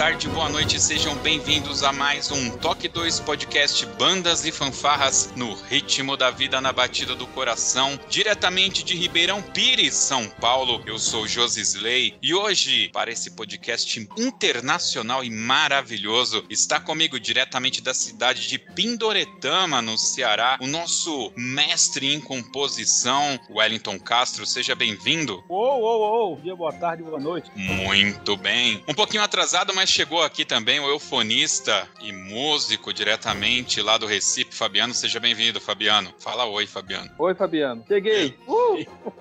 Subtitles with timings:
[0.00, 5.52] Tarde, boa noite, sejam bem-vindos a mais um Toque 2 podcast Bandas e Fanfarras no
[5.52, 10.82] ritmo da vida na batida do coração, diretamente de Ribeirão Pires, São Paulo.
[10.86, 17.82] Eu sou Josi Slay e hoje, para esse podcast internacional e maravilhoso, está comigo diretamente
[17.82, 24.46] da cidade de Pindoretama, no Ceará, o nosso mestre em composição, Wellington Castro.
[24.46, 25.44] Seja bem-vindo.
[25.46, 27.50] Uou, uou, uou, dia, boa tarde, boa noite.
[27.54, 28.82] Muito bem.
[28.88, 34.54] Um pouquinho atrasado, mas chegou aqui também o eufonista e músico diretamente lá do Recife,
[34.54, 34.94] Fabiano.
[34.94, 36.14] Seja bem-vindo, Fabiano.
[36.18, 37.10] Fala oi, Fabiano.
[37.18, 37.84] Oi, Fabiano.
[37.86, 38.38] Cheguei.
[38.46, 38.69] Uh!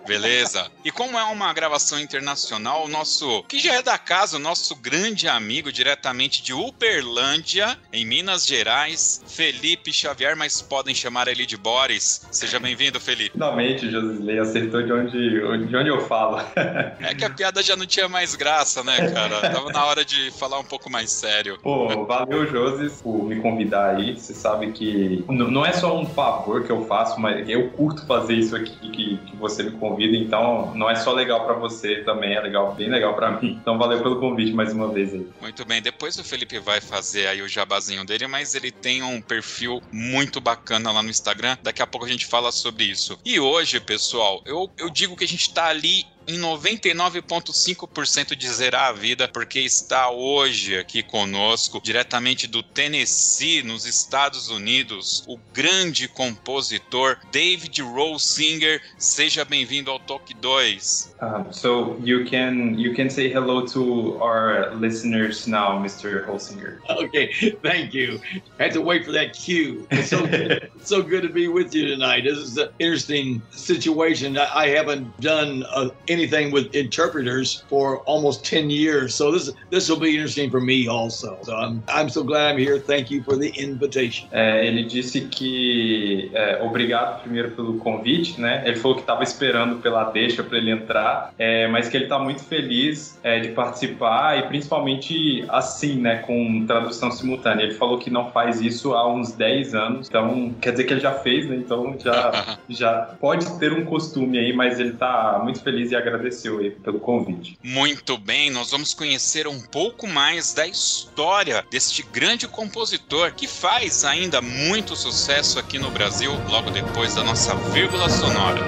[0.07, 0.71] Beleza.
[0.83, 4.75] E como é uma gravação internacional, o nosso, que já é da casa, o nosso
[4.75, 11.57] grande amigo diretamente de Uberlândia, em Minas Gerais, Felipe Xavier, mas podem chamar ele de
[11.57, 12.27] Boris.
[12.31, 13.31] Seja bem-vindo, Felipe.
[13.33, 16.39] Finalmente, Josilei acertou de onde, de onde eu falo.
[16.55, 19.41] é que a piada já não tinha mais graça, né, cara?
[19.41, 21.59] Tava na hora de falar um pouco mais sério.
[21.61, 24.17] Pô, valeu, Josis, por me convidar aí.
[24.17, 28.35] Você sabe que não é só um favor que eu faço, mas eu curto fazer
[28.35, 32.33] isso aqui que, que você me convida, então não é só legal para você, também
[32.33, 33.57] é legal, bem legal para mim.
[33.61, 35.27] Então valeu pelo convite mais uma vez aí.
[35.41, 39.21] Muito bem, depois o Felipe vai fazer aí o jabazinho dele, mas ele tem um
[39.21, 41.57] perfil muito bacana lá no Instagram.
[41.63, 43.17] Daqui a pouco a gente fala sobre isso.
[43.25, 48.89] E hoje, pessoal, eu, eu digo que a gente tá ali em 99,5% de zerar
[48.89, 56.07] a vida, porque está hoje aqui conosco, diretamente do Tennessee, nos Estados Unidos, o grande
[56.07, 57.81] compositor David
[58.19, 58.79] Singer.
[58.99, 61.15] Seja bem-vindo ao Talk 2.
[61.21, 66.25] Um, so you can you can say hello to our listeners now, Mr.
[66.25, 66.79] Holsinger.
[66.89, 67.33] Okay,
[67.63, 68.21] thank you.
[68.59, 69.87] I had to wait for that cue.
[69.91, 72.23] It's so good, so good to be with you tonight.
[72.23, 74.37] This is an interesting situation.
[74.37, 79.15] I haven't done uh, any anything with interpreters for almost 10 years.
[79.15, 81.37] So this this will be interesting for me also.
[81.43, 82.79] So I'm, I'm so glad I'm here.
[82.79, 84.27] Thank you for the invitation.
[84.31, 88.63] É, ele disse que é, obrigado primeiro pelo convite, né?
[88.65, 92.19] Ele falou que estava esperando pela deixa para ele entrar, é, mas que ele está
[92.19, 97.63] muito feliz é, de participar e principalmente assim, né, com tradução simultânea.
[97.63, 101.01] Ele falou que não faz isso há uns 10 anos, então quer dizer que ele
[101.01, 101.55] já fez, né?
[101.55, 106.59] Então já, já pode ter um costume aí, mas ele está muito feliz e agradeceu
[106.59, 107.57] aí pelo convite.
[107.63, 114.03] Muito bem, nós vamos conhecer um pouco mais da história deste grande compositor que faz
[114.03, 118.59] ainda muito sucesso aqui no Brasil, logo depois da nossa vírgula sonora.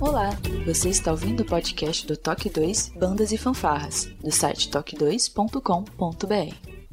[0.00, 0.30] Olá,
[0.64, 6.75] você está ouvindo o podcast do Toque 2 Bandas e Fanfarras, do site toque2.com.br.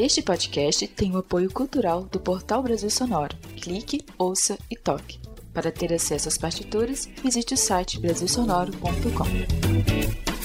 [0.00, 3.36] Este podcast tem o apoio cultural do Portal Brasil Sonoro.
[3.60, 5.18] Clique, ouça e toque.
[5.52, 10.37] Para ter acesso às partituras, visite o site brasilsonoro.com.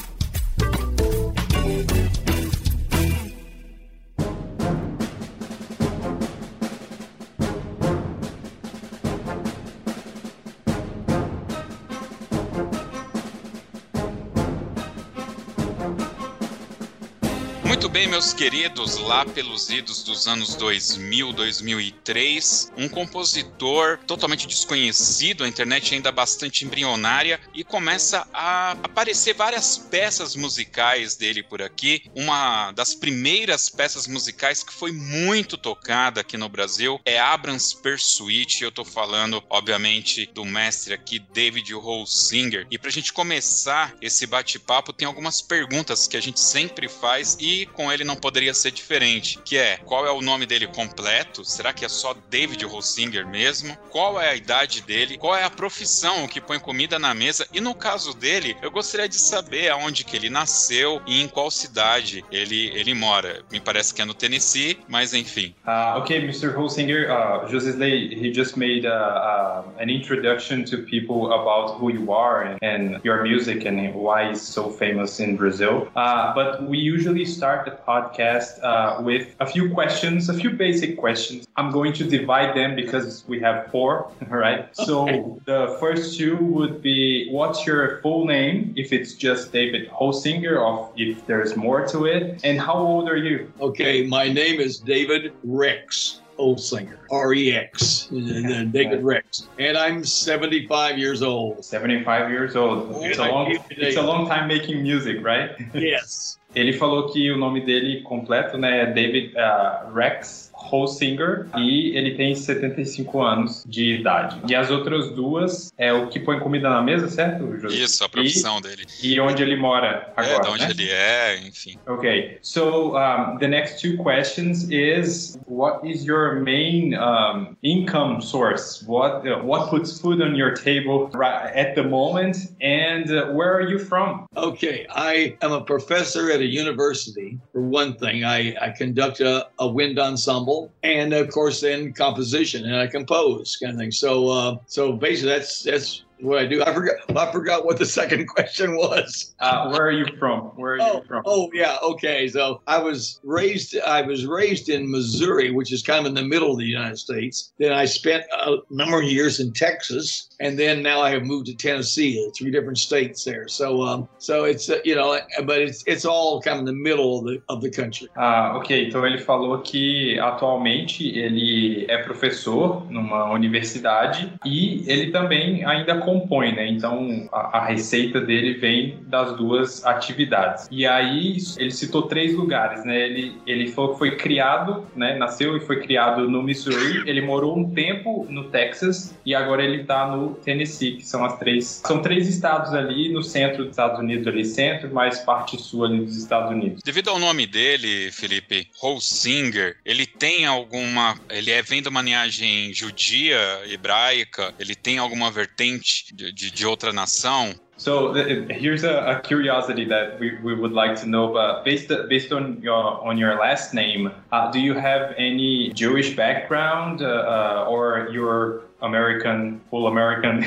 [18.04, 25.48] bem, meus queridos, lá pelos idos dos anos 2000, 2003, um compositor totalmente desconhecido, a
[25.48, 32.04] internet ainda bastante embrionária, e começa a aparecer várias peças musicais dele por aqui.
[32.14, 38.62] Uma das primeiras peças musicais que foi muito tocada aqui no Brasil é Abrams Pursuit.
[38.62, 42.68] Eu tô falando, obviamente, do mestre aqui, David Holsinger.
[42.70, 47.66] E pra gente começar esse bate-papo, tem algumas perguntas que a gente sempre faz e
[47.68, 51.44] com ele não poderia ser diferente, que é qual é o nome dele completo?
[51.44, 53.76] Será que é só David Holsinger mesmo?
[53.90, 55.18] Qual é a idade dele?
[55.18, 57.48] Qual é a profissão que põe comida na mesa?
[57.54, 61.50] E no caso dele, eu gostaria de saber aonde que ele nasceu e em qual
[61.52, 63.44] cidade ele, ele mora.
[63.52, 65.54] Me parece que é no Tennessee, mas enfim.
[65.66, 66.56] Uh, okay, Mr.
[66.56, 72.12] Holsinger, uh, José, he just made uh, uh, an introduction to people about who you
[72.12, 75.88] are and, and your music and why it's so famous in Brazil.
[75.96, 80.98] Uh, but we usually start the podcast uh, with a few questions, a few basic
[80.98, 81.48] questions.
[81.56, 84.70] I'm going to divide them because we have four, all right?
[84.76, 90.60] So the first two would be what's your full name, if it's just David Holsinger,
[90.60, 93.52] or if there's more to it, and how old are you?
[93.60, 100.04] Okay, my name is David Rex Olsinger, R E X, and David Rex, and I'm
[100.04, 101.64] 75 years old.
[101.64, 103.04] 75 years old.
[103.04, 105.52] It's a long, it's a long time making music, right?
[105.74, 106.38] Yes.
[106.56, 112.16] Ele falou que o nome dele completo né, é David uh, Rex Holsinger e ele
[112.16, 114.40] tem 75 anos de idade.
[114.48, 117.76] E as outras duas é o que põe comida na mesa, certo, José?
[117.76, 118.86] Isso, a profissão dele.
[119.02, 120.72] E, e onde ele mora É, agora, de onde né?
[120.72, 121.78] ele é, enfim.
[121.88, 128.84] Okay, so um, the next two questions is what is your main um, income source?
[128.88, 133.54] What uh, what puts food on your table right at the moment, and uh, where
[133.54, 134.26] are you from?
[134.36, 137.40] Okay, I am a professor at a university.
[137.52, 140.53] For one thing, I, I conduct a, a wind ensemble,
[140.84, 143.92] and of course, then composition, and I compose kind of thing.
[143.92, 146.64] So, uh, so basically, that's that's what I do.
[146.64, 149.36] I forgot I forgot what the second question was.
[149.40, 150.52] Uh, where are you from?
[150.56, 151.24] Where are Oh, you from?
[151.26, 152.28] oh yeah, okay.
[152.28, 156.24] So I was raised I was raised in Missouri, which is kind of in the
[156.24, 157.52] middle of the United States.
[157.60, 161.48] Then I spent a number of years in Texas, and then now I have moved
[161.48, 163.48] to Tennessee, three different states there.
[163.48, 166.74] So um, so it's uh, you know, but it's it's all kind of in the
[166.90, 168.08] middle of the of the country.
[168.18, 168.88] Ah, ok.
[168.88, 176.54] Então ele falou que atualmente ele é professor numa universidade e ele também ainda compõe,
[176.54, 176.68] né?
[176.68, 180.68] Então a, a receita dele vem das duas atividades.
[180.72, 183.00] E aí ele citou três lugares, né?
[183.02, 185.18] Ele, ele falou que foi criado, né?
[185.18, 187.04] Nasceu e foi criado no Missouri.
[187.06, 191.38] Ele morou um tempo no Texas e agora ele tá no Tennessee, que são as
[191.38, 191.82] três.
[191.86, 196.00] São três estados ali no centro dos Estados Unidos, ali centro, mais parte sul ali
[196.00, 196.82] dos Estados Unidos.
[196.84, 201.18] Devido ao nome dele, Felipe, Holsinger, ele tem alguma.
[201.30, 203.38] Ele é, vem de uma linhagem judia,
[203.68, 207.54] hebraica, ele tem alguma vertente de, de, de outra nação?
[207.76, 211.34] So here's a, a curiosity that we, we would like to know.
[211.34, 212.74] But based based on your
[213.04, 218.62] on your last name, uh, do you have any Jewish background uh, uh, or you're
[218.82, 220.44] American, full American?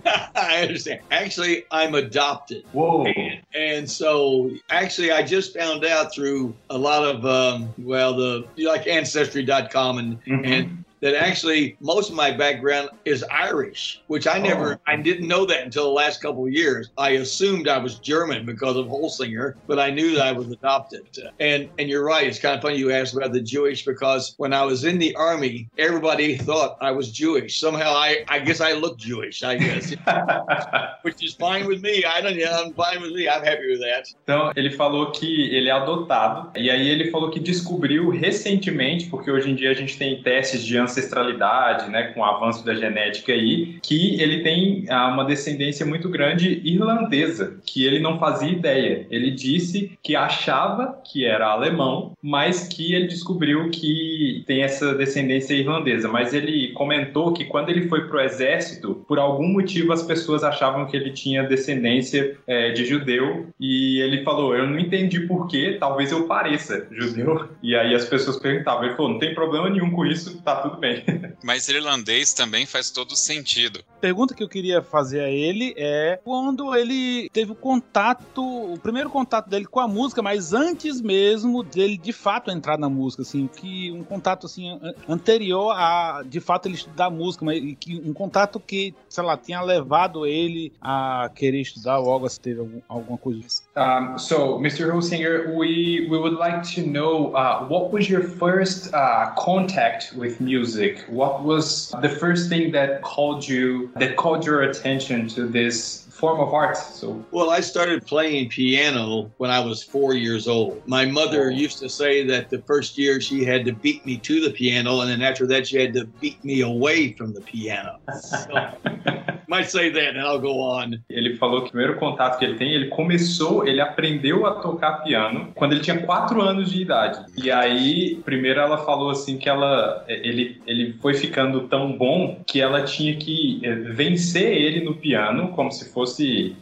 [0.36, 1.00] I understand.
[1.10, 2.64] Actually, I'm adopted.
[2.72, 3.06] Whoa!
[3.54, 8.86] And so, actually, I just found out through a lot of, um, well, the like
[8.86, 10.46] Ancestry.com and, Mhm.
[10.46, 14.78] and that actually most of my background is Irish, which I never, Oh.
[14.86, 16.90] I didn't know that until the last couple of years.
[16.98, 21.06] I assumed I was German because of Holsinger, but I knew that I was adopted.
[21.38, 24.52] And and you're right, it's kind of funny you asked about the Jewish because when
[24.52, 27.60] I was in the army, everybody thought I was Jewish.
[27.60, 29.42] Somehow, I I guess I look Jewish.
[29.42, 29.94] I guess,
[31.02, 32.04] which is fine with me.
[32.04, 33.28] I don't, yeah, I'm fine with me.
[33.28, 34.08] I'm happy with that.
[34.24, 39.30] Então, ele falou que ele é adotado, e aí ele falou que descobriu recentemente, porque
[39.30, 43.32] hoje em dia a gente tem testes de ancestralidade, né, com o avanço da genética
[43.32, 49.06] aí, que ele tem ah, uma descendência muito grande irlandesa, que ele não fazia ideia.
[49.10, 55.54] Ele disse que achava que era alemão, mas que ele descobriu que tem essa descendência
[55.54, 56.08] irlandesa.
[56.08, 60.86] Mas ele comentou que quando ele foi pro exército, por algum motivo as pessoas achavam
[60.86, 65.76] que ele tinha descendência eh, de judeu e ele falou: Eu não entendi por quê,
[65.78, 67.48] talvez eu pareça judeu.
[67.62, 68.84] E aí as pessoas perguntavam.
[68.84, 71.04] Ele falou: Não tem problema nenhum com isso, tá tudo bem.
[71.42, 73.80] Mas irlandês também faz todo sentido.
[74.00, 79.10] Pergunta que eu queria fazer a ele é quando ele teve o contato, o primeiro
[79.10, 83.48] contato dele com a música, mas antes mesmo dele de fato entrar na música, assim,
[83.48, 88.12] que um contato assim an- anterior a de fato ele estudar música, mas que um
[88.12, 92.80] contato que, sei lá, tinha levado ele a querer estudar ou algo assim, teve algum-
[92.88, 93.38] alguma coisa.
[93.76, 94.92] Um, so, Mr.
[94.92, 100.40] Hosinger, we, we would like to know uh, what was your first uh, contact with
[100.40, 100.67] music?
[101.08, 106.40] What was the first thing that called you that called your attention to this form
[106.40, 106.76] of art?
[106.76, 110.82] So, Well, I started playing piano when I was four years old.
[110.86, 111.64] My mother Oh.
[111.64, 115.00] used to say that the first year she had to beat me to the piano,
[115.00, 117.92] and then after that, she had to beat me away from the piano.
[118.20, 118.52] So,
[119.48, 121.02] might say that, and I'll go on.
[121.08, 125.02] Ele falou que o primeiro contato que ele tem, ele começou, ele aprendeu a tocar
[125.04, 127.24] piano quando ele tinha 4 anos de idade.
[127.36, 132.60] E aí, primeiro ela falou assim que ela, ele, ele foi ficando tão bom que
[132.60, 136.07] ela tinha que eh, vencer ele no piano, como se fosse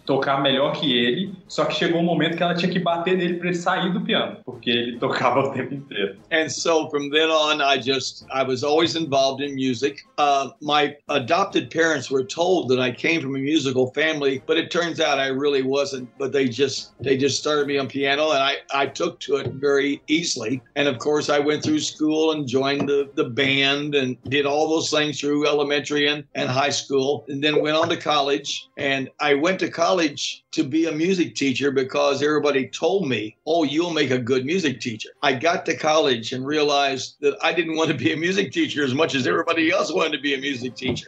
[0.05, 1.33] tocar melhor que ele.
[1.49, 4.01] Só que chegou um momento que ela tinha que bater nele para ele sair do
[4.01, 6.17] piano, porque ele tocava o tempo inteiro.
[6.31, 10.05] And so from then on, I just I was always involved in music.
[10.19, 14.71] Uh, my adopted parents were told that I came from a musical family, but it
[14.71, 16.09] turns out I really wasn't.
[16.19, 19.53] But they just they just started me on piano, and I I took to it
[19.55, 20.63] very easily.
[20.75, 24.69] And of course, I went through school and joined the the band and did all
[24.69, 28.69] those things through elementary and, and high school, and then went on to college.
[28.77, 33.65] And I went to college to be a music teacher because everybody told me, "Oh,
[33.65, 37.77] you'll make a good music teacher." I got to college and realized that I didn't
[37.77, 40.39] want to be a music teacher as much as everybody else wanted to be a
[40.39, 41.07] music teacher.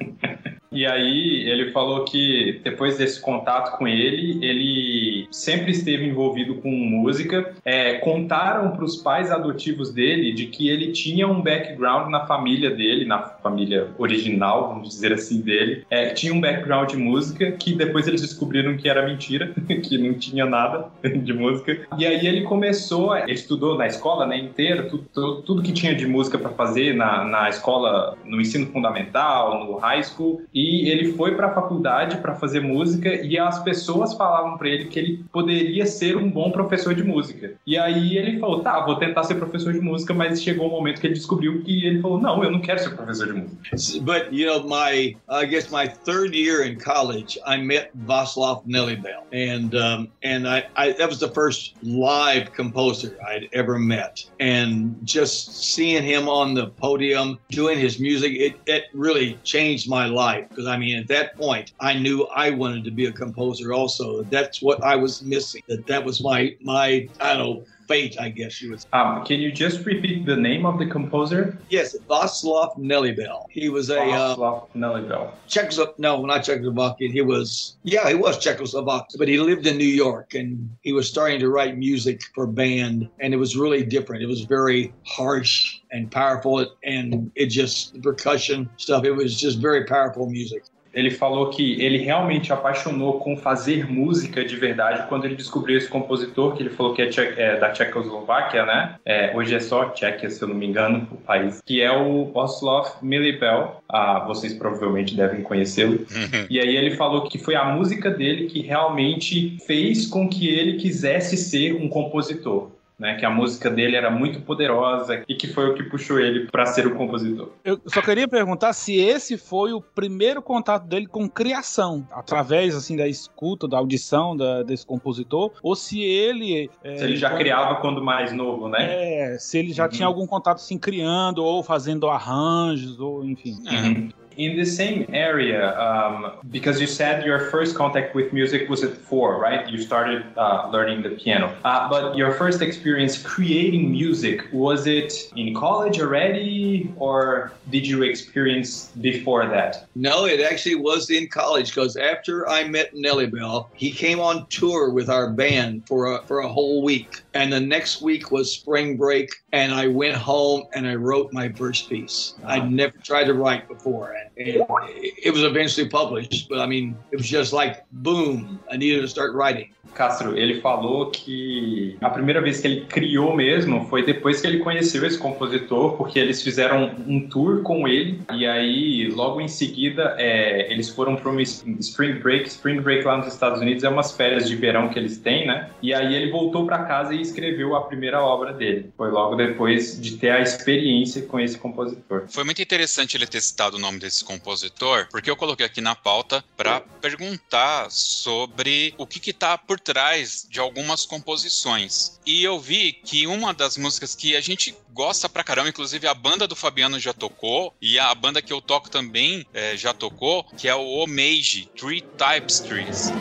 [0.78, 6.70] E aí ele falou que depois desse contato com ele, ele sempre esteve envolvido com
[6.70, 7.52] música.
[7.64, 12.70] É, contaram para os pais adotivos dele de que ele tinha um background na família
[12.70, 15.84] dele, na família original, vamos dizer assim, dele.
[15.90, 20.14] É, tinha um background de música que depois eles descobriram que era mentira, que não
[20.14, 21.76] tinha nada de música.
[21.98, 26.06] E aí ele começou, ele estudou na escola né, inteira, tudo, tudo, que tinha de
[26.06, 31.34] música para fazer na, na escola, no ensino fundamental, no high school e ele foi
[31.34, 35.86] para a faculdade para fazer música e as pessoas falavam para ele que ele poderia
[35.86, 37.52] ser um bom professor de música.
[37.66, 41.00] E aí ele falou: "Tá, vou tentar ser professor de música", mas chegou um momento
[41.00, 43.58] que ele descobriu que ele falou: "Não, eu não quero ser professor de música".
[44.02, 49.24] But you know, my I guess my third year in college, I met Václav Nelibel,
[49.32, 54.96] and um, and I, I that was the first live composer I'd ever met, and
[55.04, 60.47] just seeing him on the podium doing his music, it it really changed my life
[60.50, 63.72] because I mean, at that point, I knew I wanted to be a composer.
[63.72, 65.62] Also, that's what I was missing.
[65.68, 68.80] That that was my my I don't know fate, I guess you would.
[68.82, 68.88] Say.
[68.92, 71.58] Um, can you just repeat the name of the composer?
[71.70, 73.46] Yes, Václav Nelibel.
[73.48, 75.32] He was a Václav uh, Nelibel.
[75.48, 75.98] Czechoslovak.
[75.98, 77.10] No, not Czechoslovakian.
[77.10, 81.08] He was yeah, he was Czechoslovak, but he lived in New York and he was
[81.08, 84.22] starting to write music for band, and it was really different.
[84.22, 89.04] It was very harsh and powerful, and it just the percussion stuff.
[89.04, 90.62] It was just very powerful music.
[90.98, 95.88] ele falou que ele realmente apaixonou com fazer música de verdade quando ele descobriu esse
[95.88, 98.96] compositor, que ele falou que é, tche é da Tchecoslováquia, né?
[99.04, 102.32] É, hoje é só Tchequia, se eu não me engano, o país, que é o
[102.32, 103.82] Václav Milibel.
[103.88, 106.04] Ah, vocês provavelmente devem conhecê-lo.
[106.50, 110.78] e aí ele falou que foi a música dele que realmente fez com que ele
[110.78, 115.70] quisesse ser um compositor né, que a música dele era muito poderosa e que foi
[115.70, 117.52] o que puxou ele para ser o compositor.
[117.64, 122.96] Eu só queria perguntar se esse foi o primeiro contato dele com criação, através assim
[122.96, 127.76] da escuta, da audição da, desse compositor, ou se ele é, se ele já criava
[127.76, 129.32] quando mais novo, né?
[129.34, 129.90] É, se ele já uhum.
[129.90, 133.56] tinha algum contato assim criando ou fazendo arranjos ou enfim.
[133.64, 134.08] Uhum.
[134.38, 138.96] In the same area, um, because you said your first contact with music was at
[138.96, 139.68] four, right?
[139.68, 141.52] You started uh, learning the piano.
[141.64, 148.04] Uh, but your first experience creating music, was it in college already, or did you
[148.04, 149.88] experience before that?
[149.96, 154.46] No, it actually was in college because after I met Nelly Bell, he came on
[154.50, 157.22] tour with our band for a, for a whole week.
[157.38, 161.48] And the next week was spring break, and I went home and I wrote my
[161.50, 162.34] first piece.
[162.44, 164.12] I'd never tried to write before.
[164.12, 169.02] And it was eventually published, but I mean, it was just like boom, I needed
[169.02, 169.70] to start writing.
[169.94, 174.58] Castro, ele falou que a primeira vez que ele criou mesmo foi depois que ele
[174.58, 180.14] conheceu esse compositor, porque eles fizeram um tour com ele e aí logo em seguida
[180.18, 182.48] é, eles foram para um spring break.
[182.48, 185.70] Spring break lá nos Estados Unidos é umas férias de verão que eles têm, né?
[185.82, 188.90] E aí ele voltou para casa e escreveu a primeira obra dele.
[188.96, 192.24] Foi logo depois de ter a experiência com esse compositor.
[192.28, 195.94] Foi muito interessante ele ter citado o nome desse compositor, porque eu coloquei aqui na
[195.94, 202.18] pauta para perguntar sobre o que está por trás de algumas composições.
[202.26, 206.14] E eu vi que uma das músicas que a gente gosta pra caramba, inclusive a
[206.14, 210.44] banda do Fabiano já tocou, e a banda que eu toco também é, já tocou,
[210.56, 213.12] que é o Omage, Three Types Trees.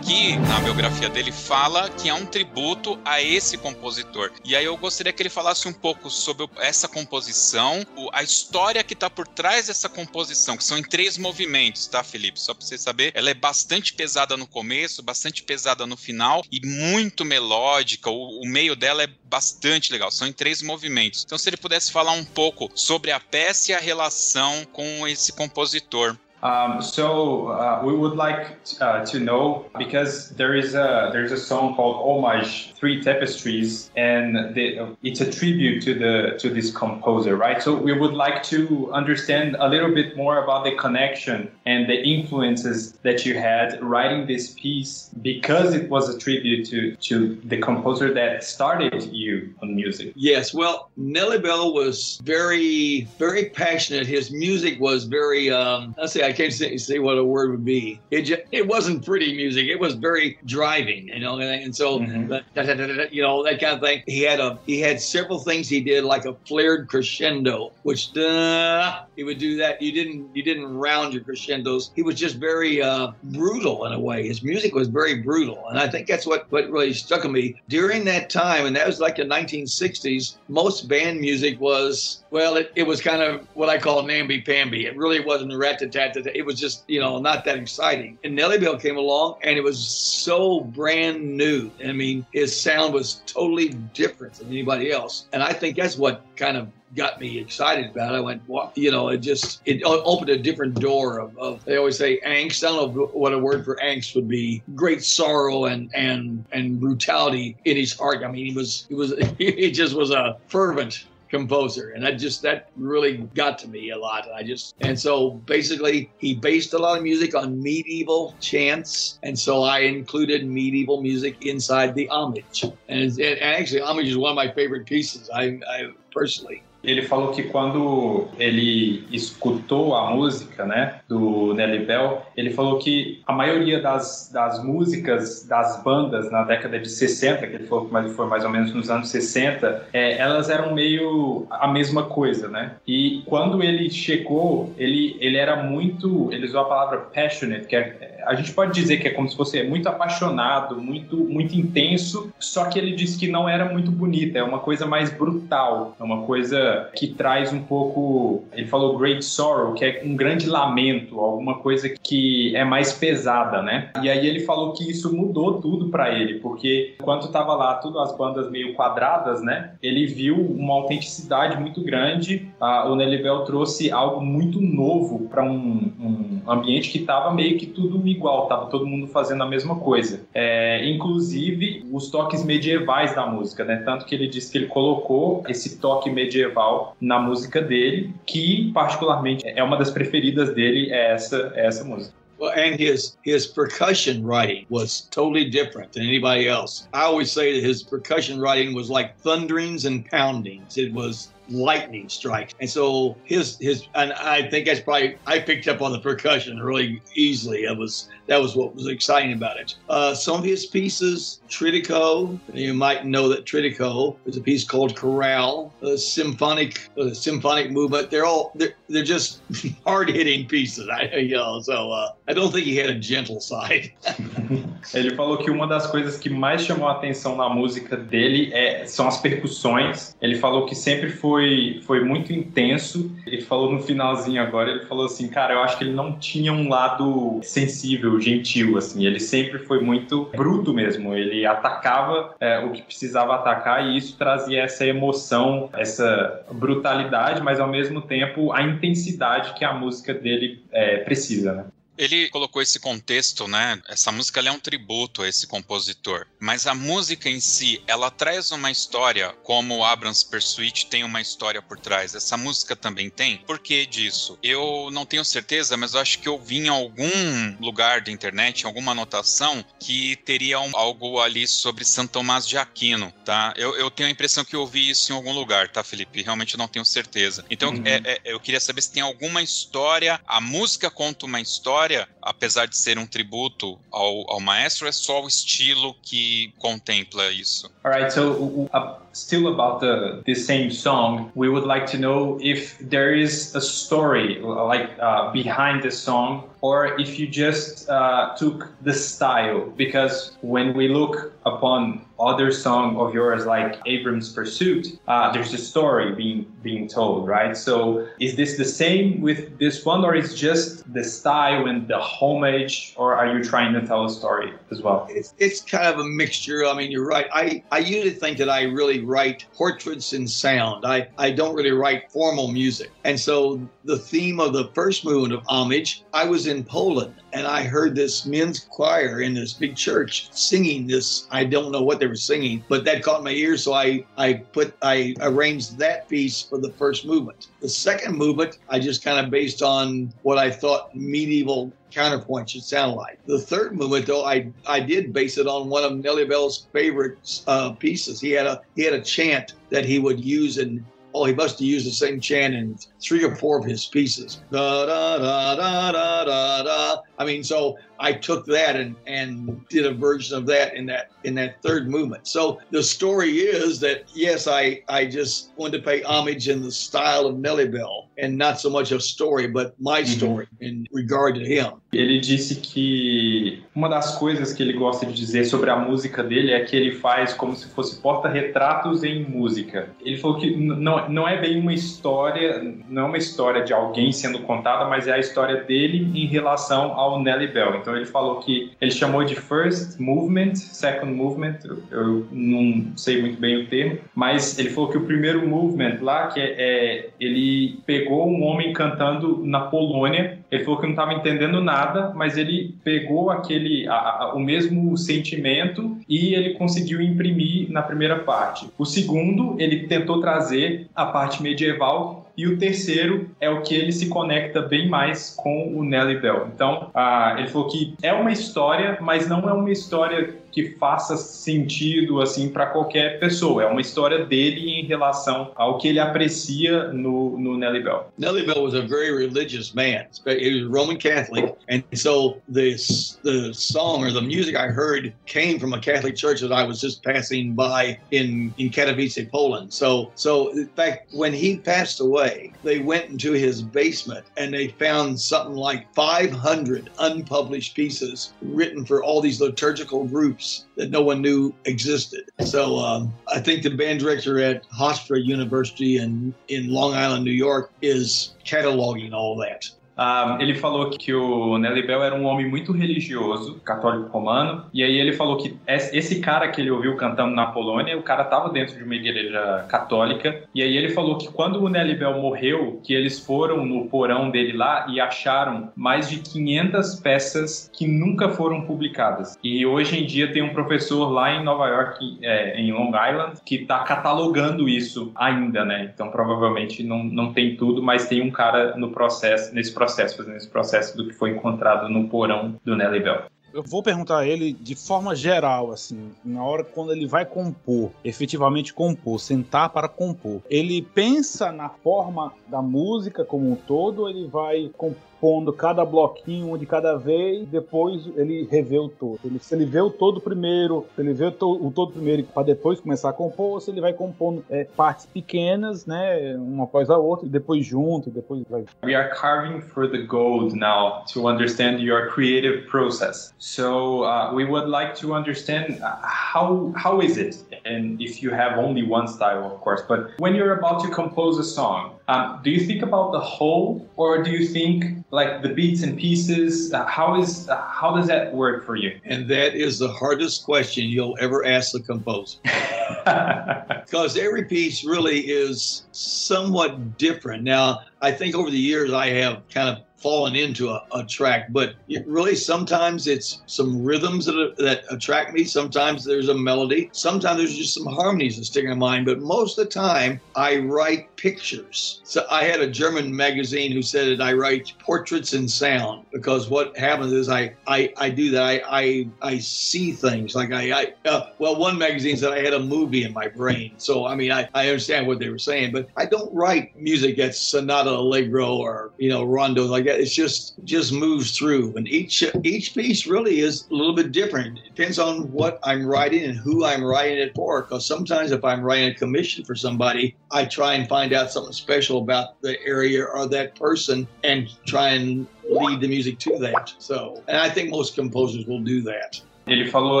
[0.08, 4.32] Aqui na biografia dele fala que é um tributo a esse compositor.
[4.42, 8.94] E aí eu gostaria que ele falasse um pouco sobre essa composição, a história que
[8.94, 12.40] está por trás dessa composição, que são em três movimentos, tá, Felipe?
[12.40, 16.66] Só para você saber, ela é bastante pesada no começo, bastante pesada no final e
[16.66, 18.08] muito melódica.
[18.08, 20.10] O, o meio dela é bastante legal.
[20.10, 21.22] São em três movimentos.
[21.22, 25.32] Então, se ele pudesse falar um pouco sobre a peça e a relação com esse
[25.32, 26.16] compositor.
[26.42, 31.36] Um, so uh, we would like uh, to know because there is a there's a
[31.36, 37.36] song called Homage Three Tapestries and the, it's a tribute to the to this composer
[37.36, 37.60] right?
[37.60, 42.00] So we would like to understand a little bit more about the connection and the
[42.02, 47.58] influences that you had writing this piece because it was a tribute to to the
[47.58, 50.12] composer that started you on music.
[50.14, 54.06] Yes well Nelly Bell was very very passionate.
[54.06, 57.64] His music was very um, let's say I can't say, say what a word would
[57.64, 58.00] be.
[58.10, 59.66] It just, it wasn't pretty music.
[59.66, 62.28] It was very driving, you know, and, and so mm-hmm.
[62.28, 64.02] da, da, da, you know that kind of thing.
[64.06, 69.04] He had a he had several things he did like a flared crescendo, which duh,
[69.16, 69.80] he would do that.
[69.80, 71.90] You didn't you didn't round your crescendos.
[71.96, 74.26] He was just very uh, brutal in a way.
[74.26, 77.60] His music was very brutal, and I think that's what what really stuck with me
[77.68, 78.66] during that time.
[78.66, 80.36] And that was like the 1960s.
[80.48, 84.86] Most band music was well, it, it was kind of what I call namby pamby.
[84.86, 86.16] It really wasn't rat tat tat.
[86.34, 88.18] It was just you know not that exciting.
[88.24, 91.70] And Nelly Bell came along, and it was so brand new.
[91.84, 96.22] I mean, his sound was totally different than anybody else, and I think that's what
[96.36, 98.16] kind of got me excited about it.
[98.16, 101.76] I went, well, you know, it just it opened a different door of, of, They
[101.76, 102.64] always say angst.
[102.64, 104.62] I don't know what a word for angst would be.
[104.74, 108.22] Great sorrow and and and brutality in his heart.
[108.24, 111.90] I mean, he was he was he just was a fervent composer.
[111.90, 114.28] And that just that really got to me a lot.
[114.34, 119.18] I just and so basically he based a lot of music on medieval chants.
[119.22, 122.64] And so i included medieval music inside the homage.
[122.88, 125.30] And, and actually homage is one of my favorite pieces.
[125.30, 132.22] I, I personally Ele falou que quando ele escutou a música, né, do Nelly Bell,
[132.36, 137.54] ele falou que a maioria das, das músicas das bandas na década de 60, que
[137.56, 141.68] ele falou que foi mais ou menos nos anos 60, é, elas eram meio a
[141.68, 142.76] mesma coisa, né?
[142.86, 148.18] E quando ele chegou, ele, ele era muito, ele usou a palavra passionate, que é
[148.28, 152.66] a gente pode dizer que é como se fosse muito apaixonado, muito, muito intenso, só
[152.66, 156.22] que ele disse que não era muito bonita, é uma coisa mais brutal, é uma
[156.22, 158.44] coisa que traz um pouco.
[158.52, 163.62] Ele falou great sorrow, que é um grande lamento, alguma coisa que é mais pesada,
[163.62, 163.90] né?
[164.02, 167.98] E aí ele falou que isso mudou tudo para ele, porque enquanto tava lá tudo
[168.00, 169.72] as bandas meio quadradas, né?
[169.82, 172.48] Ele viu uma autenticidade muito grande.
[172.60, 177.66] o Nelly Bell trouxe algo muito novo para um, um ambiente que tava meio que
[177.66, 180.26] tudo igual, tava todo mundo fazendo a mesma coisa.
[180.34, 183.76] É, inclusive os toques medievais da música, né?
[183.84, 186.57] Tanto que ele disse que ele colocou esse toque medieval
[187.00, 192.16] na música dele, que particularmente é uma das preferidas dele, é essa, é essa música.
[192.38, 196.86] Well, and his his percussion writing was totally different than anybody else.
[196.94, 200.78] I always say that his percussion writing was like thunderings and poundings.
[200.78, 202.54] It was lightning strikes.
[202.60, 206.60] And so his his and I think that's probably I picked up on the percussion
[206.60, 207.64] really easily.
[207.64, 209.74] It was that was what was exciting about it.
[209.88, 214.94] Uh, some of his pieces, Tritico, you might know that Tritico is a piece called
[214.96, 218.10] Chorale, a symphonic a symphonic movement.
[218.10, 219.40] They're all they're, they're just
[219.86, 220.88] hard hitting pieces.
[220.88, 223.94] I you know so uh, I don't think he had a gentle side.
[224.92, 228.84] Ele falou que uma das coisas que mais chamou a atenção na música dele é,
[228.84, 230.14] são as percussões.
[230.20, 233.10] Ele falou que sempre foi foi, muito intenso.
[233.26, 236.52] Ele falou no finalzinho agora, ele falou assim, cara, eu acho que ele não tinha
[236.52, 239.06] um lado sensível, gentil, assim.
[239.06, 241.14] Ele sempre foi muito bruto mesmo.
[241.14, 247.58] Ele atacava é, o que precisava atacar e isso trazia essa emoção, essa brutalidade, mas
[247.58, 251.64] ao mesmo tempo a intensidade que a música dele é, precisa, né?
[251.98, 253.82] Ele colocou esse contexto, né?
[253.88, 256.26] Essa música é um tributo a esse compositor.
[256.38, 261.20] Mas a música em si, ela traz uma história, como o Abrams Pursuit tem uma
[261.20, 262.14] história por trás.
[262.14, 263.38] Essa música também tem.
[263.38, 264.38] Por que disso?
[264.42, 268.62] Eu não tenho certeza, mas eu acho que eu vi em algum lugar da internet,
[268.62, 273.52] em alguma anotação, que teria um, algo ali sobre Santo Tomás de Aquino, tá?
[273.56, 276.22] Eu, eu, tenho a impressão que eu vi isso em algum lugar, tá, Felipe?
[276.22, 277.44] Realmente não tenho certeza.
[277.50, 277.82] Então, uhum.
[277.84, 282.08] é, é, eu queria saber se tem alguma história, a música conta uma história história,
[282.28, 287.70] apesar de ser um tributo ao, ao maestro, é só o estilo que contempla isso.
[287.82, 293.14] Alright, so uh, still about the same song, we would like to know if there
[293.14, 298.92] is a story like uh, behind the song or if you just uh, took the
[298.92, 305.54] style because when we look upon other song of yours like Abram's Pursuit, uh, there's
[305.54, 307.56] a story being being told, right?
[307.56, 312.00] So is this the same with this one, or is just the style and the
[312.18, 315.06] homage, or are you trying to tell a story as well?
[315.08, 316.66] It's, it's kind of a mixture.
[316.66, 317.26] I mean, you're right.
[317.32, 320.84] I, I usually think that I really write portraits in sound.
[320.84, 322.90] I, I don't really write formal music.
[323.04, 327.46] And so the theme of the first movement of Homage, I was in Poland and
[327.46, 331.28] I heard this men's choir in this big church singing this.
[331.30, 333.56] I don't know what they were singing, but that caught my ear.
[333.56, 337.48] So I, I put, I arranged that piece for the first movement.
[337.60, 342.62] The second movement, I just kind of based on what I thought medieval counterpoint should
[342.62, 343.18] sound like.
[343.26, 347.42] The third movement, though, I I did base it on one of Nellie Bell's favorite
[347.46, 348.20] uh, pieces.
[348.20, 350.84] He had a he had a chant that he would use in.
[351.14, 354.42] Oh, he must have used the same chant in three or four of his pieces.
[354.52, 357.02] Da da da da da da da.
[357.18, 361.10] I mean, so I took that and, and did a version of that in that
[361.24, 362.26] in that third movement.
[362.26, 366.70] So the story is that yes, I I just wanted to pay homage in the
[366.70, 370.64] style of Nelly Bell and not so much a story, but my story mm-hmm.
[370.64, 371.80] in regard to him.
[371.92, 376.52] Ele disse que uma das coisas que ele gosta de dizer sobre a música dele
[376.52, 379.88] é que ele faz como se fosse porta-retratos em música.
[380.04, 384.12] Ele falou que não, não é bem uma história, não é uma história de alguém
[384.12, 387.76] sendo contada, mas é a história dele em relação ao Nelly Bell.
[387.76, 391.58] Então ele falou que ele chamou de first movement, second movement,
[391.90, 396.28] eu não sei muito bem o termo, mas ele falou que o primeiro movement lá,
[396.28, 401.12] que é, é ele pegou um homem cantando na Polônia, ele falou que não estava
[401.12, 407.70] entendendo nada, mas ele pegou aquele a, a, o mesmo sentimento e ele conseguiu imprimir
[407.70, 408.68] na primeira parte.
[408.78, 413.90] O segundo, ele tentou trazer a parte medieval e o terceiro é o que ele
[413.90, 416.48] se conecta bem mais com o Nelly Bell.
[416.54, 421.16] Então, ah, ele falou que é uma história, mas não é uma história que faça
[421.16, 423.62] sentido assim para qualquer pessoa.
[423.62, 428.12] É uma história dele em relação ao que ele aprecia no, no Nelly Bell.
[428.18, 430.06] Nelly Bell was a very religious man.
[430.26, 435.58] He was Roman Catholic, and so this the song or the music I heard came
[435.58, 439.72] from a Catholic church that I was just passing by in in Katowice, Poland.
[439.72, 444.68] So so in fact, when he passed away, they went into his basement and they
[444.68, 451.02] found something like 500 unpublished pieces written for all these liturgical groups groups that no
[451.02, 452.30] one knew existed.
[452.44, 457.32] So um, I think the band director at Hofstra University in, in Long Island, New
[457.32, 459.68] York, is cataloging all that.
[459.98, 464.84] Um, ele falou que o Nelly Bell era um homem muito religioso, católico romano, e
[464.84, 468.48] aí ele falou que esse cara que ele ouviu cantando na Polônia, o cara estava
[468.50, 472.80] dentro de uma igreja católica, e aí ele falou que quando o Nelly Bell morreu,
[472.84, 478.28] que eles foram no porão dele lá e acharam mais de 500 peças que nunca
[478.28, 479.36] foram publicadas.
[479.42, 483.40] E hoje em dia tem um professor lá em Nova York, é, em Long Island,
[483.44, 485.90] que está catalogando isso ainda, né?
[485.92, 490.16] Então provavelmente não, não tem tudo, mas tem um cara no processo, nesse processo processo,
[490.16, 493.22] fazendo esse processo do que foi encontrado no porão do Nelly Bell.
[493.52, 497.90] Eu vou perguntar a ele de forma geral, assim, na hora quando ele vai compor,
[498.04, 500.42] efetivamente compor, sentar para compor.
[500.50, 505.84] Ele pensa na forma da música como um todo, ou ele vai compor pondo cada
[505.84, 509.18] bloquinho de cada vez, depois ele revê o todo.
[509.24, 512.42] Ele, se ele vê o todo primeiro, se ele vê o, o todo primeiro para
[512.44, 516.90] depois começar a compor, ou se ele vai compondo é, partes pequenas, né, uma após
[516.90, 518.64] a outra, e depois junto, e depois vai.
[518.84, 523.32] We are carving for the gold now to understand your creative process.
[523.38, 528.30] So uh, we would like to understand uh, how how is it, and if you
[528.30, 532.40] have only one style, of course, but when you're about to compose a song, um,
[532.42, 536.72] do you think about the whole, or do you think like the beats and pieces?
[536.72, 538.98] Uh, how is uh, how does that work for you?
[539.04, 542.38] And that is the hardest question you'll ever ask the composer,
[543.84, 547.44] because every piece really is somewhat different.
[547.44, 551.48] Now, I think over the years I have kind of fallen into a, a track,
[551.50, 551.74] but
[552.06, 555.44] really sometimes it's some rhythms that, that attract me.
[555.44, 556.88] Sometimes there's a melody.
[556.92, 559.06] Sometimes there's just some harmonies that stick in my mind.
[559.06, 562.00] But most of the time, I write pictures.
[562.04, 566.48] So I had a German magazine who said that I write portraits in sound because
[566.48, 568.44] what happens is I I, I do that.
[568.44, 572.54] I, I I see things like I, I uh, well one magazine said I had
[572.54, 573.72] a movie in my brain.
[573.78, 577.16] So I mean I, I understand what they were saying, but I don't write music
[577.16, 580.00] that's sonata legato, allegro, or you know rondo like that.
[580.00, 584.58] It's just just moves through, and each each piece really is a little bit different.
[584.58, 587.62] It depends on what I'm writing and who I'm writing it for.
[587.62, 591.52] Because sometimes if I'm writing a commission for somebody, I try and find out something
[591.52, 596.72] special about the area or that person, and try and lead the music to that.
[596.78, 599.20] So, and I think most composers will do that.
[599.48, 600.00] Ele falou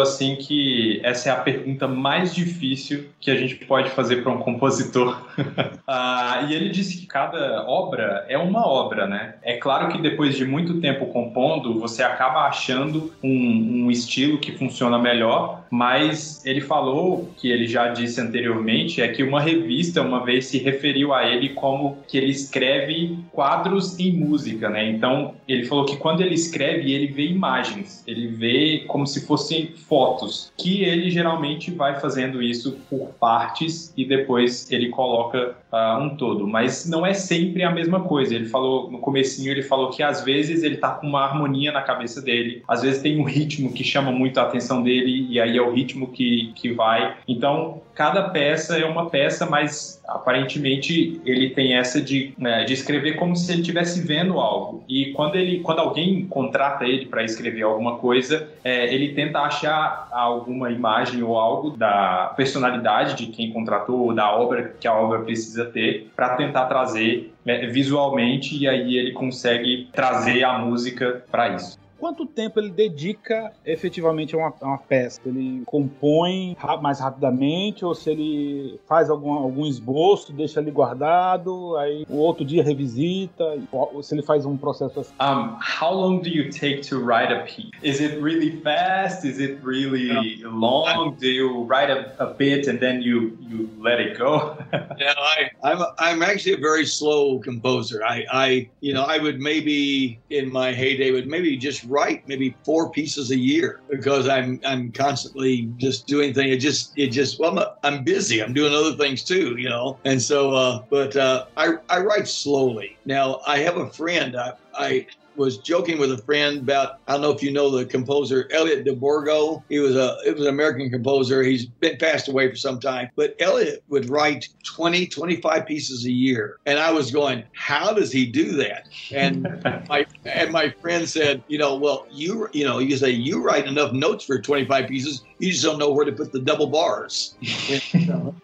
[0.00, 4.38] assim que essa é a pergunta mais difícil que a gente pode fazer para um
[4.38, 5.26] compositor.
[5.86, 9.34] ah, e ele disse que cada obra é uma obra, né?
[9.42, 14.52] É claro que depois de muito tempo compondo, você acaba achando um, um estilo que
[14.52, 20.24] funciona melhor, mas ele falou que ele já disse anteriormente é que uma revista uma
[20.24, 24.88] vez se referiu a ele como que ele escreve quadros em música, né?
[24.90, 29.37] Então ele falou que quando ele escreve ele vê imagens, ele vê como se fosse
[29.38, 35.98] fossem fotos, que ele geralmente vai fazendo isso por partes e depois ele coloca uh,
[36.00, 38.34] um todo, mas não é sempre a mesma coisa.
[38.34, 41.82] Ele falou no comecinho, ele falou que às vezes ele tá com uma harmonia na
[41.82, 45.56] cabeça dele, às vezes tem um ritmo que chama muito a atenção dele e aí
[45.56, 47.16] é o ritmo que, que vai.
[47.26, 53.16] Então, cada peça é uma peça, mas aparentemente ele tem essa de, né, de escrever
[53.16, 54.84] como se ele estivesse vendo algo.
[54.88, 60.08] E quando ele, quando alguém contrata ele para escrever alguma coisa, é, ele tenta achar
[60.12, 65.57] alguma imagem ou algo da personalidade de quem contratou, da obra que a obra precisa
[65.66, 71.78] ter, para tentar trazer né, visualmente e aí ele consegue trazer a música para isso
[71.98, 75.20] quanto tempo ele dedica efetivamente a uma, a uma peça?
[75.26, 82.06] Ele compõe mais rapidamente ou se ele faz algum, algum esboço, deixa ali guardado, aí
[82.08, 85.12] o outro dia revisita, ou se ele faz um processo assim?
[85.20, 87.70] Um, how long do you take to write a piece?
[87.82, 89.26] Is it really fast?
[89.26, 90.48] Is it really yeah.
[90.48, 91.16] long?
[91.18, 94.56] Do you write a, a, bit and then you, you let it go?
[94.72, 98.04] yeah, I, I'm, I'm actually a very slow composer.
[98.04, 102.58] I, I, you know, I would maybe in my heyday would maybe just write maybe
[102.64, 106.54] four pieces a year because I'm I'm constantly just doing things.
[106.54, 108.42] It just it just well I'm, I'm busy.
[108.42, 110.00] I'm doing other things too, you know.
[110.04, 112.98] And so, uh, but uh, I I write slowly.
[113.04, 114.36] Now I have a friend.
[114.36, 115.06] I I
[115.38, 118.84] was joking with a friend about I don't know if you know the composer Elliot
[118.84, 119.64] de Borgo.
[119.68, 121.42] He was a it was an American composer.
[121.42, 123.10] He's been passed away for some time.
[123.16, 126.58] But Elliot would write 20, 25 pieces a year.
[126.66, 128.88] And I was going, how does he do that?
[129.12, 129.42] And
[129.88, 133.66] my and my friend said, you know, well, you you know, you say you write
[133.66, 137.34] enough notes for 25 pieces, you just don't know where to put the double bars.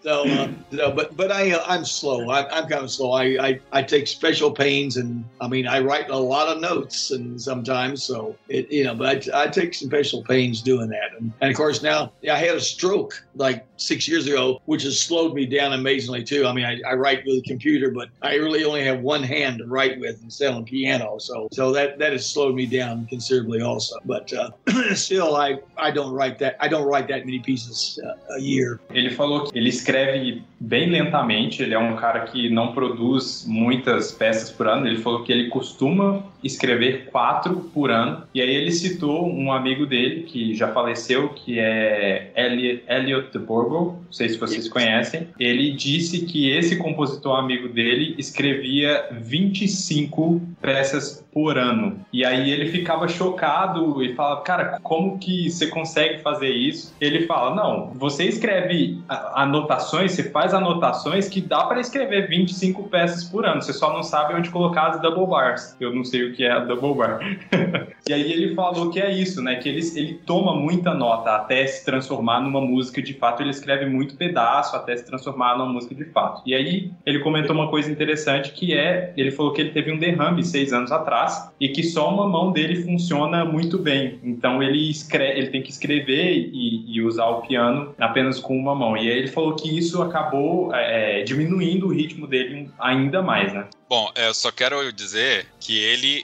[0.02, 2.30] so, uh, but but I uh, I'm slow.
[2.30, 3.12] I, I'm kind of slow.
[3.12, 7.10] I, I I take special pains, and I mean I write a lot of notes,
[7.10, 11.10] and sometimes so it you know, but I, I take some special pains doing that,
[11.18, 15.00] and, and of course now I had a stroke like six years ago, which has
[15.00, 16.46] slowed me down amazingly too.
[16.46, 19.58] I mean I, I write with a computer, but I really only have one hand
[19.58, 23.62] to write with instead of piano, so so that that has slowed me down considerably
[23.62, 23.96] also.
[24.04, 24.50] But uh,
[24.94, 27.98] still, I I don't write that I don't don't write that many pieces
[28.30, 28.78] a year.
[28.90, 34.12] Ele falou que ele escreve bem lentamente, ele é um cara que não produz muitas
[34.12, 34.86] peças por ano.
[34.86, 38.24] Ele falou que ele costuma escrever quatro por ano.
[38.34, 43.98] E aí ele citou um amigo dele que já faleceu, que é Elliot de Borgo,
[44.04, 45.28] não sei se vocês conhecem.
[45.38, 51.98] Ele disse que esse compositor amigo dele escrevia 25 peças por ano.
[52.12, 56.94] E aí ele ficava chocado e falava, cara, como que você consegue fazer isso?
[57.00, 63.24] Ele fala, não, você escreve anotações, você faz anotações que dá para escrever 25 peças
[63.24, 65.76] por ano, você só não sabe onde colocar as double bars.
[65.80, 67.20] Eu não sei o que é a double bar.
[68.08, 71.66] e aí ele falou que é isso, né, que ele, ele toma muita nota até
[71.66, 75.94] se transformar numa música de fato, ele escreve muito pedaço até se transformar numa música
[75.94, 76.42] de fato.
[76.46, 79.98] E aí ele comentou uma coisa interessante que é, ele falou que ele teve um
[79.98, 84.18] derrame seis anos atrás, e que só uma mão dele funciona muito bem.
[84.22, 88.74] Então ele escreve, ele tem que escrever e, e usar o piano apenas com uma
[88.74, 88.96] mão.
[88.96, 93.52] E aí ele falou que isso acabou é, é diminuindo o ritmo dele ainda mais,
[93.52, 93.66] né?
[93.88, 96.23] Bom, eu só quero dizer que ele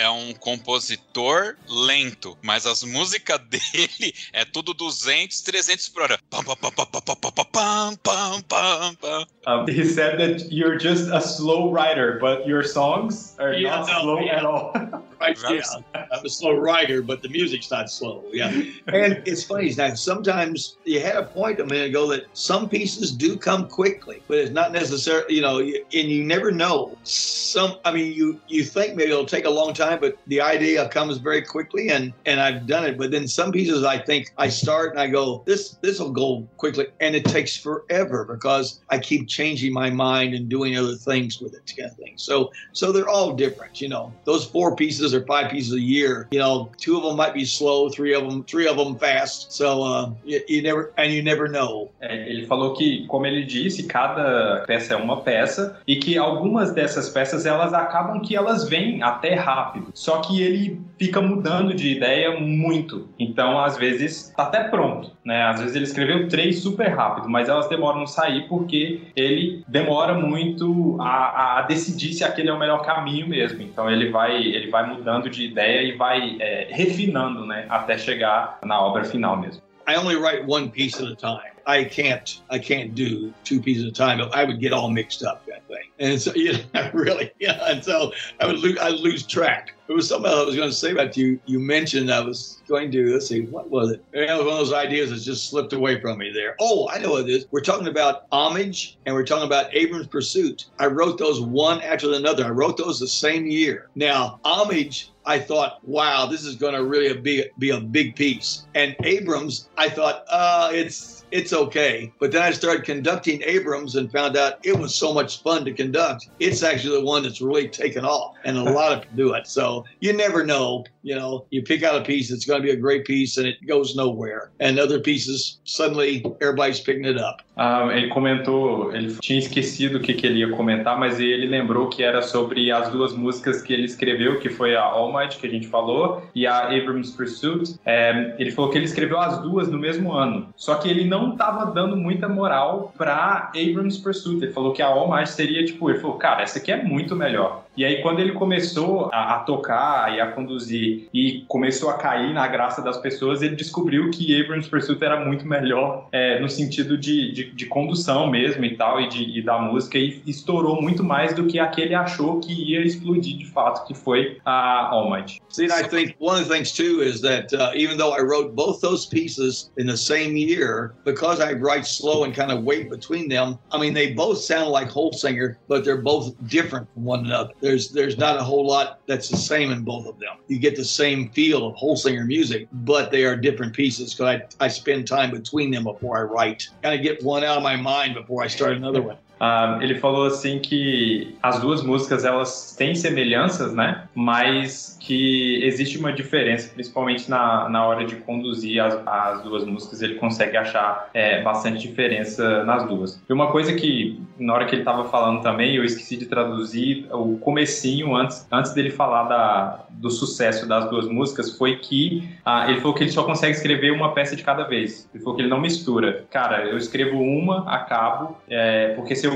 [0.00, 6.18] é um compositor lento, mas as músicas dele é tudo 200, 300 por hora.
[6.30, 9.26] Pam, pam, pam, pam, pam, pam, pam, pam, pam, pam.
[9.46, 13.88] Um, he said that you're just a slow writer, but your songs are yeah, not
[13.88, 14.36] no, slow yeah.
[14.36, 14.72] at all.
[15.20, 15.62] right, yeah.
[15.94, 18.24] I'm a slow writer, but the music's not slow.
[18.32, 18.48] Yeah.
[18.86, 23.12] and it's funny that sometimes you had a point a minute ago that some pieces
[23.12, 26.96] do come quickly, but it's not necessarily, you know, and you never know.
[27.04, 30.88] Some, I mean, you you think maybe it'll take a long time but the idea
[30.88, 32.98] comes very quickly, and and I've done it.
[32.98, 36.46] But then some pieces I think I start and I go, this this will go
[36.56, 41.40] quickly, and it takes forever because I keep changing my mind and doing other things
[41.40, 42.14] with it, kind of thing.
[42.16, 44.12] So so they're all different, you know.
[44.24, 47.44] Those four pieces or five pieces a year, you know, two of them might be
[47.44, 49.52] slow, three of them, three of them fast.
[49.52, 51.90] So uh, you, you never and you never know.
[52.00, 57.08] Ele falou que, como ele disse, cada peça é uma peça e que algumas dessas
[57.08, 59.79] peças elas acabam que elas vêm até rápido.
[59.94, 63.08] Só que ele fica mudando de ideia muito.
[63.18, 65.44] Então, às vezes, tá até pronto, né?
[65.44, 70.14] Às vezes ele escreveu três super rápido, mas elas demoram a sair porque ele demora
[70.14, 73.62] muito a, a decidir se aquele é o melhor caminho mesmo.
[73.62, 77.66] Então, ele vai, ele vai mudando de ideia e vai é, refinando, né?
[77.68, 79.69] Até chegar na obra final mesmo.
[79.86, 81.50] I only write one piece at a time.
[81.66, 84.20] I can't I can't do two pieces at a time.
[84.32, 85.88] I would get all mixed up of thing.
[85.98, 87.60] And so yeah, really yeah.
[87.66, 89.74] And so I would lose I lose track.
[89.88, 91.40] It was something I was going to say about you.
[91.46, 94.04] You mentioned I was going to let's see what was it?
[94.12, 96.54] it was one of those ideas that just slipped away from me there.
[96.60, 97.46] Oh, I know what it is.
[97.50, 100.66] We're talking about homage and we're talking about Abrams Pursuit.
[100.78, 102.44] I wrote those one after another.
[102.46, 103.88] I wrote those the same year.
[103.94, 108.66] Now homage I thought, wow, this is going to really be be a big piece.
[108.74, 112.12] And Abrams, I thought, uh, it's it's okay.
[112.18, 115.72] But then I started conducting Abrams and found out it was so much fun to
[115.72, 116.28] conduct.
[116.38, 119.46] It's actually the one that's really taken off, and a lot of do it.
[119.46, 120.84] So you never know.
[121.02, 123.46] You know, you pick out a piece, it's going to be a great piece, and
[123.46, 124.50] it goes nowhere.
[124.60, 127.42] And other pieces, suddenly everybody's picking it up.
[127.56, 131.88] Um, ele comentou, ele tinha esquecido o que, que ele ia comentar, mas ele lembrou
[131.88, 135.46] que era sobre as duas músicas que ele escreveu, que foi a All Might, que
[135.46, 137.74] a gente falou, e a Abrams Pursuit.
[137.84, 141.19] É, ele falou que ele escreveu as duas no mesmo ano, só que ele não
[141.28, 144.42] estava dando muita moral para Abrams Pursuit.
[144.42, 147.14] Ele falou que a All Might seria tipo, ele falou, cara, essa aqui é muito
[147.14, 147.59] melhor.
[147.76, 152.32] E aí, quando ele começou a, a, tocar e a conduzir e começou a cair
[152.34, 156.98] na graça das pessoas, ele descobriu que Abrams Pursuit era muito melhor é, no sentido
[156.98, 161.04] de, de, de, condução mesmo e tal, e, de, e da música, e estourou muito
[161.04, 165.40] mais do que aquele achou que ia explodir de fato, que foi a All Might.
[165.48, 168.54] See, I think one of the things too is that uh, even though I wrote
[168.54, 172.90] both those pieces in the same year, because I write slow and kind of wait
[172.90, 177.26] between them, I mean, they both sound like Holsinger, but they're both different from one
[177.26, 177.52] another.
[177.60, 180.36] There's there's not a whole lot that's the same in both of them.
[180.48, 184.40] You get the same feel of whole singer music, but they are different pieces because
[184.60, 186.68] I, I spend time between them before I write.
[186.82, 189.16] Kind of get one out of my mind before I start another one.
[189.40, 194.04] Um, ele falou assim que as duas músicas elas têm semelhanças, né?
[194.14, 200.02] Mas que existe uma diferença, principalmente na, na hora de conduzir as, as duas músicas,
[200.02, 203.20] ele consegue achar é, bastante diferença nas duas.
[203.28, 207.06] E uma coisa que, na hora que ele estava falando também, eu esqueci de traduzir
[207.10, 212.70] o comecinho antes, antes dele falar da, do sucesso das duas músicas, foi que ah,
[212.70, 215.08] ele falou que ele só consegue escrever uma peça de cada vez.
[215.14, 216.24] Ele falou que ele não mistura.
[216.30, 219.29] Cara, eu escrevo uma, acabo, é, porque se eu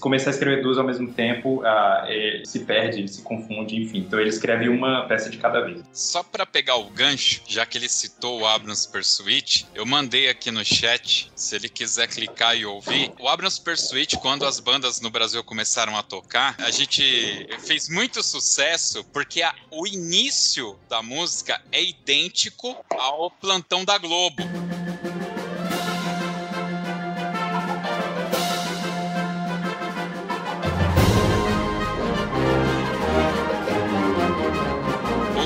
[0.00, 2.06] começar a escrever duas ao mesmo tempo, ah,
[2.44, 3.98] se perde, se confunde, enfim.
[3.98, 5.82] Então ele escreve uma peça de cada vez.
[5.92, 10.50] Só para pegar o gancho, já que ele citou o Abrams Pursuit, eu mandei aqui
[10.50, 13.12] no chat, se ele quiser clicar e ouvir.
[13.18, 18.22] O Abrams Pursuit, quando as bandas no Brasil começaram a tocar, a gente fez muito
[18.22, 24.42] sucesso porque a, o início da música é idêntico ao Plantão da Globo.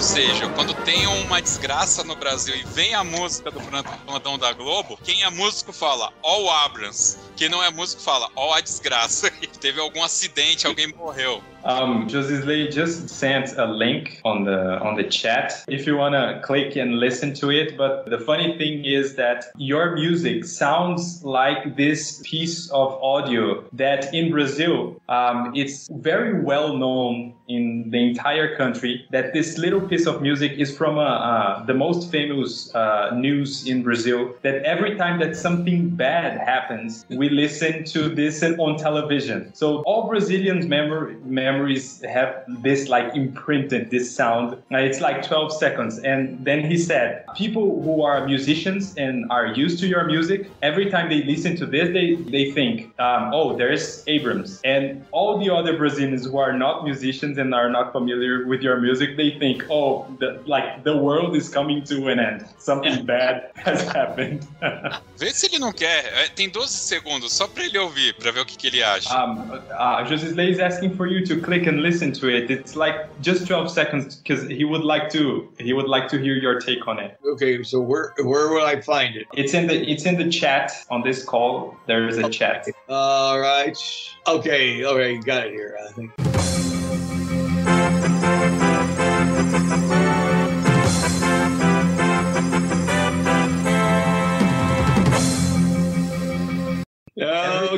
[0.02, 3.60] Ou seja, quando tem uma desgraça no Brasil e vem a música do
[4.04, 7.16] Plantão da Globo, quem é músico fala, ó o Abrams.
[7.36, 9.30] Quem não é músico fala, ó a desgraça.
[9.60, 11.40] Teve algum acidente, alguém morreu.
[11.64, 16.77] Um, Josisley just sent a link on the on the chat if you wanna click
[16.77, 17.77] and listen to it.
[17.77, 24.12] But the funny thing is that your music sounds like this piece of audio that
[24.12, 30.07] in Brazil um, it's very well known in the entire country that this little piece
[30.07, 34.35] of music is from a, uh, the most famous uh, news in Brazil.
[34.42, 39.53] That every time that something bad happens, we listen to this on television.
[39.55, 41.16] So all Brazilians memory
[41.52, 44.56] memories have this like imprinted this sound.
[44.70, 45.98] It's like 12 seconds.
[45.98, 50.90] And then he said, people who are musicians and are used to your music, every
[50.90, 54.60] time they listen to this, they, they think, um, oh, there's Abrams.
[54.64, 58.80] And all the other Brazilians who are not musicians and are not familiar with your
[58.80, 62.46] music, they think, oh, the, like the world is coming to an end.
[62.58, 64.46] Something bad has happened.
[65.18, 66.30] Vê se ele não quer.
[66.34, 69.12] Tem 12 segundos só para ele ouvir, para ver o que, que ele acha.
[69.12, 69.38] Um,
[69.78, 72.50] uh, Josisley is asking for you to click and listen to it.
[72.50, 76.35] It's like just 12 seconds because he would like to he would like to hear
[76.35, 77.18] your take on it.
[77.24, 79.26] Okay, so where where will I find it?
[79.35, 81.76] It's in the it's in the chat on this call.
[81.87, 82.66] There is a chat.
[82.88, 83.76] All right.
[84.26, 84.85] Okay.
[84.85, 85.19] Okay.
[85.19, 85.77] Got it here.
[85.83, 86.12] I think.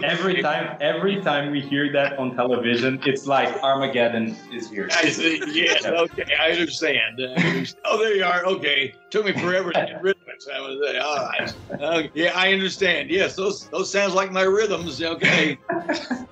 [0.03, 4.89] Every, every time, every time we hear that on television, it's like Armageddon is here.
[4.93, 5.41] I see.
[5.53, 5.85] Yes.
[5.85, 6.25] Okay.
[6.41, 7.21] I understand.
[7.21, 7.77] I understand.
[7.85, 8.45] Oh, there you are.
[8.47, 8.95] Okay.
[9.11, 10.43] Took me forever to get rid of it.
[10.43, 11.55] So I was like, all right.
[11.81, 13.11] Uh, yeah, I understand.
[13.11, 15.01] Yes, those those sounds like my rhythms.
[15.01, 15.59] Okay.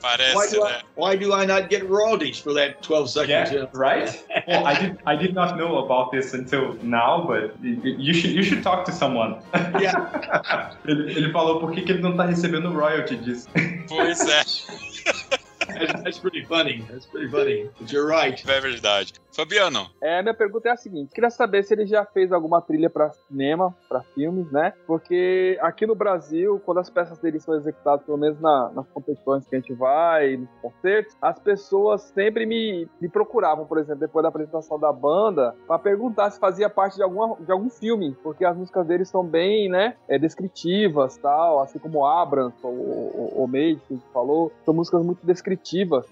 [0.02, 0.16] Why
[0.50, 0.82] do, I, né?
[0.96, 3.52] why do I not get royalties for that 12 seconds?
[3.52, 4.10] Yeah, right.
[4.48, 8.12] Well, I did I did not know about this until now, but y- y- you
[8.12, 9.36] should you should talk to someone.
[9.78, 10.74] Yeah.
[10.88, 13.48] ele, ele falou por que, que ele não tá recebendo royalty disso.
[13.88, 14.42] Pois é,
[15.78, 16.82] That's, that's pretty funny.
[16.90, 17.70] That's pretty funny.
[17.78, 18.42] But you're right.
[18.48, 19.12] é verdade.
[19.34, 22.90] Fabiano, É, minha pergunta é a seguinte: queria saber se ele já fez alguma trilha
[22.90, 24.74] pra cinema, pra filmes, né?
[24.86, 29.46] Porque aqui no Brasil, quando as peças dele são executadas, pelo menos na- nas competições
[29.46, 34.22] que a gente vai, nos concertos, as pessoas sempre me, me procuravam, por exemplo, depois
[34.22, 38.44] da apresentação da banda, pra perguntar se fazia parte de, alguma, de algum filme, porque
[38.44, 43.46] as músicas dele são bem, né, é, descritivas, tal, assim como Abrams, o, o, o
[43.46, 45.61] Made, que a gente falou, são músicas muito descritivas.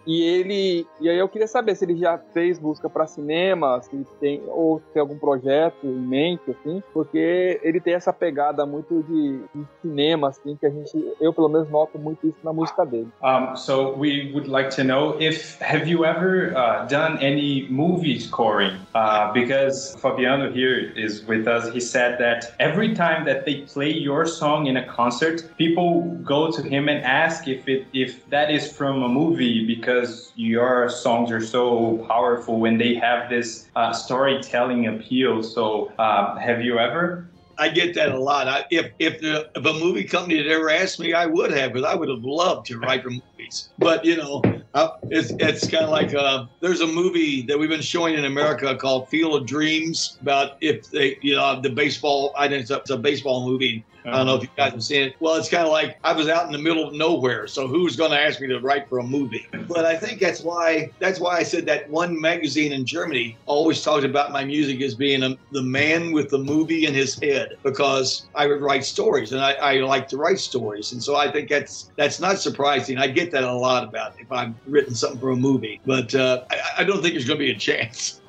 [0.06, 4.06] E ele, e aí eu queria saber se ele já fez música pra cinema, se
[4.20, 9.40] tem ou tem algum projeto em mente, assim, porque ele tem essa pegada muito de,
[9.54, 13.08] de cinema, assim, que a gente, eu pelo menos noto muito isso na música dele.
[13.22, 18.18] Um, so we would like to know if have you ever uh, done any movie
[18.20, 18.76] scoring?
[18.94, 21.72] Uh, because Fabiano here is with us.
[21.72, 26.50] He said that every time that they play your song in a concert, people go
[26.50, 31.30] to him and ask if it if that is from a movie because your songs
[31.30, 35.42] are so powerful and they have this uh, storytelling appeal.
[35.42, 37.30] So uh, have you ever?
[37.60, 38.48] I get that a lot.
[38.48, 41.74] I, if if, the, if a movie company had ever asked me, I would have,
[41.74, 43.68] because I would have loved to write for movies.
[43.78, 47.68] But you know, uh, it's it's kind of like uh, there's a movie that we've
[47.68, 52.32] been showing in America called Field of Dreams about if they, you know, the baseball.
[52.34, 53.84] I think it's it's a baseball movie.
[54.04, 55.16] I don't know if you guys have seen it.
[55.20, 57.96] Well, it's kind of like I was out in the middle of nowhere, so who's
[57.96, 59.46] going to ask me to write for a movie?
[59.68, 63.82] But I think that's why that's why I said that one magazine in Germany always
[63.82, 67.58] talked about my music as being a, the man with the movie in his head
[67.62, 71.30] because I would write stories and I, I like to write stories, and so I
[71.30, 72.98] think that's that's not surprising.
[72.98, 76.44] I get that a lot about if I've written something for a movie, but uh,
[76.50, 78.19] I, I don't think there's going to be a chance.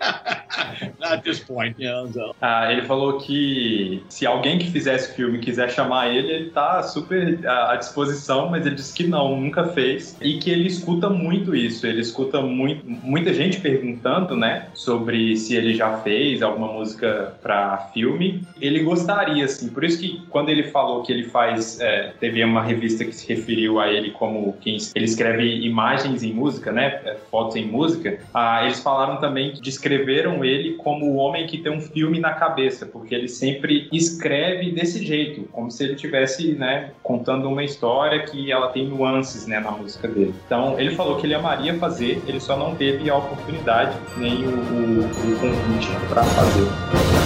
[1.03, 2.11] At this point, know.
[2.11, 2.35] So.
[2.41, 7.39] Ah, ele falou que se alguém que fizesse filme quiser chamar ele, ele tá super
[7.47, 10.17] à disposição, mas ele disse que não, nunca fez.
[10.21, 11.85] E que ele escuta muito isso.
[11.85, 17.89] Ele escuta muito, muita gente perguntando, né, sobre se ele já fez alguma música para
[17.93, 18.43] filme.
[18.59, 19.69] Ele gostaria, assim.
[19.69, 21.79] Por isso que quando ele falou que ele faz.
[21.79, 26.33] é, teve uma revista que se referiu a ele como quem ele escreve imagens em
[26.33, 28.19] música, né, é, fotos em música.
[28.33, 32.33] Ah, eles falaram também que descreveram ele como o homem que tem um filme na
[32.33, 38.23] cabeça, porque ele sempre escreve desse jeito, como se ele estivesse né, contando uma história
[38.23, 40.33] que ela tem nuances né, na música dele.
[40.45, 44.49] Então, ele falou que ele amaria fazer, ele só não teve a oportunidade nem o,
[44.49, 47.20] o, o convite para fazer.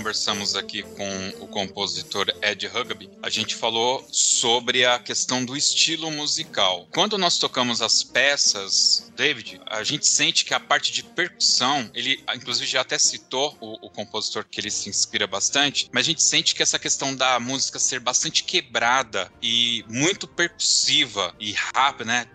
[0.00, 6.10] Conversamos aqui com o compositor Ed Hugby, a gente falou sobre a questão do estilo
[6.10, 6.88] musical.
[6.90, 12.24] Quando nós tocamos as peças, David, a gente sente que a parte de percussão, ele
[12.34, 16.22] inclusive já até citou o, o compositor que ele se inspira bastante, mas a gente
[16.22, 22.26] sente que essa questão da música ser bastante quebrada e muito percussiva e rápida, né?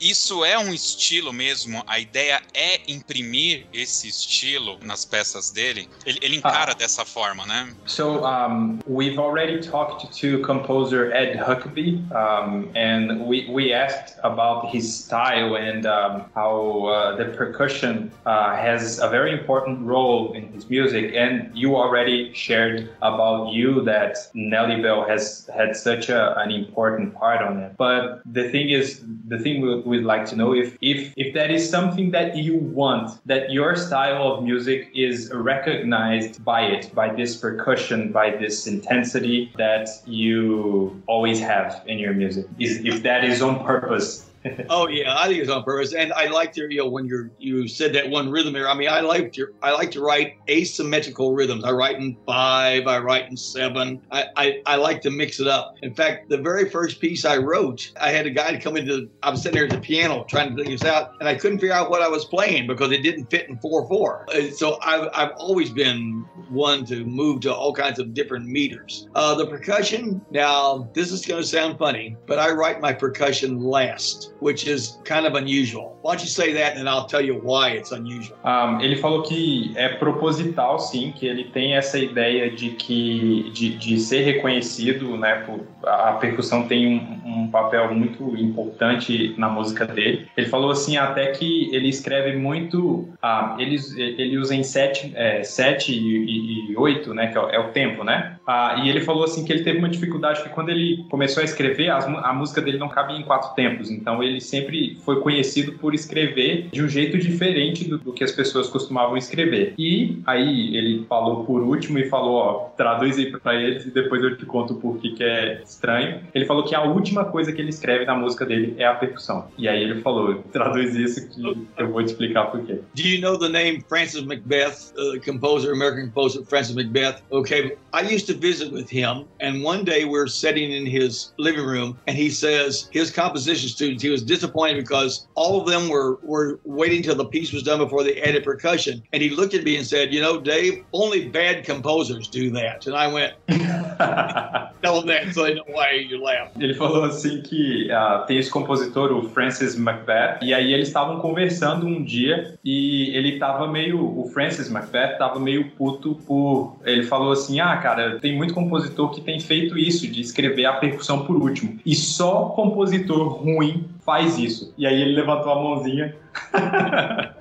[0.00, 1.82] Isso é um estilo mesmo.
[1.86, 5.88] A ideia é imprimir esse estilo nas peças dele.
[6.06, 7.72] Ele, ele encara uh, dessa forma, né?
[7.86, 14.74] So um, we've already talked to composer Ed Huckabee, um, and we we asked about
[14.74, 20.52] his style and um, how uh, the percussion uh, has a very important role in
[20.52, 21.14] his music.
[21.14, 26.99] And you already shared about you that Nelly Bell has had such a, an important
[27.08, 27.76] part on it.
[27.76, 31.50] But the thing is, the thing we, we'd like to know if, if if that
[31.50, 37.14] is something that you want, that your style of music is recognized by it, by
[37.14, 42.46] this percussion, by this intensity that you always have in your music.
[42.58, 44.29] Is if that is on purpose
[44.70, 47.30] oh yeah, I think it's on purpose, and I like to you know when you're
[47.38, 48.68] you said that one rhythm there.
[48.68, 51.64] I mean, I like to I like to write asymmetrical rhythms.
[51.64, 54.00] I write in five, I write in seven.
[54.10, 55.74] I, I I like to mix it up.
[55.82, 59.10] In fact, the very first piece I wrote, I had a guy come into.
[59.22, 61.58] I was sitting there at the piano trying to figure this out, and I couldn't
[61.58, 64.26] figure out what I was playing because it didn't fit in four four.
[64.34, 69.06] Uh, So I've I've always been one to move to all kinds of different meters.
[69.14, 70.24] Uh, the percussion.
[70.30, 74.98] Now this is going to sound funny, but I write my percussion last, which is
[75.04, 75.98] kind of unusual.
[76.02, 78.38] Why don't you say that, and I'll tell you why it's unusual.
[78.44, 83.76] Um, ele falou que é proposital, sim, que ele tem essa ideia de que de,
[83.76, 85.44] de ser reconhecido, né?
[85.46, 90.26] Por, a percussão tem um, um, papel muito importante na música dele.
[90.36, 95.42] Ele falou assim até que ele escreve muito, ah, ele, ele usa em sete, é,
[95.42, 97.28] sete e, e, oito, né?
[97.28, 98.38] Que é o, é o tempo, né?
[98.52, 101.44] Ah, e ele falou assim que ele teve uma dificuldade que quando ele começou a
[101.44, 103.92] escrever, as, a música dele não cabia em quatro tempos.
[103.92, 108.32] Então ele sempre foi conhecido por escrever de um jeito diferente do, do que as
[108.32, 109.74] pessoas costumavam escrever.
[109.78, 114.20] E aí ele falou por último e falou, ó, traduz aí para eles e depois
[114.20, 116.20] eu te conto por que que é estranho.
[116.34, 119.46] Ele falou que a última coisa que ele escreve na música dele é a percussão.
[119.56, 121.40] E aí ele falou, traduz isso que
[121.78, 122.80] eu vou te explicar por quê.
[122.96, 127.22] Do you know the name Francis Macbeth, uh, composer, American composer Francis Macbeth?
[127.30, 131.64] Okay, I used to visit with him, and one day we're sitting in his living
[131.64, 136.18] room, and he says his composition students, he was disappointed because all of them were,
[136.22, 139.02] were waiting till the piece was done before they added percussion.
[139.12, 142.86] And he looked at me and said, You know, Dave, only bad composers do that.
[142.86, 143.34] And I went,
[144.82, 146.50] Tell them that so they know why you laugh.
[146.58, 151.20] Ele falou assim que uh, tem esse compositor, o Francis Macbeth, e aí eles estavam
[151.20, 154.00] conversando um dia e ele tava meio.
[154.00, 156.76] O Francis Macbeth tava meio puto por.
[156.84, 160.74] Ele falou assim: Ah, cara, tem muito compositor que tem feito isso, de escrever a
[160.74, 161.78] percussão por último.
[161.84, 164.74] E só compositor ruim faz isso.
[164.76, 166.18] E aí ele levantou a mãozinha.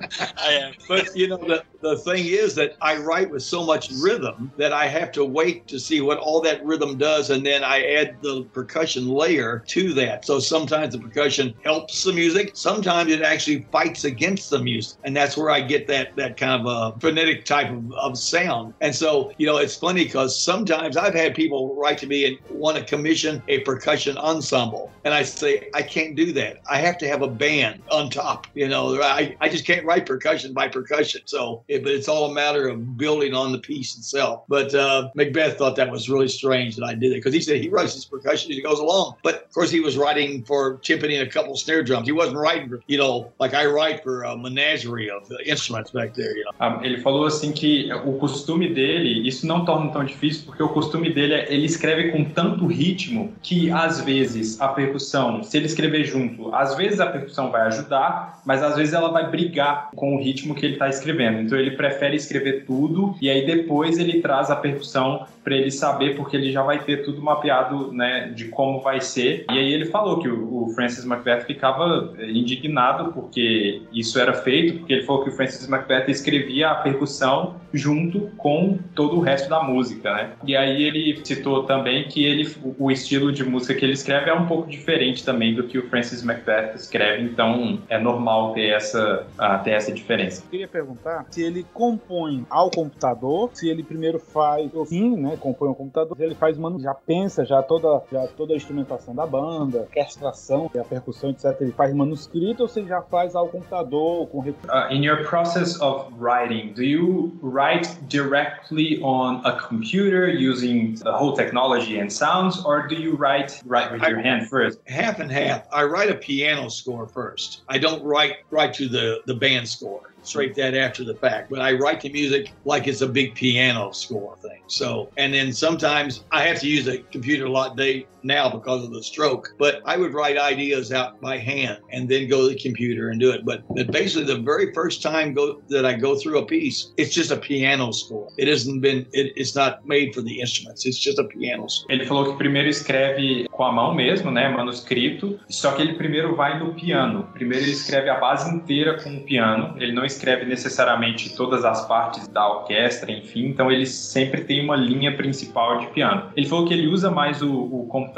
[0.87, 4.73] But you know, the, the thing is that I write with so much rhythm that
[4.73, 8.17] I have to wait to see what all that rhythm does, and then I add
[8.21, 10.25] the percussion layer to that.
[10.25, 15.15] So sometimes the percussion helps the music, sometimes it actually fights against the music, and
[15.15, 18.73] that's where I get that that kind of a phonetic type of, of sound.
[18.81, 22.37] And so, you know, it's funny because sometimes I've had people write to me and
[22.49, 26.58] want to commission a percussion ensemble, and I say I can't do that.
[26.67, 28.47] I have to have a band on top.
[28.53, 31.21] You know, I, I just can't write percussion by percussion.
[31.25, 34.43] So, it, but it's all a matter of building on the piece itself.
[34.47, 37.61] But uh, Macbeth thought that was really strange that I did it because he said
[37.61, 39.15] he writes his percussion as he goes along.
[39.23, 42.07] But of course, he was writing for timpani and a couple snare drums.
[42.07, 46.13] He wasn't writing, for, you know, like I write for a menagerie of instruments back
[46.13, 46.35] there.
[46.35, 46.65] You know?
[46.65, 50.69] um, ele falou assim que o costume dele, isso não torna tão difícil porque o
[50.69, 55.65] costume dele é ele escreve com tanto ritmo que às vezes a percussão, se ele
[55.65, 60.15] escrever junto, às vezes a percussão vai ajudar, mas às vezes ela vai brigar com
[60.15, 61.41] o ritmo que ele está escrevendo.
[61.41, 66.15] Então ele prefere escrever tudo e aí depois ele traz a percussão para ele saber,
[66.15, 69.45] porque ele já vai ter tudo mapeado, né, de como vai ser.
[69.51, 74.77] E aí ele falou que o, o Francis Macbeth ficava indignado porque isso era feito,
[74.77, 79.49] porque ele falou que o Francis Macbeth escrevia a percussão junto com todo o resto
[79.49, 80.31] da música, né?
[80.45, 84.33] E aí ele citou também que ele, o estilo de música que ele escreve é
[84.33, 89.25] um pouco diferente também do que o Francis Macbeth escreve, então é normal ter essa,
[89.39, 90.43] uh, ter essa diferença.
[90.45, 95.37] Eu queria perguntar se ele compõe ao computador, se ele primeiro faz o fim, né?
[95.39, 99.25] Compõe ao computador, ele faz mano, já pensa já toda, já toda a instrumentação da
[99.25, 101.55] banda, orquestração, a percussão, etc.
[101.61, 105.79] Ele faz manuscrito ou se ele já faz ao computador com uh, In your process
[105.81, 112.63] of writing, do you write directly on a computer using the whole technology and sounds,
[112.65, 114.79] or do you write write with your I, hand first?
[114.87, 115.67] Half and half.
[115.71, 117.61] I write a piano score first.
[117.67, 121.49] I don't write right to the the band score straight that after the fact.
[121.49, 124.61] But I write the music like it's a big piano score thing.
[124.67, 128.83] So, and then sometimes I have to use a computer a lot day now because
[128.83, 129.53] of the stroke.
[129.57, 133.19] But I would write ideas out by hand and then go to the computer and
[133.19, 133.45] do it.
[133.45, 137.13] But, but basically, the very first time go, that I go through a piece, it's
[137.13, 138.29] just a piano score.
[138.37, 138.47] It
[138.81, 140.85] been, it, it's not made for the instruments.
[140.85, 141.87] It's just a piano score.
[141.89, 145.39] Ele falou que primeiro escreve com a mão mesmo, né, manuscrito.
[145.49, 147.27] Só que ele primeiro vai no piano.
[147.33, 149.75] Primeiro ele escreve a base inteira com o piano.
[149.77, 154.75] Ele não escreve necessariamente todas as partes da orquestra, enfim, então ele sempre tem uma
[154.75, 156.31] linha principal de piano.
[156.35, 158.08] Ele falou que ele usa mais o, o computador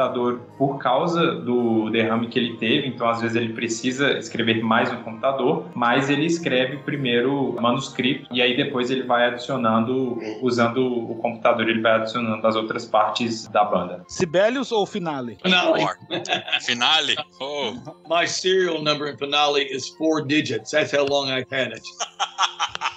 [0.58, 5.04] por causa do derrame que ele teve, então às vezes ele precisa escrever mais no
[5.04, 11.16] computador, mas ele escreve primeiro o manuscrito e aí depois ele vai adicionando, usando o
[11.16, 14.04] computador, ele vai adicionando as outras partes da banda.
[14.08, 15.38] Sibelius ou Finale?
[15.42, 15.86] Finale.
[16.62, 17.16] Finale?
[17.40, 17.74] Oh.
[18.08, 20.72] My serial number in finale is four digits.
[20.72, 21.84] That's how long I've had it.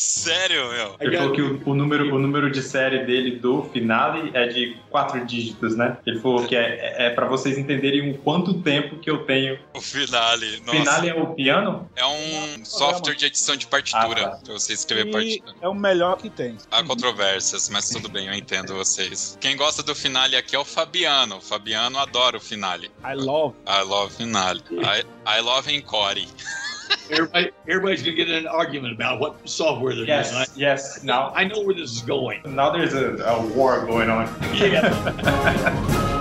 [0.03, 0.97] Sério, meu?
[1.01, 4.77] Ele falou que o, o número, o número de série dele do finale é de
[4.91, 5.97] quatro dígitos, né?
[6.07, 9.59] Ele falou que é, é, é para vocês entenderem o quanto tempo que eu tenho.
[9.75, 10.61] O finale.
[10.67, 10.79] Nossa.
[10.79, 11.89] Finale é o piano?
[11.97, 14.37] É um software de edição de partitura, Ah, tá.
[14.45, 15.55] pra você escrever E partitura.
[15.61, 16.57] é o melhor que tem.
[16.71, 19.39] Há controvérsias, mas tudo bem, eu entendo vocês.
[19.41, 21.37] Quem gosta do finale aqui é o Fabiano.
[21.37, 22.91] O Fabiano adora o finale.
[23.05, 23.55] I love.
[23.67, 24.63] I love finale.
[24.71, 25.05] I,
[25.39, 26.27] I love Encore.
[27.11, 30.37] Everybody, everybody's gonna get in an argument about what software they're using.
[30.39, 31.03] Yes, yes.
[31.03, 32.41] Now, I, know where this is going.
[32.47, 34.27] now there's a, a war going on.
[34.27, 36.09] Bom,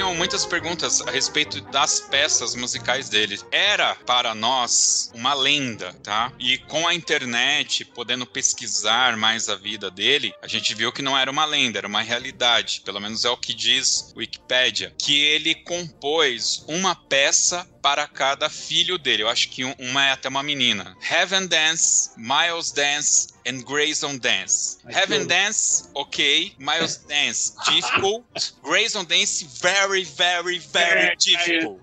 [0.00, 3.38] tenho muitas perguntas a respeito das peças musicais dele.
[3.52, 6.32] Era para nós uma lenda, tá?
[6.38, 11.18] E com a internet, podendo pesquisar mais a vida dele, a gente viu que não
[11.18, 12.80] era uma lenda, era uma realidade.
[12.82, 18.98] Pelo menos é o que diz Wikipedia, que ele compôs uma peça para cada filho
[18.98, 19.22] dele.
[19.22, 20.96] Eu acho que um- uma é até uma menina.
[21.10, 24.78] Heaven Dance, Miles Dance and Grayson Dance.
[24.86, 26.54] Heaven Dance, ok.
[26.58, 28.24] Miles Dance, difficult.
[28.62, 31.80] Grayson Dance, very, very, very difficult.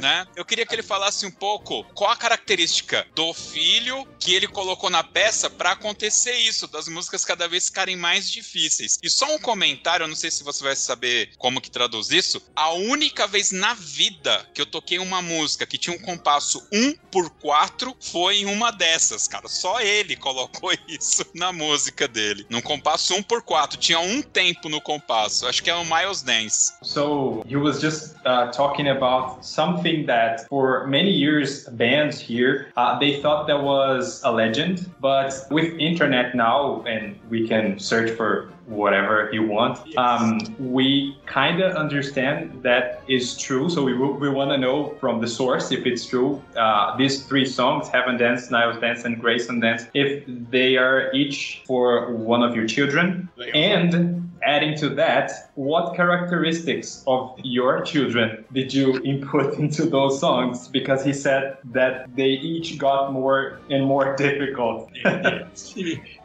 [0.00, 0.26] Né?
[0.36, 4.88] Eu queria que ele falasse um pouco qual a característica do filho que ele colocou
[4.90, 8.98] na peça para acontecer isso, das músicas cada vez ficarem mais difíceis.
[9.02, 12.40] E só um comentário, eu não sei se você vai saber como que traduz isso.
[12.54, 15.31] A única vez na vida que eu toquei uma música
[15.66, 19.48] que tinha um compasso 1 por 4 foi em uma dessas, cara.
[19.48, 22.46] Só ele colocou isso na música dele.
[22.48, 25.46] Num compasso 1 por 4 tinha um tempo no compasso.
[25.46, 26.74] Acho que é o Miles Dance.
[26.82, 33.20] So was just uh, talking about something that for many years bands here uh, they
[33.20, 39.28] thought that was a legend, but with internet now and we can search for whatever
[39.32, 39.96] you want.
[39.96, 43.68] Um, we kind of understand that is true.
[43.68, 46.42] So we, we want to know from the source if it's true.
[46.56, 51.62] Uh, these three songs, Heaven Dance, Niles Dance, and Grayson Dance, if they are each
[51.66, 53.28] for one of your children.
[53.54, 60.68] And adding to that, what characteristics of your children did you input into those songs?
[60.68, 64.90] Because he said that they each got more and more difficult.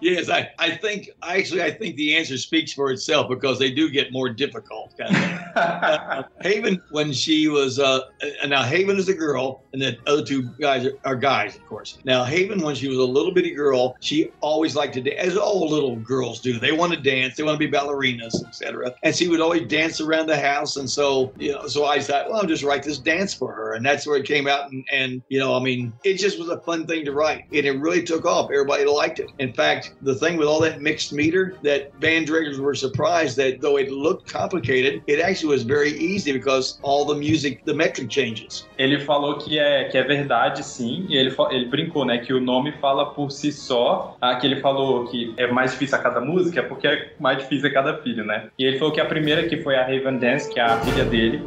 [0.02, 3.90] yes, I, I think actually I think the answer speaks for itself because they do
[3.90, 4.98] get more difficult.
[4.98, 5.16] Kind
[5.56, 6.26] of.
[6.42, 8.02] Haven, when she was uh,
[8.44, 11.66] uh, now Haven is a girl, and the other two guys are, are guys, of
[11.66, 11.98] course.
[12.04, 15.38] Now Haven, when she was a little bitty girl, she always liked to dance, as
[15.38, 16.60] all little girls do.
[16.60, 17.72] They want to dance, they want to be
[18.16, 18.94] etc.
[19.04, 22.30] And she would always dance around the house, and so you know, so I thought,
[22.30, 24.72] well, I'll just write this dance for her, and that's where it came out.
[24.72, 27.66] And, and you know, I mean, it just was a fun thing to write, and
[27.66, 28.50] it really took off.
[28.52, 29.30] Everybody liked it.
[29.40, 33.62] In fact, the thing with all that mixed meter, that band directors were surprised that
[33.62, 38.10] though it looked complicated, it actually was very easy because all the music, the metric
[38.10, 38.66] changes.
[38.78, 42.40] Ele falou que é, que é verdade, sim, e ele, ele brincou, né, que o
[42.40, 46.22] nome fala por si só, ah, que ele falou que é mais difícil a cada
[46.22, 48.50] música, porque é mais difícil a cada filho, né?
[48.58, 51.06] E ele falou que a primeira que foi a Raven Dance, que é a filha
[51.06, 51.42] dele,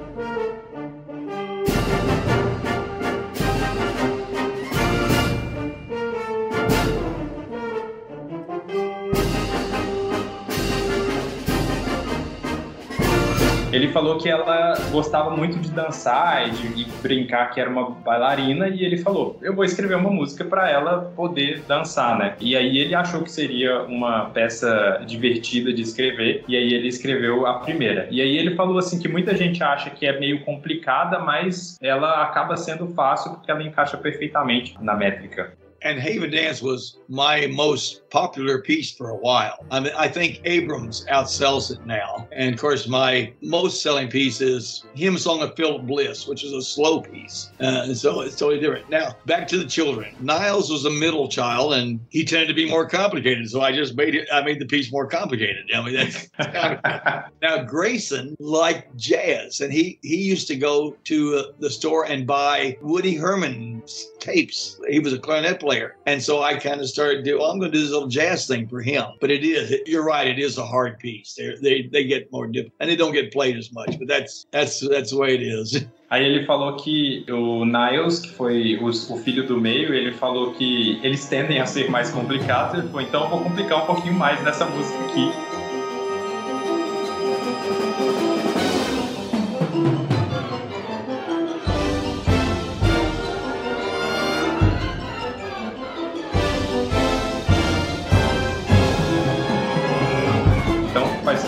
[13.81, 18.69] Ele falou que ela gostava muito de dançar e de brincar que era uma bailarina
[18.69, 22.37] e ele falou: "Eu vou escrever uma música para ela poder dançar, né?".
[22.39, 27.47] E aí ele achou que seria uma peça divertida de escrever e aí ele escreveu
[27.47, 28.07] a primeira.
[28.11, 32.23] E aí ele falou assim que muita gente acha que é meio complicada, mas ela
[32.23, 35.55] acaba sendo fácil porque ela encaixa perfeitamente na métrica.
[35.83, 39.65] And Haven Dance was my most popular piece for a while.
[39.71, 42.29] I mean, I think Abrams outsells it now.
[42.33, 46.53] And of course, my most selling piece is Hymn Song of Philip Bliss, which is
[46.53, 47.51] a slow piece.
[47.61, 48.91] Uh, and so it's totally different.
[48.91, 50.15] Now, back to the children.
[50.21, 53.49] Niles was a middle child and he tended to be more complicated.
[53.49, 55.71] So I just made it, I made the piece more complicated.
[55.75, 60.97] I mean, that's kind of now Grayson liked jazz, and he he used to go
[61.05, 64.79] to uh, the store and buy Woody Herman's tapes.
[64.89, 65.97] He was a clarinet player player.
[66.07, 68.47] And so I kind of started to, well, I'm going to do this little jazz
[68.47, 69.05] thing for him.
[69.21, 71.35] But it is, you're right, it is a hard piece.
[71.37, 73.99] They're, they they get more difficult and they don't get played as much.
[73.99, 75.87] But that's that's that's the way it is.
[76.11, 80.53] Aí ele falou que o Niles, que foi o, o, filho do meio, ele falou
[80.55, 82.81] que eles tendem a ser mais complicados.
[82.81, 85.50] Ele falou, então eu vou complicar um pouquinho mais nessa música aqui.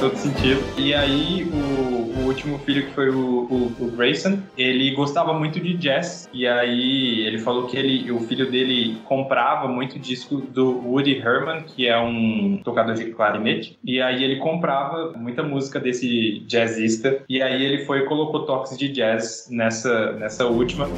[0.02, 0.60] Todo sentido.
[0.76, 5.60] E aí o, o último filho que foi o, o, o, Grayson, ele gostava muito
[5.60, 10.84] de jazz e aí ele falou que ele, o filho dele comprava muito disco do
[10.84, 16.40] Woody Herman, que é um tocador de clarinete, e aí ele comprava muita música desse
[16.48, 20.88] jazzista e aí ele foi e colocou toques de jazz nessa nessa última.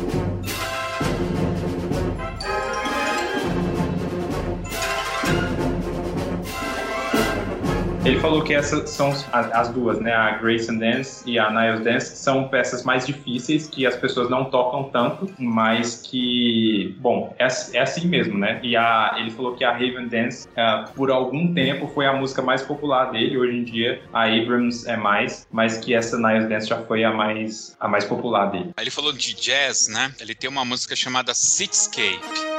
[8.04, 10.12] Ele falou que essas são as, duas, né?
[10.12, 14.28] A Grace and Dance e a Niles Dance são peças mais difíceis que as pessoas
[14.28, 18.60] não tocam tanto, mas que, bom, é, é assim mesmo, né?
[18.62, 22.42] E a, ele falou que a Raven Dance, uh, por algum tempo, foi a música
[22.42, 23.38] mais popular dele.
[23.38, 27.10] Hoje em dia, a Abrams é mais, mas que essa Niles Dance já foi a
[27.10, 28.74] mais, a mais popular dele.
[28.78, 30.12] Ele falou de jazz, né?
[30.20, 32.53] Ele tem uma música chamada Cityscape.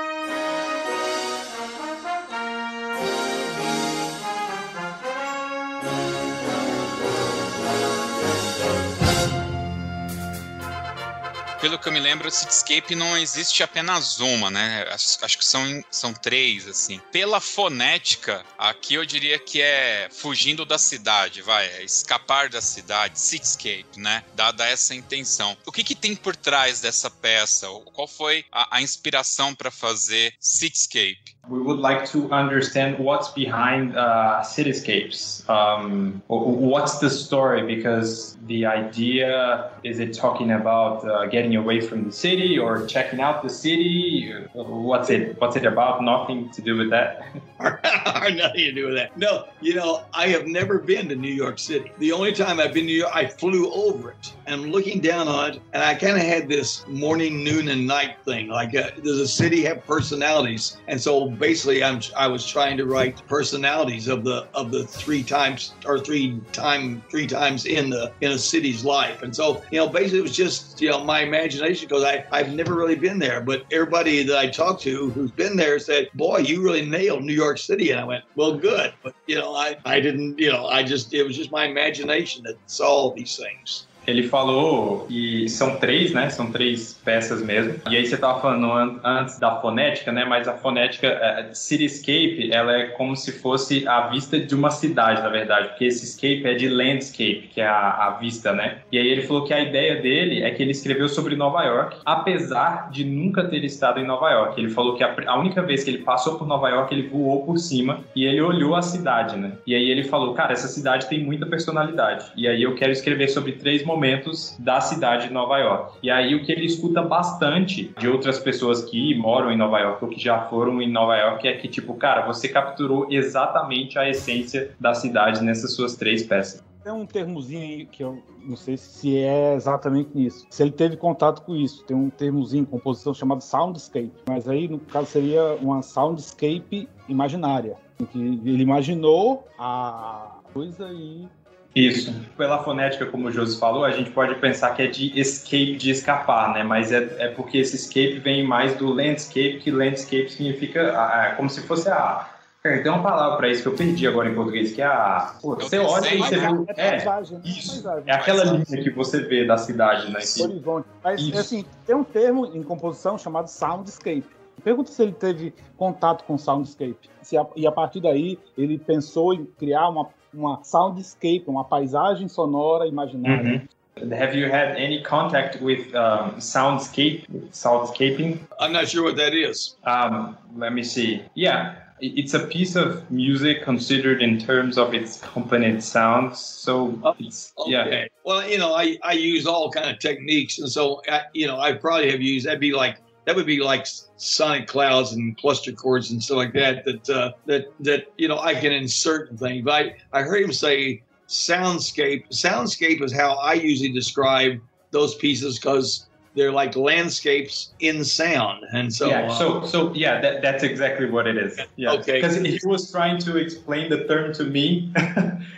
[11.65, 14.85] Pelo que eu me lembro, Cityscape não existe apenas uma, né?
[14.91, 17.01] Acho, acho, que são, são três, assim.
[17.11, 23.19] Pela fonética, aqui eu diria que é fugindo da cidade, vai, é escapar da cidade,
[23.19, 24.23] Cityscape, né?
[24.35, 25.57] Dada essa intenção.
[25.65, 27.67] O que, que tem por trás dessa peça?
[27.93, 31.34] Qual foi a, a inspiração para fazer Cityscape?
[31.49, 35.47] We would like to understand what's behind uh, cityscapes.
[35.49, 37.63] Um, what's the story?
[37.75, 43.21] Because the idea is it talking about uh, getting away from the city or checking
[43.21, 44.33] out the city?
[44.53, 45.39] What's it?
[45.39, 46.03] What's it about?
[46.03, 47.25] Nothing to do with that.
[47.59, 49.17] Nothing to do with that.
[49.17, 51.91] No, you know, I have never been to New York City.
[51.99, 55.27] The only time I've been to New York, I flew over it and looking down
[55.27, 58.47] on it, and I kind of had this morning, noon, and night thing.
[58.47, 60.77] Like, uh, does a city have personalities?
[60.87, 65.23] And so basically, I'm I was trying to write personalities of the of the three
[65.23, 69.21] times or three time three times in the in a city's life.
[69.23, 72.53] And so, you know, basically, it was just you know my imagination because I I've
[72.53, 76.39] never really been there, but everybody that I talked to who's been there said, "Boy,
[76.39, 79.77] you really nailed New York City." And I went, "Well, good," but you know, I
[79.85, 83.87] I didn't, you know, I just it was just my imagination that saw these things.
[84.07, 86.29] Ele falou que são três, né?
[86.29, 87.75] São três peças mesmo.
[87.89, 90.25] E aí você estava falando an antes da fonética, né?
[90.25, 95.21] Mas a fonética, a cityscape, ela é como se fosse a vista de uma cidade,
[95.21, 95.69] na verdade.
[95.69, 98.79] Porque esse escape é de landscape, que é a, a vista, né?
[98.91, 101.97] E aí ele falou que a ideia dele é que ele escreveu sobre Nova York,
[102.05, 104.59] apesar de nunca ter estado em Nova York.
[104.59, 107.45] Ele falou que a, a única vez que ele passou por Nova York, ele voou
[107.45, 109.53] por cima e ele olhou a cidade, né?
[109.65, 112.31] E aí ele falou, cara, essa cidade tem muita personalidade.
[112.35, 115.97] E aí eu quero escrever sobre três momentos momentos da cidade de Nova York.
[116.03, 120.03] E aí o que ele escuta bastante de outras pessoas que moram em Nova York
[120.03, 124.07] ou que já foram em Nova York é que, tipo, cara, você capturou exatamente a
[124.09, 126.61] essência da cidade nessas suas três peças.
[126.83, 130.45] Tem um termozinho aí que eu não sei se é exatamente isso.
[130.51, 134.77] Se ele teve contato com isso, tem um termozinho composição chamado soundscape, mas aí no
[134.77, 141.27] caso seria uma soundscape imaginária, em que ele imaginou a coisa e
[141.75, 142.15] isso.
[142.37, 145.91] Pela fonética, como o Josi falou, a gente pode pensar que é de escape, de
[145.91, 146.63] escapar, né?
[146.63, 151.35] Mas é, é porque esse escape vem mais do landscape, que landscape significa a, a,
[151.35, 152.29] como se fosse a.
[152.63, 155.35] tem uma palavra para isso que eu perdi agora em português, que é a.
[155.41, 156.47] Pô, você olha e você vê.
[156.77, 157.83] É, é, paisagem, isso.
[158.07, 160.19] É aquela linha que você vê da cidade, né?
[160.39, 160.87] Horizonte.
[161.03, 161.37] Mas, isso.
[161.37, 164.23] assim, tem um termo em composição chamado soundscape.
[164.63, 167.09] Pergunta se ele teve contato com soundscape.
[167.21, 172.27] Se a, e a partir daí ele pensou em criar uma uma soundscape, uma paisagem
[172.27, 173.43] sonora imaginária.
[173.43, 174.13] Mm-hmm.
[174.13, 178.39] Have you had any contact with um, soundscape, soundscaping?
[178.59, 179.77] I'm not sure what that is.
[179.85, 181.21] Um, let me see.
[181.33, 186.39] Yeah, it's a piece of music considered in terms of its component sounds.
[186.39, 187.71] So oh, it's okay.
[187.71, 188.05] yeah.
[188.25, 191.57] Well, you know, I I use all kind of techniques, and so I, you know,
[191.57, 195.71] I probably have used that'd be like that would be like sonic clouds and cluster
[195.71, 199.39] chords and stuff like that that uh, that that you know I can insert and
[199.39, 199.63] things.
[199.65, 202.23] But I, I heard him say soundscape.
[202.31, 204.59] Soundscape is how I usually describe
[204.91, 210.19] those pieces because they're like landscapes in sound, and so yeah, uh, so so yeah,
[210.21, 211.59] that, that's exactly what it is.
[211.77, 212.21] Yeah, Okay.
[212.21, 214.91] because he was trying to explain the term to me,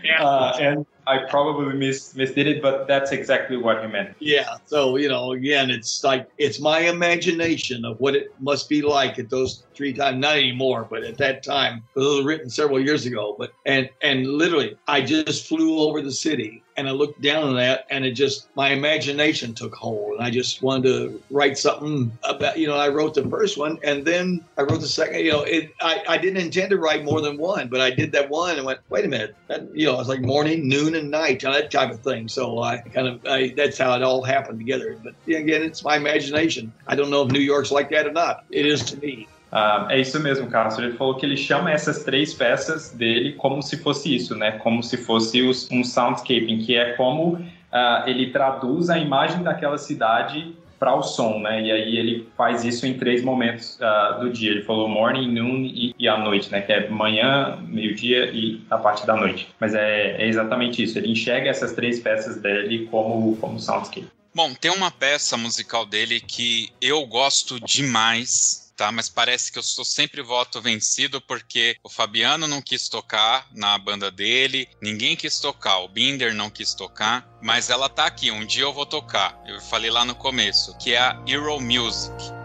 [0.03, 0.24] Yeah.
[0.24, 4.16] uh, and I probably mis misdid it, but that's exactly what he meant.
[4.20, 4.58] Yeah.
[4.66, 9.18] So, you know, again, it's like it's my imagination of what it must be like
[9.18, 13.05] at those three times, not anymore, but at that time, those were written several years
[13.05, 13.36] ago.
[13.39, 17.55] But and and literally I just flew over the city and I looked down on
[17.55, 22.12] that and it just my imagination took hold and I just wanted to write something
[22.24, 25.32] about you know, I wrote the first one and then I wrote the second, you
[25.32, 28.30] know, it I, I didn't intend to write more than one, but I did that
[28.30, 29.36] one and went, wait a minute.
[29.47, 32.28] That, you know, it's like morning, noon, and night, and that type of thing.
[32.28, 34.98] So I kind of I, that's how it all happened together.
[35.04, 36.72] But again, it's my imagination.
[36.88, 38.43] I don't know if New York's like that or not.
[38.52, 39.28] It is to me.
[39.52, 40.84] Ah, é isso mesmo, Castro.
[40.84, 44.52] Ele falou que ele chama essas três peças dele como se fosse isso, né?
[44.60, 47.39] Como se fosse os- um soundscaping, que é como
[47.72, 51.61] ah, ele traduz a imagem daquela cidade para o som, né?
[51.61, 54.51] E aí ele faz isso em três momentos ah, do dia.
[54.51, 56.61] Ele falou morning, noon e, e à noite, né?
[56.61, 59.47] Que é manhã, meio-dia e a parte da noite.
[59.59, 60.97] Mas é, é exatamente isso.
[60.97, 64.07] Ele enxerga essas três peças dele como, como soundscape.
[64.34, 68.91] Bom, tem uma peça musical dele que eu gosto demais, tá?
[68.91, 73.78] Mas parece que eu sou sempre voto vencido porque o Fabiano não quis tocar na
[73.78, 78.45] banda dele, ninguém quis tocar, o Binder não quis tocar, mas ela tá aqui, um
[78.45, 79.38] dia eu vou tocar.
[79.45, 82.36] Eu falei lá no começo, que é a Hero Music.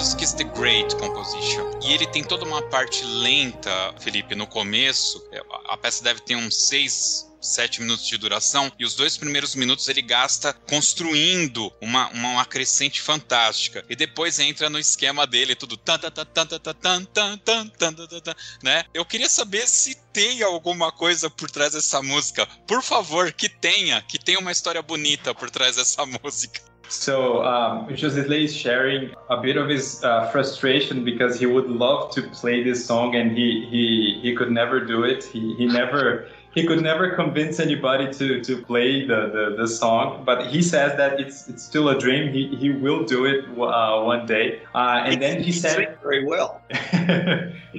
[0.00, 1.78] Music is the Great Composition.
[1.82, 3.70] E ele tem toda uma parte lenta,
[4.00, 5.22] Felipe, no começo.
[5.30, 7.28] É, A peça deve ter uns seis.
[7.42, 12.44] Sete minutos de duração, e os dois primeiros minutos ele gasta construindo uma, uma, uma
[12.44, 13.82] crescente fantástica.
[13.88, 17.68] E depois entra no esquema dele, tudo tan, tan, tan, tan, tan, tan, tan, tan,
[17.68, 18.84] tan, tan, tan, né?
[18.92, 22.46] Eu queria saber se tem alguma coisa por trás dessa música.
[22.66, 26.69] Por favor, que tenha, que tenha uma história bonita por trás dessa música.
[26.90, 32.12] So um, Jositley is sharing a bit of his uh, frustration because he would love
[32.14, 35.22] to play this song and he he, he could never do it.
[35.22, 40.24] He, he never he could never convince anybody to, to play the, the, the song.
[40.24, 42.32] But he says that it's it's still a dream.
[42.32, 44.62] He, he will do it uh, one day.
[44.74, 46.60] Uh, and then he said very well.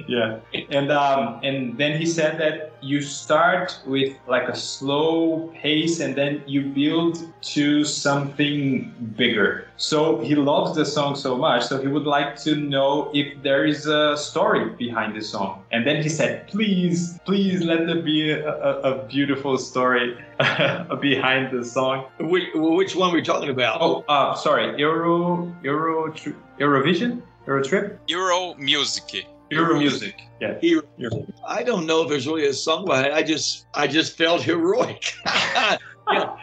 [0.08, 0.40] yeah
[0.70, 6.14] and um and then he said that you start with like a slow pace and
[6.14, 9.68] then you build to something bigger.
[9.76, 13.64] So he loves the song so much so he would like to know if there
[13.64, 15.64] is a story behind the song.
[15.70, 20.16] And then he said please please let there be a, a, a beautiful story
[21.00, 22.06] behind the song.
[22.18, 23.80] Which, which one are we talking about?
[23.80, 26.12] oh uh sorry euro euro
[26.58, 27.98] eurovision euro trip?
[28.08, 29.26] Euro Music.
[29.52, 30.82] Euro music yeah Hero.
[30.98, 31.26] Euro.
[31.46, 33.12] I don't know if there's really a song it.
[33.12, 35.14] I just I just felt heroic.
[35.26, 36.36] yeah.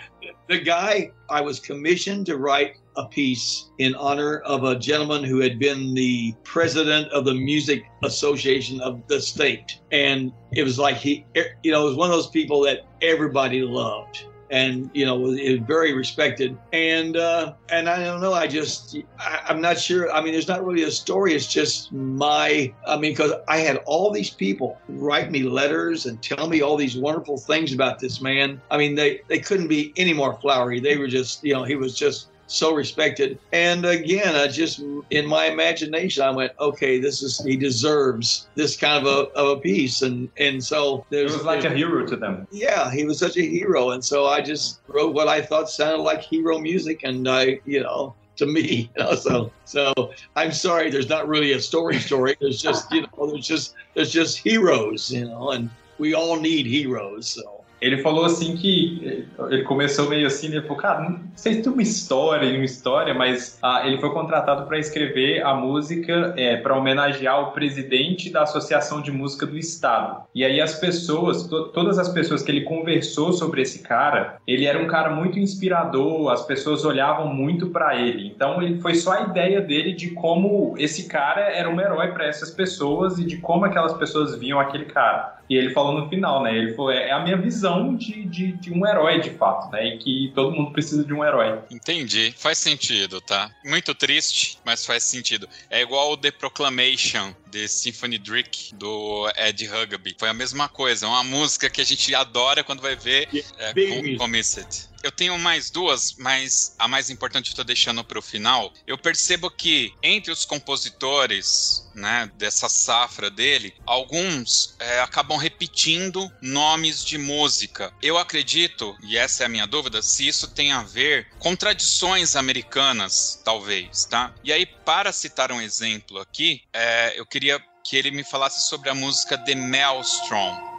[0.47, 5.39] The guy I was commissioned to write a piece in honor of a gentleman who
[5.39, 9.79] had been the president of the music association of the state.
[9.91, 11.25] And it was like he
[11.63, 15.37] you know, it was one of those people that everybody loved and you know was,
[15.39, 16.57] is very respected.
[16.73, 20.47] And uh and i don't know i just I, i'm not sure i mean there's
[20.47, 24.77] not really a story it's just my i mean because i had all these people
[24.87, 28.61] write me letters and tell me all these wonderful things about this man.
[28.71, 30.79] I mean they they couldn't be any more flowery.
[30.79, 34.81] They were just you know he was just so respected and again i just
[35.11, 39.57] in my imagination i went okay this is he deserves this kind of a, of
[39.57, 42.47] a piece and and so It was like a hero to them.
[42.51, 46.01] yeah, he was such a hero, and so I just wrote what I thought sounded
[46.01, 49.93] like hero music, and I, you know, to me, you know, so so
[50.35, 52.35] I'm sorry, there's not really a story story.
[52.41, 55.69] There's just you know, there's just there's just heroes, you know, and
[55.99, 57.27] we all need heroes.
[57.27, 61.61] So Ele falou assim que ele começou meio assim, ele falou, cara, não sei se
[61.63, 66.57] tem uma história, uma história, mas ah, ele foi contratado para escrever a música é,
[66.57, 70.23] para homenagear o presidente da Associação de Música do Estado.
[70.35, 74.65] E aí as pessoas, to- todas as pessoas que ele conversou sobre esse cara, ele
[74.65, 78.27] era um cara muito inspirador, as pessoas olhavam muito para ele.
[78.27, 82.25] Então ele foi só a ideia dele de como esse cara era um herói para
[82.25, 85.38] essas pessoas e de como aquelas pessoas viam aquele cara.
[85.49, 86.55] E ele falou no final, né?
[86.55, 89.87] Ele falou, é a minha visão de, de, de um herói, de fato, né?
[89.87, 91.59] E que todo mundo precisa de um herói.
[91.71, 92.33] Entendi.
[92.37, 93.49] Faz sentido, tá?
[93.65, 95.49] Muito triste, mas faz sentido.
[95.69, 100.15] É igual o The Proclamation The Symphony Drick, do Ed Hugaby.
[100.17, 103.27] Foi a mesma coisa, uma música que a gente adora quando vai ver
[103.57, 104.88] é, com, Commisset.
[105.03, 108.73] Eu tenho mais duas, mas a mais importante eu tô deixando para o final.
[108.85, 117.03] Eu percebo que entre os compositores, né, dessa safra dele, alguns é, acabam repetindo nomes
[117.03, 117.93] de música.
[118.01, 122.35] Eu acredito, e essa é a minha dúvida, se isso tem a ver com tradições
[122.35, 124.33] americanas, talvez, tá?
[124.43, 128.89] E aí, para citar um exemplo aqui, é, eu queria que ele me falasse sobre
[128.89, 130.69] a música The Maelstrom.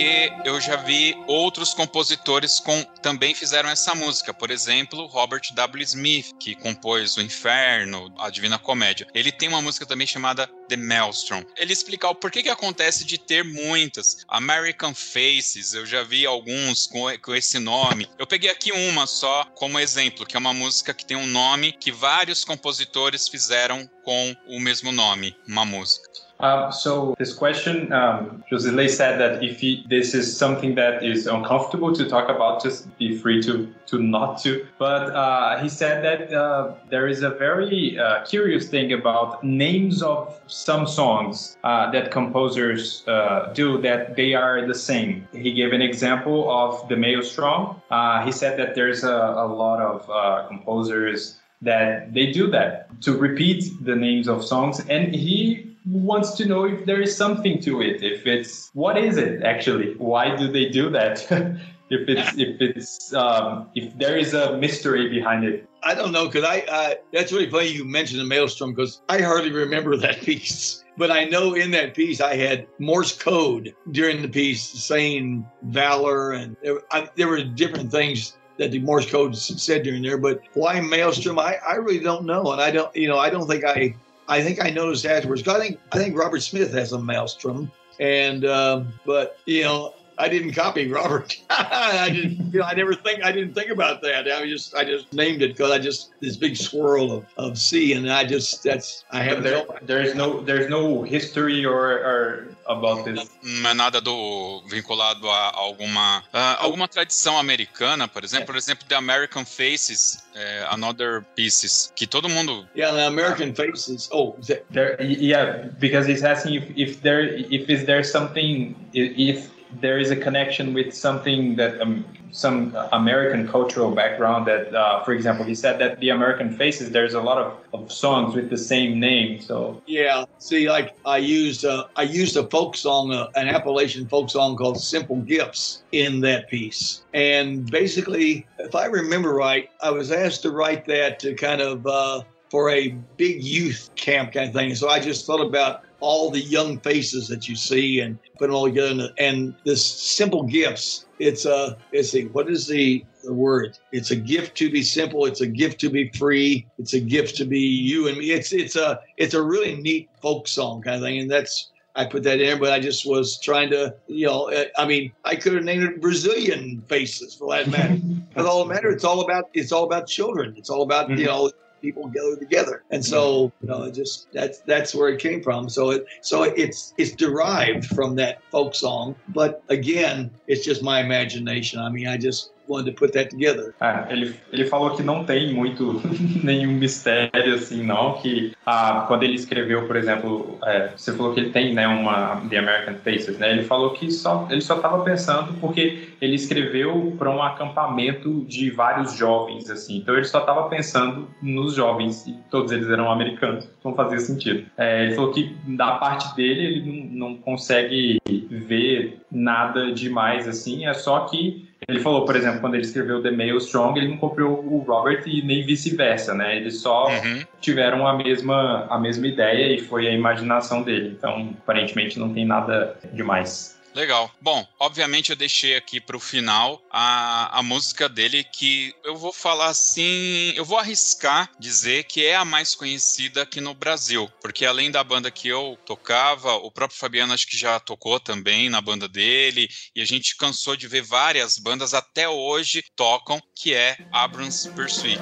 [0.00, 4.32] Porque eu já vi outros compositores com também fizeram essa música.
[4.32, 5.84] Por exemplo, Robert W.
[5.84, 9.06] Smith, que compôs O Inferno, a Divina Comédia.
[9.12, 11.42] Ele tem uma música também chamada The Maelstrom.
[11.54, 14.24] Ele explica o porquê que acontece de ter muitas.
[14.26, 18.08] American Faces, eu já vi alguns com, com esse nome.
[18.18, 21.72] Eu peguei aqui uma só como exemplo, que é uma música que tem um nome
[21.72, 26.29] que vários compositores fizeram com o mesmo nome, uma música.
[26.40, 31.26] Um, so this question, um, Josilei said that if he, this is something that is
[31.26, 34.66] uncomfortable to talk about, just be free to to not to.
[34.78, 40.02] But uh, he said that uh, there is a very uh, curious thing about names
[40.02, 45.26] of some songs uh, that composers uh, do that they are the same.
[45.32, 47.82] He gave an example of the Maelstrom.
[47.90, 53.16] Uh, he said that there's a, a lot of composers that they do that to
[53.18, 57.80] repeat the names of songs, and he wants to know if there is something to
[57.82, 58.02] it.
[58.02, 59.94] If it's what is it actually?
[59.94, 61.22] Why do they do that?
[61.90, 65.68] if it's if it's um, if there is a mystery behind it.
[65.82, 69.20] I don't know because I uh, that's really funny you mentioned the maelstrom because I
[69.22, 70.84] hardly remember that piece.
[70.96, 76.32] But I know in that piece I had Morse code during the piece saying valor
[76.32, 76.56] and
[76.92, 80.18] I, there were different things that the Morse code said during there.
[80.18, 81.38] But why maelstrom?
[81.38, 83.96] I, I really don't know, and I don't you know I don't think I
[84.30, 85.46] I think I noticed afterwards.
[85.46, 90.28] I think I think Robert Smith has a maelstrom, and um, but you know I
[90.28, 91.36] didn't copy Robert.
[91.50, 92.52] I didn't.
[92.52, 93.24] You know, I never think.
[93.24, 94.30] I didn't think about that.
[94.30, 94.74] I just.
[94.74, 98.24] I just named it because I just this big swirl of, of C, and I
[98.24, 98.62] just.
[98.62, 99.04] That's.
[99.10, 99.42] I have.
[99.42, 100.42] There, there's no.
[100.42, 103.30] There's no history or, or about this.
[103.42, 108.86] Não é nada do vinculado a alguma uh, alguma tradição americana, por exemplo, por exemplo,
[108.88, 112.66] The American Faces, uh, Another Pieces, que todo mundo.
[112.76, 114.08] Yeah, the American Faces.
[114.12, 114.36] Oh,
[114.70, 119.50] there, yeah, because he's asking if if there if is there something if
[119.80, 125.12] there is a connection with something that um, some American cultural background that, uh, for
[125.12, 128.58] example, he said that the American faces, there's a lot of, of songs with the
[128.58, 129.40] same name.
[129.40, 134.08] So yeah, see, like I used, uh, I used a folk song, uh, an Appalachian
[134.08, 139.90] folk song called "Simple Gifts" in that piece, and basically, if I remember right, I
[139.90, 144.48] was asked to write that to kind of uh, for a big youth camp kind
[144.48, 144.74] of thing.
[144.74, 148.56] So I just thought about all the young faces that you see and put them
[148.56, 149.10] all together.
[149.18, 153.78] And this simple gifts, it's a, it's a, what is the, the word?
[153.92, 155.26] It's a gift to be simple.
[155.26, 156.66] It's a gift to be free.
[156.78, 158.30] It's a gift to be you and me.
[158.32, 161.18] It's, it's a, it's a really neat folk song kind of thing.
[161.18, 164.86] And that's, I put that in, but I just was trying to, you know, I
[164.86, 167.98] mean, I could have named it Brazilian faces for that matter.
[168.34, 170.54] but all matter, it's all about, it's all about children.
[170.56, 171.18] It's all about, mm-hmm.
[171.18, 171.50] you know,
[171.80, 172.82] people gather together.
[172.90, 175.68] And so, you know, just that's that's where it came from.
[175.68, 181.00] So it so it's it's derived from that folk song, but again, it's just my
[181.00, 181.80] imagination.
[181.80, 183.74] I mean, I just to put that together.
[183.80, 186.00] É, ele, ele falou que não tem muito
[186.42, 188.14] nenhum mistério assim, não.
[188.14, 192.42] Que ah, quando ele escreveu, por exemplo, é, você falou que ele tem né, uma
[192.48, 193.50] The American Faces, né?
[193.50, 198.70] Ele falou que só ele só estava pensando porque ele escreveu para um acampamento de
[198.70, 199.98] vários jovens, assim.
[199.98, 203.68] Então ele só estava pensando nos jovens e todos eles eram americanos.
[203.84, 204.66] Não fazia sentido.
[204.76, 210.86] É, ele falou que da parte dele ele não, não consegue ver nada demais assim.
[210.86, 214.18] É só que ele falou, por exemplo, quando ele escreveu The Mail Strong, ele não
[214.18, 216.56] copiou o Robert e nem vice-versa, né?
[216.56, 217.42] Eles só uhum.
[217.60, 221.14] tiveram a mesma, a mesma ideia e foi a imaginação dele.
[221.16, 223.79] Então, aparentemente, não tem nada demais.
[223.94, 224.32] Legal.
[224.40, 229.32] Bom, obviamente eu deixei aqui para o final a, a música dele que eu vou
[229.32, 234.64] falar assim, eu vou arriscar dizer que é a mais conhecida aqui no Brasil, porque
[234.64, 238.80] além da banda que eu tocava, o próprio Fabiano acho que já tocou também na
[238.80, 243.96] banda dele e a gente cansou de ver várias bandas até hoje tocam, que é
[244.12, 245.20] Abrams Pursuit.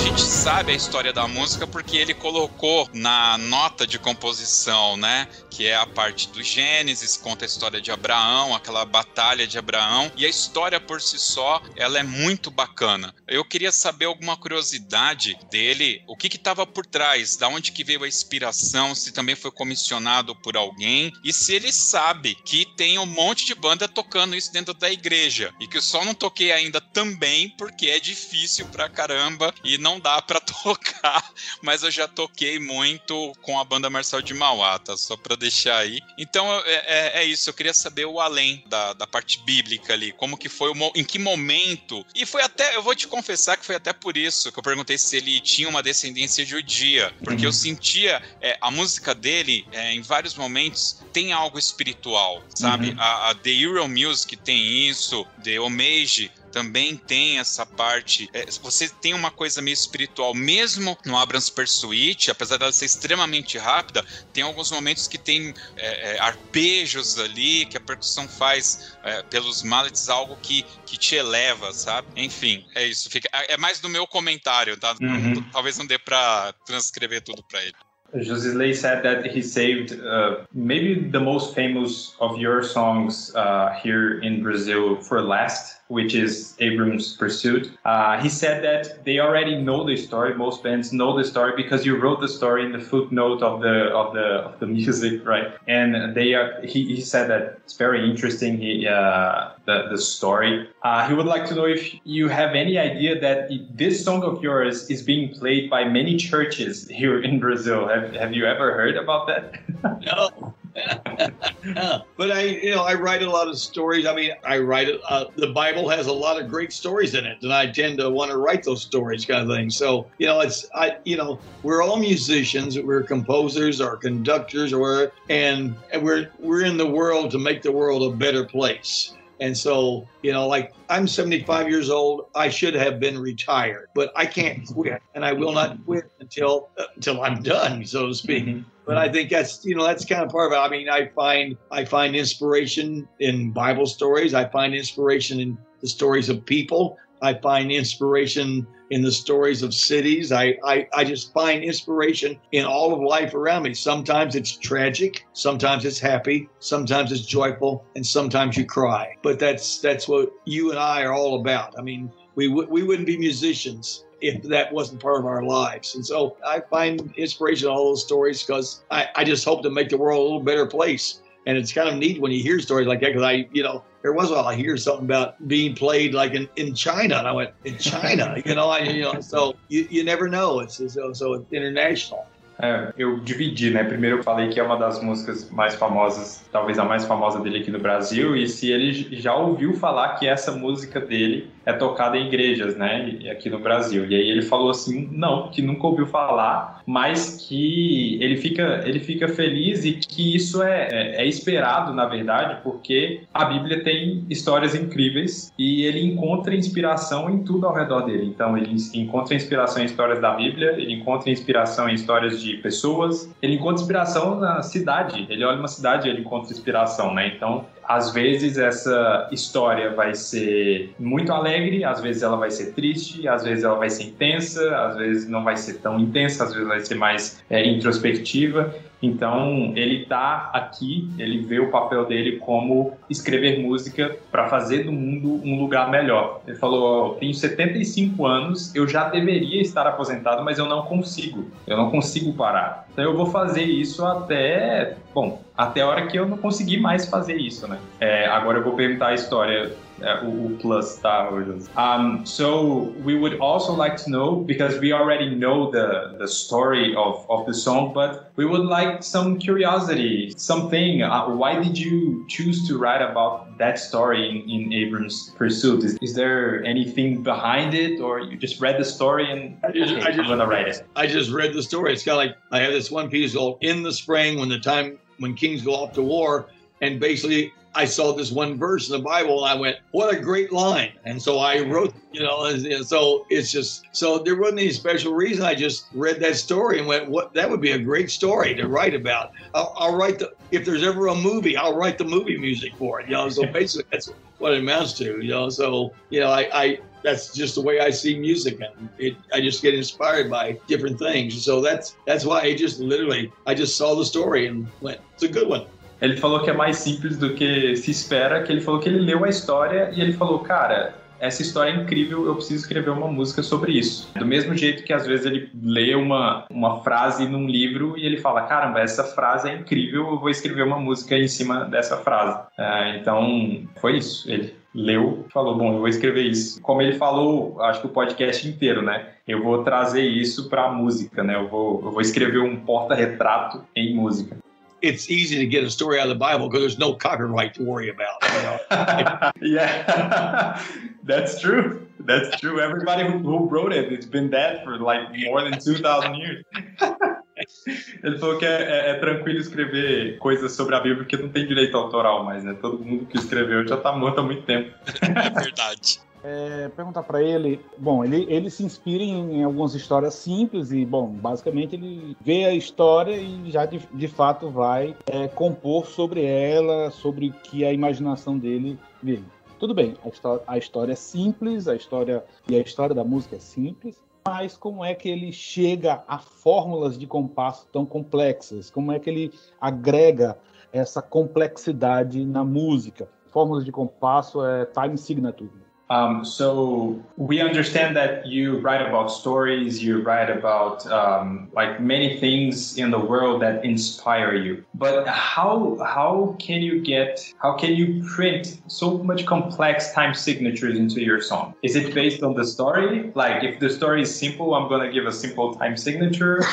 [0.00, 5.28] Gente sabe a história da música porque ele colocou na nota de composição, né?
[5.50, 10.10] Que é a parte do Gênesis, conta a história de Abraão, aquela batalha de Abraão.
[10.16, 13.14] E a história por si só, ela é muito bacana.
[13.28, 18.02] Eu queria saber alguma curiosidade dele, o que estava por trás, da onde que veio
[18.02, 23.04] a inspiração, se também foi comissionado por alguém e se ele sabe que tem um
[23.04, 26.80] monte de banda tocando isso dentro da igreja e que eu só não toquei ainda
[26.80, 32.58] também porque é difícil pra caramba e não dá pra tocar, mas eu já toquei
[32.58, 34.96] muito com a banda Marcel de Mauá, tá?
[34.96, 36.00] Só pra deixar aí.
[36.16, 40.12] Então é, é, é isso, eu queria saber o além da, da parte bíblica ali,
[40.12, 42.02] como que foi, o, em que momento.
[42.14, 44.96] E foi até, eu vou te confessar que foi até por isso que eu perguntei
[44.96, 47.48] se ele tinha uma descendência judia, porque uhum.
[47.48, 52.69] eu sentia é, a música dele é, em vários momentos tem algo espiritual, sabe?
[52.76, 52.94] Uhum.
[52.98, 58.28] A, a The Euro Music tem isso, The Omage também tem essa parte.
[58.32, 63.56] É, você tem uma coisa meio espiritual, mesmo no Abrams Pursuit, apesar dela ser extremamente
[63.56, 69.22] rápida, tem alguns momentos que tem é, é, arpejos ali, que a percussão faz é,
[69.24, 72.08] pelos mallets algo que, que te eleva, sabe?
[72.16, 73.08] Enfim, é isso.
[73.08, 74.94] Fica, é, é mais do meu comentário, tá?
[75.00, 75.42] Uhum.
[75.50, 77.74] Talvez não dê para transcrever tudo para ele.
[78.14, 84.20] Josisley said that he saved uh, maybe the most famous of your songs uh, here
[84.20, 87.70] in Brazil for last which is Abram's Pursuit.
[87.84, 90.32] Uh, he said that they already know the story.
[90.34, 93.90] Most bands know the story because you wrote the story in the footnote of the
[93.90, 95.48] of the of the music, right?
[95.66, 96.60] And they are.
[96.62, 98.56] He, he said that it's very interesting.
[98.56, 100.68] He uh, the the story.
[100.82, 104.42] Uh, he would like to know if you have any idea that this song of
[104.42, 107.88] yours is being played by many churches here in Brazil.
[107.88, 109.58] Have Have you ever heard about that?
[110.06, 110.54] no.
[112.16, 114.06] but I, you know, I write a lot of stories.
[114.06, 117.38] I mean, I write uh, the Bible has a lot of great stories in it,
[117.42, 119.70] and I tend to want to write those stories, kind of thing.
[119.70, 125.12] So, you know, it's I, you know, we're all musicians, we're composers or conductors, or
[125.28, 129.14] and, and we're we're in the world to make the world a better place.
[129.40, 134.12] And so, you know, like I'm 75 years old, I should have been retired, but
[134.14, 138.14] I can't quit, and I will not quit until uh, until I'm done, so to
[138.14, 138.44] speak.
[138.44, 138.68] Mm-hmm.
[138.84, 140.60] But I think that's you know that's kind of part of it.
[140.60, 144.34] I mean, I find I find inspiration in Bible stories.
[144.34, 146.98] I find inspiration in the stories of people.
[147.22, 150.32] I find inspiration in the stories of cities.
[150.32, 153.74] I, I, I just find inspiration in all of life around me.
[153.74, 159.16] Sometimes it's tragic, sometimes it's happy, sometimes it's joyful, and sometimes you cry.
[159.22, 161.74] But that's that's what you and I are all about.
[161.78, 165.94] I mean, we we wouldn't be musicians if that wasn't part of our lives.
[165.94, 169.70] And so I find inspiration in all those stories because I, I just hope to
[169.70, 171.22] make the world a little better place.
[171.46, 173.82] And it's kind of neat when you hear stories like that because I, you know,
[174.02, 177.26] there was a while I hear something about being played like in, in China, and
[177.26, 180.60] I went in China, you know, I, you know, so you, you never know.
[180.60, 182.26] It's so, so international.
[182.62, 183.82] É, eu dividi, né?
[183.84, 187.60] Primeiro eu falei que é uma das músicas mais famosas, talvez a mais famosa dele
[187.60, 192.16] aqui no Brasil, e se ele já ouviu falar que essa música dele é tocada
[192.16, 193.18] em igrejas, né?
[193.30, 194.06] Aqui no Brasil.
[194.06, 199.00] E aí ele falou assim, não, que nunca ouviu falar, mas que ele fica, ele
[199.00, 204.24] fica feliz e que isso é, é, é esperado, na verdade, porque a Bíblia tem
[204.28, 208.26] histórias incríveis e ele encontra inspiração em tudo ao redor dele.
[208.26, 213.30] Então ele encontra inspiração em histórias da Bíblia, ele encontra inspiração em histórias de pessoas.
[213.42, 215.26] Ele encontra inspiração na cidade.
[215.28, 217.32] Ele olha uma cidade e ele encontra inspiração, né?
[217.34, 223.26] Então, às vezes essa história vai ser muito alegre, às vezes ela vai ser triste,
[223.26, 226.68] às vezes ela vai ser intensa, às vezes não vai ser tão intensa, às vezes
[226.68, 228.74] vai ser mais é, introspectiva.
[229.02, 234.92] Então, ele está aqui, ele vê o papel dele como escrever música para fazer do
[234.92, 236.40] mundo um lugar melhor.
[236.46, 241.76] Ele falou: tenho 75 anos, eu já deveria estar aposentado, mas eu não consigo, eu
[241.76, 242.86] não consigo parar.
[242.92, 247.08] Então, eu vou fazer isso até, bom, até a hora que eu não conseguir mais
[247.08, 247.78] fazer isso, né?
[247.98, 251.30] É, agora eu vou perguntar a história uh, plus tá,
[251.76, 256.94] Um, so we would also like to know because we already know the the story
[256.96, 261.02] of of the song, but we would like some curiosity, something.
[261.02, 265.84] Uh, why did you choose to write about that story in, in Abram's Pursuit?
[265.84, 269.92] Is, is there anything behind it, or you just read the story and I just,
[269.92, 270.86] okay, I just, I'm gonna write it?
[270.96, 271.92] I just read the story.
[271.92, 274.58] It's kind of like I have this one piece called "In the Spring" when the
[274.58, 276.48] time when kings go off to war,
[276.80, 280.18] and basically I saw this one verse in the Bible and I went, what a
[280.18, 280.92] great line.
[281.04, 285.14] And so I wrote, you know, and so it's just, so there wasn't any special
[285.14, 285.44] reason.
[285.44, 288.66] I just read that story and went, what, that would be a great story to
[288.66, 289.32] write about.
[289.54, 293.00] I'll, I'll write the, if there's ever a movie, I'll write the movie music for
[293.00, 296.30] it, you know, so basically that's what it amounts to, you know, so, you know,
[296.30, 300.30] I, I, that's just the way I see music, and it, I just get inspired
[300.30, 301.42] by different things.
[301.42, 305.22] So that's that's why I just literally I just saw the story and went, it's
[305.22, 305.66] a good one.
[306.00, 309.00] Ele falou que é mais simples do que se espera, que ele falou que ele
[309.00, 313.06] leu a história e ele falou, cara, essa história é incrível, eu preciso escrever uma
[313.06, 314.10] música sobre isso.
[314.16, 318.16] Do mesmo jeito que às vezes ele lê uma, uma frase num livro e ele
[318.16, 322.40] fala, caramba, essa frase é incrível, eu vou escrever uma música em cima dessa frase.
[322.58, 324.28] É, então, foi isso.
[324.30, 326.60] Ele leu, falou, bom, eu vou escrever isso.
[326.62, 329.08] Como ele falou, acho que o podcast inteiro, né?
[329.28, 331.36] Eu vou trazer isso para a música, né?
[331.36, 334.36] Eu vou, eu vou escrever um porta-retrato em música.
[334.82, 337.62] It's easy to get a story out of the Bible because there's no copyright to
[337.62, 338.22] worry about.
[338.22, 339.30] You know?
[339.40, 340.62] yeah,
[341.04, 341.86] that's true.
[342.00, 342.60] That's true.
[342.60, 346.44] Everybody who, who wrote it, it's been dead for like more than 2,000 years.
[348.04, 351.46] Ele falou que é, é, é, tranquilo escrever coisas sobre a Bíblia porque não tem
[351.46, 352.54] direito autoral mais, né?
[352.60, 354.74] Todo mundo que escreveu já tá morto há muito tempo.
[355.02, 356.00] É verdade.
[356.22, 360.84] É, perguntar para ele, bom, ele, ele se inspira em, em, algumas histórias simples e,
[360.84, 366.24] bom, basicamente ele vê a história e já de, de fato vai é, compor sobre
[366.24, 369.20] ela, sobre o que a imaginação dele vê.
[369.58, 373.38] Tudo bem, a a história é simples, a história e a história da música é
[373.38, 378.70] simples, mas como é que ele chega a fórmulas de compasso tão complexas?
[378.70, 380.38] Como é que ele agrega
[380.72, 383.08] essa complexidade na música?
[383.28, 385.50] Fórmulas de compasso é time signature.
[385.90, 392.16] Um, so we understand that you write about stories, you write about um, like many
[392.20, 394.64] things in the world that inspire you.
[394.74, 400.78] But how how can you get how can you print so much complex time signatures
[400.78, 401.54] into your song?
[401.64, 403.10] Is it based on the story?
[403.16, 406.44] Like if the story is simple, I'm gonna give a simple time signature.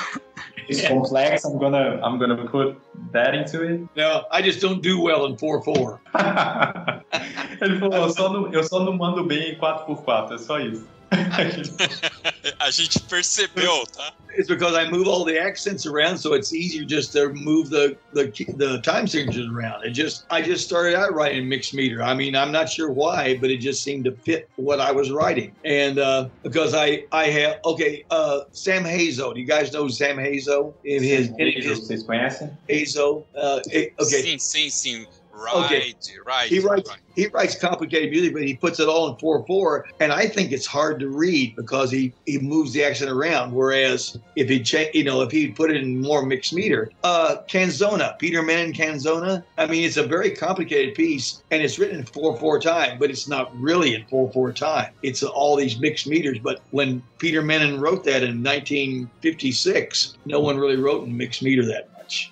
[0.68, 0.90] It's yeah.
[0.90, 1.46] complex.
[1.46, 2.82] I'm gonna I'm gonna put
[3.12, 3.88] that into it.
[3.96, 6.02] No, I just don't do well in four four.
[7.62, 10.88] Ele falou, eu só, não, eu só não mando bem em 4x4, é só isso.
[12.60, 14.14] a gente percebeu, tá?
[14.38, 17.98] It's because I move all the accents around, so it's easier just to move the
[18.14, 18.26] the,
[18.56, 19.84] the time signatures around.
[19.84, 22.04] It just I just started out writing mixed meter.
[22.04, 25.10] I mean, I'm not sure why, but it just seemed to fit what I was
[25.10, 25.54] writing.
[25.66, 29.34] And uh, because I I have okay, uh, Sam Hazo.
[29.34, 30.72] Do you guys know Sam Hazo?
[30.84, 33.24] In his, in his, his Hazo.
[33.36, 33.92] Uh, okay.
[34.00, 35.08] Sim, sim, sim.
[35.38, 35.94] Right, okay.
[36.26, 36.50] right.
[36.50, 37.00] He writes right.
[37.16, 40.52] he writes complicated music, but he puts it all in four four, and I think
[40.52, 43.54] it's hard to read because he he moves the accent around.
[43.54, 47.38] Whereas if he cha- you know if he put it in more mixed meter, uh,
[47.48, 49.44] Canzona, Peter Menon Canzona.
[49.60, 53.12] I mean, it's a very complicated piece, and it's written in four four time, but
[53.12, 54.92] it's not really in four four time.
[55.04, 56.40] It's all these mixed meters.
[56.40, 61.64] But when Peter Menon wrote that in 1956, no one really wrote in mixed meter
[61.66, 61.90] that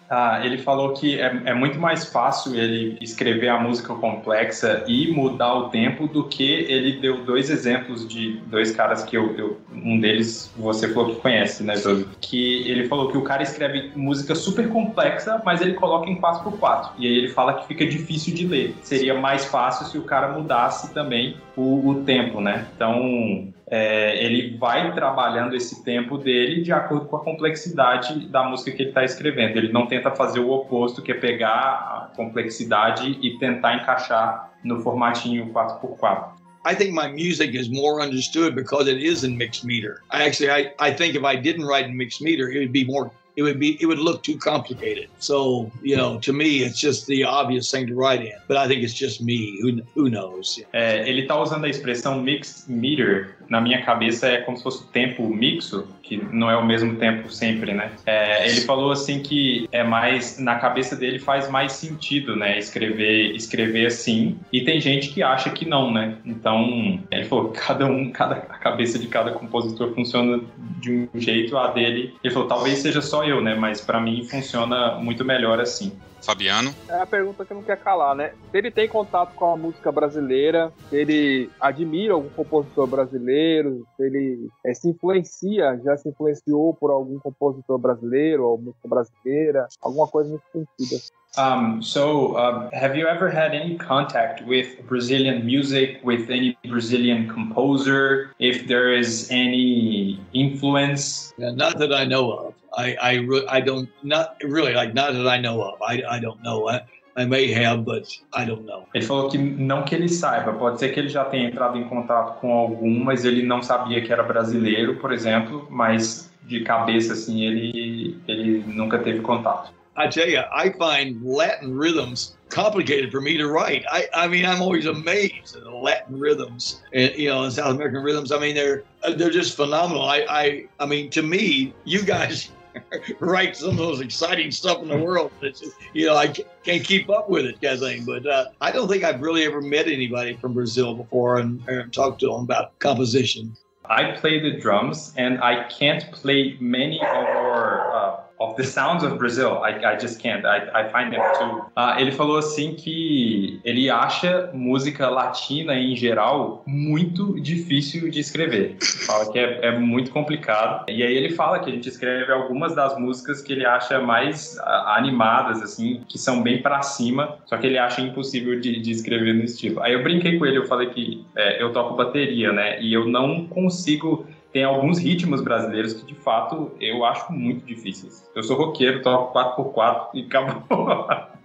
[0.09, 5.11] Ah, ele falou que é, é, muito mais fácil ele escrever a música complexa e
[5.11, 9.61] mudar o tempo do que ele deu dois exemplos de dois caras que eu, eu
[9.71, 12.05] um deles você falou que conhece, né, José?
[12.21, 16.91] Que ele falou que o cara escreve música super complexa, mas ele coloca em 4x4.
[16.97, 18.75] E aí ele fala que fica difícil de ler.
[18.81, 22.67] Seria mais fácil se o cara mudasse também o, o tempo, né?
[22.75, 28.71] Então, é, ele vai trabalhando esse tempo dele de acordo com a complexidade da música
[28.71, 29.57] que ele está escrevendo.
[29.57, 34.81] Ele não tenta fazer o oposto, que é pegar a complexidade e tentar encaixar no
[34.81, 36.35] formatinho 4x4.
[36.67, 40.01] I think my music is more understood because it is in mixed meter.
[40.09, 42.83] I actually, I, I think if I didn't write in mixed meter, it would be
[42.83, 45.09] more it would be it would look too complicated.
[45.19, 48.33] So you know, to me, it's just the obvious thing to write in.
[48.47, 49.59] But I think it's just me.
[49.61, 50.61] Who who knows?
[50.73, 53.35] É, ele está usando a expressão mixed meter.
[53.49, 57.29] Na minha cabeça é como se fosse tempo mixo, que não é o mesmo tempo
[57.29, 57.91] sempre, né?
[58.05, 62.57] É, ele falou assim que é mais na cabeça dele faz mais sentido, né?
[62.57, 64.37] Escrever escrever assim.
[64.51, 66.15] E tem gente que acha que não, né?
[66.25, 70.41] Então ele falou cada um, cada a cabeça de cada compositor funciona
[70.79, 71.57] de um jeito.
[71.57, 73.55] A dele, ele falou talvez seja só eu, né?
[73.55, 75.91] Mas para mim funciona muito melhor assim.
[76.25, 76.73] Fabiano?
[76.89, 78.33] É a pergunta que não quer calar, né?
[78.51, 84.03] Se ele tem contato com a música brasileira, se ele admira algum compositor brasileiro, se
[84.03, 90.07] ele é, se influencia, já se influenciou por algum compositor brasileiro ou música brasileira, alguma
[90.07, 91.01] coisa nesse sentido.
[91.37, 97.27] Um, so, uh, have you ever had any contact with Brazilian music, with any Brazilian
[97.27, 98.33] composer?
[98.39, 101.33] If there is any influence?
[101.37, 102.53] Yeah, not that I know of.
[102.77, 105.81] I I, I don't not really like not that I know of.
[105.81, 106.67] I, I don't know.
[106.69, 106.81] I,
[107.17, 108.85] I may have, but I don't know.
[108.93, 111.85] Ele falou que não que ele saiba, pode ser que ele já tenha entrado em
[111.85, 117.13] contato com algum, mas ele não sabia que era brasileiro, por exemplo, mas de cabeça
[117.13, 119.71] assim ele ele nunca teve contato.
[119.97, 123.85] I tell you, I find Latin rhythms complicated for me to write.
[123.89, 127.73] I, I mean, I'm always amazed at the Latin rhythms and you know, and South
[127.73, 128.31] American rhythms.
[128.31, 128.83] I mean, they're
[129.15, 130.03] they're just phenomenal.
[130.03, 132.51] I, I, I mean, to me, you guys
[133.19, 135.31] write some of those exciting stuff in the world.
[135.41, 135.63] It's,
[135.93, 138.05] you know, I can't keep up with it, thing.
[138.05, 141.91] But uh, I don't think I've really ever met anybody from Brazil before and, and
[141.93, 143.55] talked to them about composition.
[143.89, 148.04] I play the drums, and I can't play many of our uh,
[148.39, 149.63] of the sounds of Brazil.
[149.63, 150.45] I, I just can't.
[150.45, 151.65] I, I find them too.
[151.75, 158.77] Uh, ele falou assim que ele acha música latina em geral muito difícil de escrever.
[159.05, 160.85] Fala que é, é muito complicado.
[160.89, 164.57] E aí ele fala que a gente escreve algumas das músicas que ele acha mais
[164.85, 169.33] animadas, assim, que são bem para cima, só que ele acha impossível de, de, escrever
[169.33, 169.81] no estilo.
[169.81, 172.81] Aí eu brinquei com ele, eu falei que é, eu toco bateria, né?
[172.81, 174.25] E eu não consigo
[174.55, 178.25] tem alguns ritmos brasileiros que de fato eu acho muito difíceis.
[178.33, 181.09] Eu sou roqueiro, toco 4x4 e acabou.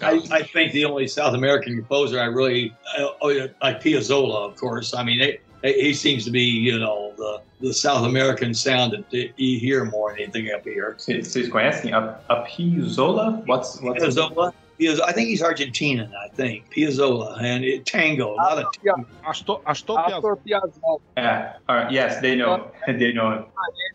[0.00, 3.28] I, I, think the only South American composer I really, uh, oh,
[3.60, 4.94] like Piazzolla, of course.
[4.94, 9.32] I mean, they, he seems to be, you know, the, the South American sound that
[9.36, 10.94] you hear more than anything up here.
[10.98, 13.44] Vocês conhecem a, a Piazzolla?
[13.46, 14.52] What's, what's Piazzolla?
[14.78, 15.08] Piazzolla.
[15.08, 16.12] I think he's Argentinian.
[16.14, 19.06] I think Piazzolla and it, tango, not a tango.
[19.26, 21.00] Astor, Astor, Astor Piazzolla.
[21.16, 21.56] Yeah.
[21.68, 22.70] Uh, yes, they know.
[22.86, 23.46] they know.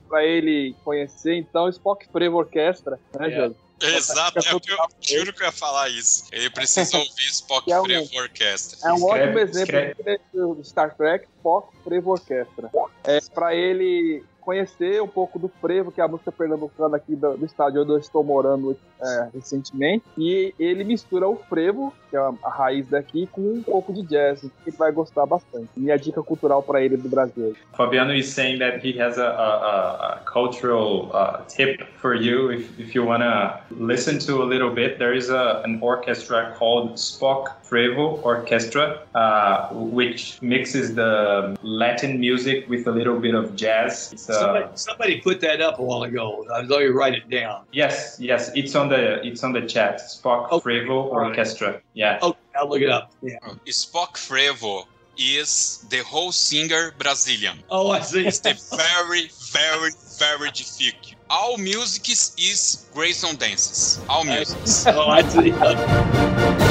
[0.10, 3.54] Para ele conhecer, então, Spock Frevo Orquestra, né, yeah.
[3.80, 6.26] Exato, é eu, eu juro que eu ia falar isso.
[6.32, 8.90] Ele precisa ouvir Spock é um, Frevo Orquestra.
[8.90, 12.72] É um ótimo exemplo do Star Trek, Spock Frevo Orquestra.
[13.04, 17.36] É para ele conhecer um pouco do frevo, que é a música pernambucana aqui do,
[17.36, 20.06] do estádio onde eu estou morando é, recentemente.
[20.18, 24.04] E ele mistura o frevo, que é a, a, raiz daqui, com um pouco de
[24.04, 25.68] jazz, que ele vai gostar bastante.
[25.76, 27.58] Minha dica cultural para ele do Brasil.
[27.76, 32.80] Fabiano is saying that he has a, a, a cultural uh, tip for you if,
[32.80, 34.98] if you want to listen to a little bit.
[34.98, 42.88] There is an orchestra called Spock Frevo Orchestra, uh, which mixes the Latin music with
[42.88, 44.14] a little bit of jazz.
[44.14, 46.46] It's, uh, somebody, somebody, put that up a while ago.
[46.54, 47.66] I was going to write it down.
[47.72, 50.00] Yes, yes, it's on the it's on the chat.
[50.00, 51.72] Spock oh, Frevo Orchestra.
[51.72, 51.84] Right.
[51.94, 52.20] Yeah.
[52.22, 53.12] Oh, I'll look it up.
[53.22, 53.38] Yeah.
[53.68, 54.86] Spock Frevo
[55.18, 57.58] is the whole singer Brazilian.
[57.70, 58.26] Oh, I see.
[58.26, 61.16] It's the very, very, very difficult.
[61.30, 64.00] All music is, is Grayson dances.
[64.08, 64.58] All music.
[64.88, 66.67] oh, I see.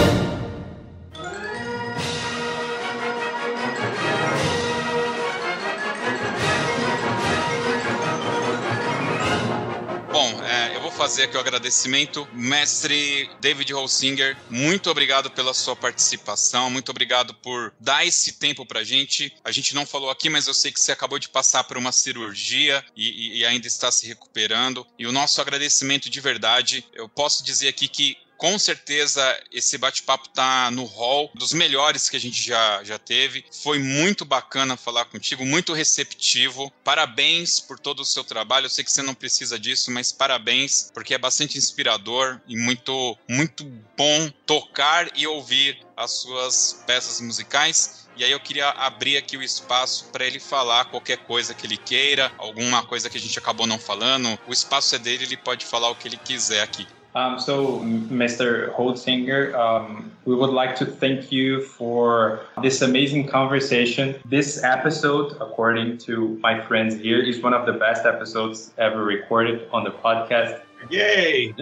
[10.97, 12.27] Fazer aqui o agradecimento.
[12.33, 18.83] Mestre David Holsinger, muito obrigado pela sua participação, muito obrigado por dar esse tempo pra
[18.83, 19.31] gente.
[19.45, 21.93] A gente não falou aqui, mas eu sei que você acabou de passar por uma
[21.93, 24.87] cirurgia e, e ainda está se recuperando.
[24.99, 29.23] E o nosso agradecimento de verdade, eu posso dizer aqui que com certeza
[29.53, 33.45] esse bate-papo tá no hall dos melhores que a gente já, já teve.
[33.63, 36.73] Foi muito bacana falar contigo, muito receptivo.
[36.85, 38.67] Parabéns por todo o seu trabalho.
[38.67, 43.17] Eu sei que você não precisa disso, mas parabéns, porque é bastante inspirador e muito,
[43.29, 43.65] muito
[43.97, 48.07] bom tocar e ouvir as suas peças musicais.
[48.17, 51.77] E aí eu queria abrir aqui o espaço para ele falar qualquer coisa que ele
[51.77, 54.39] queira, alguma coisa que a gente acabou não falando.
[54.47, 56.87] O espaço é dele, ele pode falar o que ele quiser aqui.
[57.17, 58.75] Um, so, Mr.
[58.75, 64.17] Holzinger, um, we would like to thank you for this amazing conversation.
[64.27, 69.67] This episode, according to my friends here, is one of the best episodes ever recorded
[69.73, 70.61] on the podcast.
[70.91, 71.55] Yay!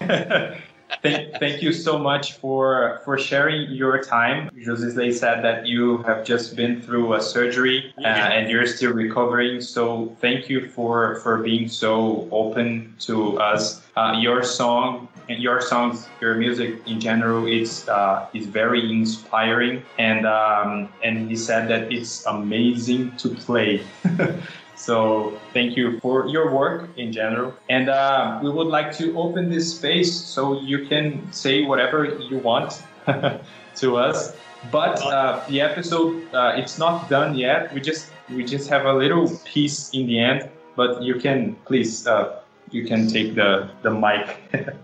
[1.02, 4.50] thank, thank you so much for for sharing your time.
[4.56, 9.60] Josisley said that you have just been through a surgery uh, and you're still recovering.
[9.60, 13.82] So thank you for for being so open to us.
[13.96, 19.82] Uh, your song and your songs, your music in general, it's uh, is very inspiring.
[19.98, 23.82] And um, and he said that it's amazing to play.
[24.76, 27.54] So thank you for your work in general.
[27.68, 32.38] And uh, we would like to open this space so you can say whatever you
[32.38, 32.82] want
[33.76, 34.36] to us.
[34.72, 37.72] But uh, the episode uh, it's not done yet.
[37.74, 40.48] We just we just have a little piece in the end.
[40.76, 42.40] But you can please uh,
[42.70, 44.38] you can take the the mic.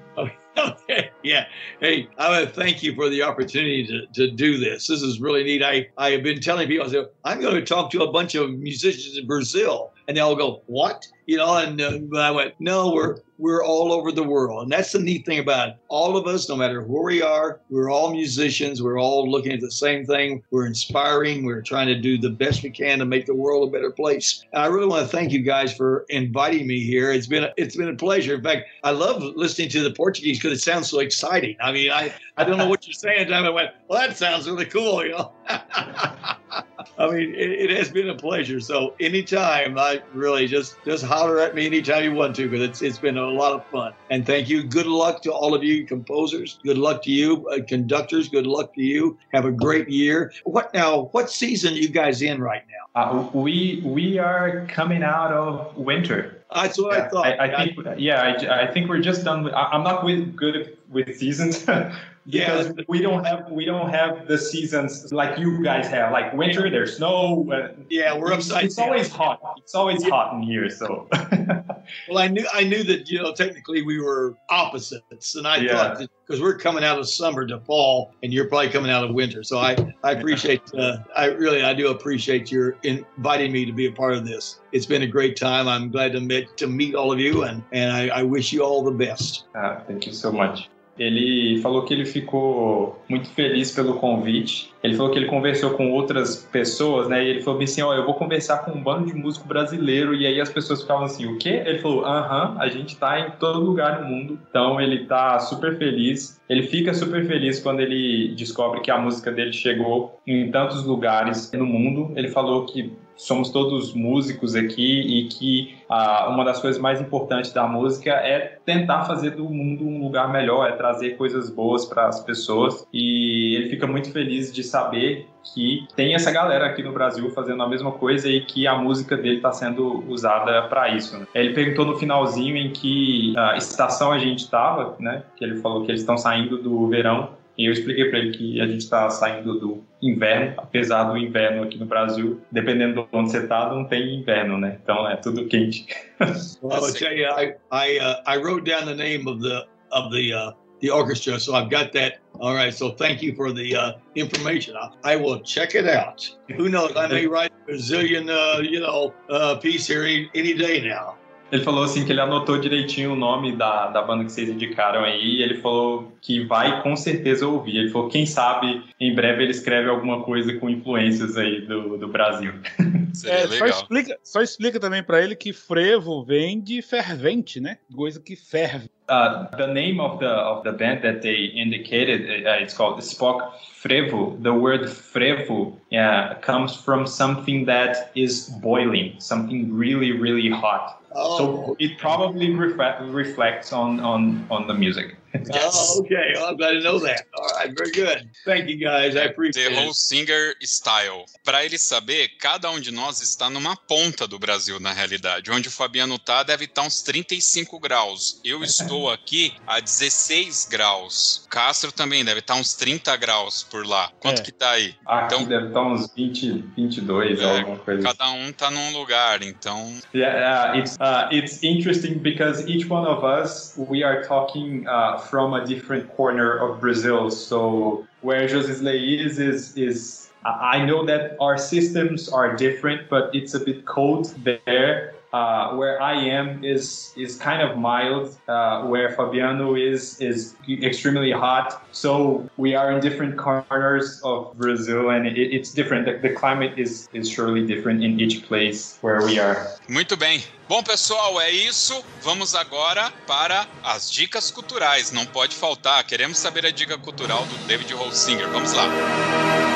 [0.59, 1.11] okay.
[1.23, 1.47] Yeah.
[1.81, 4.87] Hey, I want to thank you for the opportunity to, to do this.
[4.87, 5.63] This is really neat.
[5.63, 8.35] I, I have been telling people, I said, I'm going to talk to a bunch
[8.35, 9.90] of musicians in Brazil.
[10.09, 14.13] And they'll go, "What?" You know, and uh, I went, "No, we're we're all over
[14.13, 14.63] the world.
[14.63, 15.77] And that's the neat thing about it.
[15.89, 18.83] All of us, no matter who we are, we're all musicians.
[18.83, 20.43] We're all looking at the same thing.
[20.51, 21.45] We're inspiring.
[21.45, 24.45] We're trying to do the best we can to make the world a better place.
[24.53, 27.11] And I really want to thank you guys for inviting me here.
[27.11, 28.35] It's been a, it's been a pleasure.
[28.35, 31.57] In fact, I love listening to the Portuguese because it sounds so exciting.
[31.61, 33.33] I mean, I, I don't know what you're saying.
[33.33, 35.33] I went, well, that sounds really cool, you know.
[36.99, 38.61] I mean, it, it, has been a pleasure.
[38.61, 42.83] So anytime, I really just just holler at me anytime you want to, because it's
[42.83, 43.93] it's been a lot of fun.
[44.11, 44.63] And thank you.
[44.63, 46.59] Good luck to all of you composers.
[46.65, 48.29] Good luck to you uh, conductors.
[48.29, 49.19] Good luck to you.
[49.33, 50.33] Have a great year.
[50.45, 51.09] What now?
[51.13, 52.81] What season are you guys in right now?
[53.01, 56.41] Uh, we we are coming out of winter.
[56.55, 57.41] That's what yeah, I thought.
[57.41, 59.55] I, I think, yeah, I, I, think we're just done with.
[59.55, 61.65] I, am not with, good with seasons,
[62.27, 62.85] because yeah.
[62.89, 66.13] we don't have we don't have the seasons like you guys have.
[66.13, 67.47] Like winter, there's snow.
[67.51, 68.65] Uh, yeah, we're upside.
[68.65, 69.41] It's, it's always hot.
[69.59, 70.11] It's always yeah.
[70.11, 70.69] hot in here.
[70.69, 71.09] So.
[72.09, 75.73] well, I knew I knew that you know technically we were opposites, and I yeah.
[75.73, 79.05] thought that because we're coming out of summer to fall, and you're probably coming out
[79.05, 79.43] of winter.
[79.43, 83.87] So I I appreciate uh, I really I do appreciate your inviting me to be
[83.87, 84.61] a part of this.
[84.73, 85.69] It's been a great time.
[85.69, 88.63] I'm glad to meet to meet all of you, and and I, I wish you
[88.63, 89.45] all the best.
[89.55, 90.69] Uh, thank you so much.
[90.99, 94.71] Ele falou que ele ficou muito feliz pelo convite.
[94.83, 97.25] Ele falou que ele conversou com outras pessoas, né?
[97.25, 100.15] E ele falou assim: Ó, eu vou conversar com um bando de músico brasileiro.
[100.15, 101.63] E aí as pessoas ficavam assim: O quê?
[101.65, 104.39] Ele falou: Aham, a gente tá em todo lugar no mundo.
[104.51, 106.41] Então ele tá super feliz.
[106.49, 111.51] Ele fica super feliz quando ele descobre que a música dele chegou em tantos lugares
[111.53, 112.13] no mundo.
[112.17, 117.53] Ele falou que somos todos músicos aqui e que ah, uma das coisas mais importantes
[117.53, 122.07] da música é tentar fazer do mundo um lugar melhor, é trazer coisas boas para
[122.07, 122.87] as pessoas.
[122.93, 127.63] E ele fica muito feliz de saber que tem essa galera aqui no Brasil fazendo
[127.63, 131.19] a mesma coisa e que a música dele está sendo usada para isso.
[131.19, 131.27] Né?
[131.35, 135.23] Ele perguntou no finalzinho em que uh, estação a gente estava, né?
[135.37, 138.59] Que ele falou que eles estão saindo do verão e eu expliquei para ele que
[138.59, 143.31] a gente está saindo do inverno, apesar do inverno aqui no Brasil, dependendo de onde
[143.31, 144.79] você está, não tem inverno, né?
[144.83, 145.87] Então é tudo quente.
[146.63, 150.11] well, I'll tell you, I I, uh, I wrote down the name of the of
[150.11, 152.21] the uh, the orchestra, so I've got that.
[152.41, 154.75] All right, so thank you for the uh, information.
[154.75, 156.27] I, I, will check it out.
[156.57, 156.97] Who knows?
[156.97, 161.19] I may write a Brazilian, uh, you know, uh, piece here any, any day now.
[161.53, 165.03] Ele falou assim que ele anotou direitinho o nome da, da banda que vocês indicaram
[165.03, 167.77] aí ele falou que vai com certeza ouvir.
[167.77, 172.09] Ele falou, quem sabe, em breve ele escreve alguma coisa com influências aí do, do
[172.09, 172.53] Brasil.
[173.25, 177.79] É, só, explica, só explica também para ele que frevo vem de fervente, né?
[177.95, 178.91] Coisa que ferve.
[179.09, 183.53] Uh, the name of the of the band that they indicated, uh, it's called Spock
[183.83, 184.41] Frevo.
[184.41, 191.03] The word frevo uh, comes from something that is boiling, something really, really hot.
[191.13, 191.39] Oh.
[191.39, 195.17] So it probably reflect, reflects on, on, on the music.
[195.35, 195.95] Yes.
[195.95, 196.33] Oh, okay.
[196.35, 197.27] Well, I'm glad to know that.
[197.35, 198.29] All right, very good.
[198.45, 199.17] Thank you guys.
[199.17, 201.27] I appreciate The whole singer style.
[201.45, 205.51] Para ele saber, cada um de nós está numa ponta do Brasil, na realidade.
[205.51, 208.41] Onde o Fabiano tá, deve estar uns 35 graus.
[208.45, 211.47] Eu estou aqui a 16 graus.
[211.51, 214.11] Castro também deve estar uns 30 graus por lá.
[214.21, 214.45] Quanto é.
[214.45, 214.95] que tá aí?
[215.07, 218.03] Aqui então, deve estar uns 20, 22, é, alguma coisa.
[218.03, 219.95] Cada um tá num lugar, então.
[220.15, 225.20] Yeah, uh, it's, uh, it's interesting because each one of us, we are talking uh,
[225.29, 227.31] from a different corner of Brazil.
[227.31, 233.55] So where Josisley is is is I know that our systems are different, but it's
[233.55, 235.15] a bit cold there.
[235.33, 238.37] Uh, where I am is is kind of mild.
[238.49, 241.87] Uh, where Fabiano is is extremely hot.
[241.93, 246.07] So we are in different corners of Brazil, and it, it's different.
[246.07, 249.69] The, the, climate is is surely different in each place where we are.
[249.89, 250.43] Muito bem.
[250.69, 252.05] Bom, pessoal, é isso.
[252.23, 255.13] Vamos agora para as dicas culturais.
[255.13, 256.03] Não pode faltar.
[256.05, 258.49] Queremos saber a dica cultural do David Holsinger.
[258.49, 259.70] Vamos lá.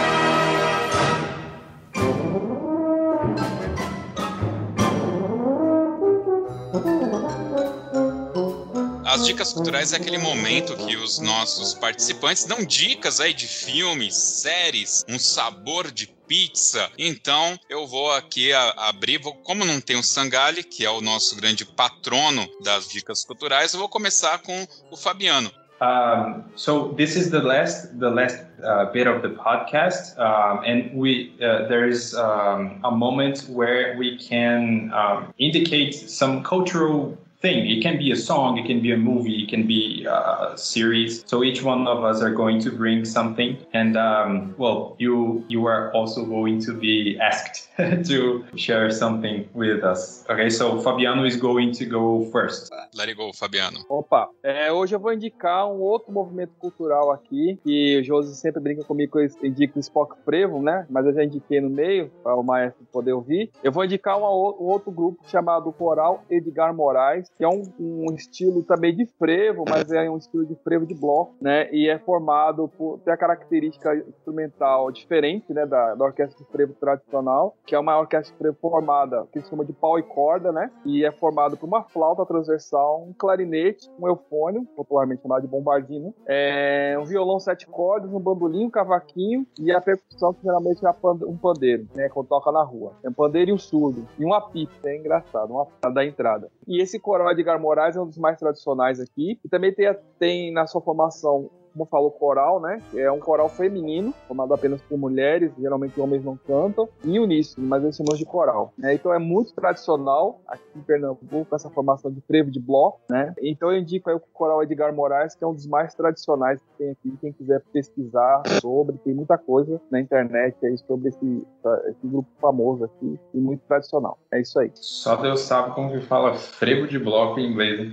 [9.34, 15.04] Dicas culturais é aquele momento que os nossos participantes dão dicas aí de filmes, séries,
[15.08, 16.88] um sabor de pizza.
[16.96, 21.34] Então, eu vou aqui abrir, vou, como não tem o Sangali, que é o nosso
[21.34, 25.50] grande patrono das dicas culturais, eu vou começar com o Fabiano.
[25.82, 30.92] Um, so this is the last the last uh, bit of the podcast, um, and
[30.94, 34.92] we uh, there's um, a moment where we can
[35.36, 37.68] indicate some cultural thing.
[37.70, 41.22] It can be a song, it can be a movie, it can be a series.
[41.26, 45.66] So each one of us are going to bring something, and um, well, you you
[45.66, 47.68] are also going to be asked
[48.10, 50.24] to share something with us.
[50.30, 52.72] Okay, so Fabiano is going to go first.
[52.94, 53.84] Let it go, Fabiano.
[53.88, 58.62] Opa, é, hoje eu vou indicar um outro movimento cultural aqui, que o Josi sempre
[58.62, 60.86] brinca comigo que eu indico o Spock Frevo, né?
[60.88, 63.50] Mas eu já indiquei no meio, para o maestro poder ouvir.
[63.62, 68.14] Eu vou indicar uma, um outro grupo chamado Coral Edgar Moraes, que é um, um,
[68.14, 71.68] estilo também de frevo, mas é um estilo de frevo de bloco, né?
[71.72, 75.66] E é formado por ter a característica instrumental diferente, né?
[75.66, 79.50] Da, da orquestra de frevo tradicional, que é uma orquestra de frevo formada, que se
[79.50, 80.70] chama de pau e corda, né?
[80.84, 86.14] E é formado por uma flauta transversal, um clarinete, um eufônio, popularmente chamado de bombardino,
[86.26, 90.90] é, um violão sete cordas, um bandolim, um cavaquinho e a percussão que geralmente é
[91.26, 92.08] um pandeiro, né?
[92.08, 92.92] Quando toca na rua.
[93.02, 94.06] É um pandeiro e um surdo.
[94.18, 96.50] E um apito, é engraçado, uma da entrada.
[96.66, 99.38] E esse coral Edgar Moraes é um dos mais tradicionais aqui.
[99.44, 99.86] E também tem,
[100.18, 102.80] tem na sua formação como falou, coral, né?
[102.94, 107.82] É um coral feminino, formado apenas por mulheres, geralmente homens não cantam, e uníssono, mas
[107.82, 108.72] eles chamam de coral.
[108.78, 108.94] Né?
[108.94, 113.34] Então é muito tradicional aqui em Pernambuco, essa formação de frevo de bloco, né?
[113.42, 116.78] Então eu indico aí o coral Edgar Moraes, que é um dos mais tradicionais que
[116.78, 117.18] tem aqui.
[117.20, 121.46] Quem quiser pesquisar sobre, tem muita coisa na internet aí sobre esse,
[121.88, 124.18] esse grupo famoso aqui e muito tradicional.
[124.32, 124.70] É isso aí.
[124.74, 127.92] Só Deus sabe como que fala frevo de bloco em inglês, hein?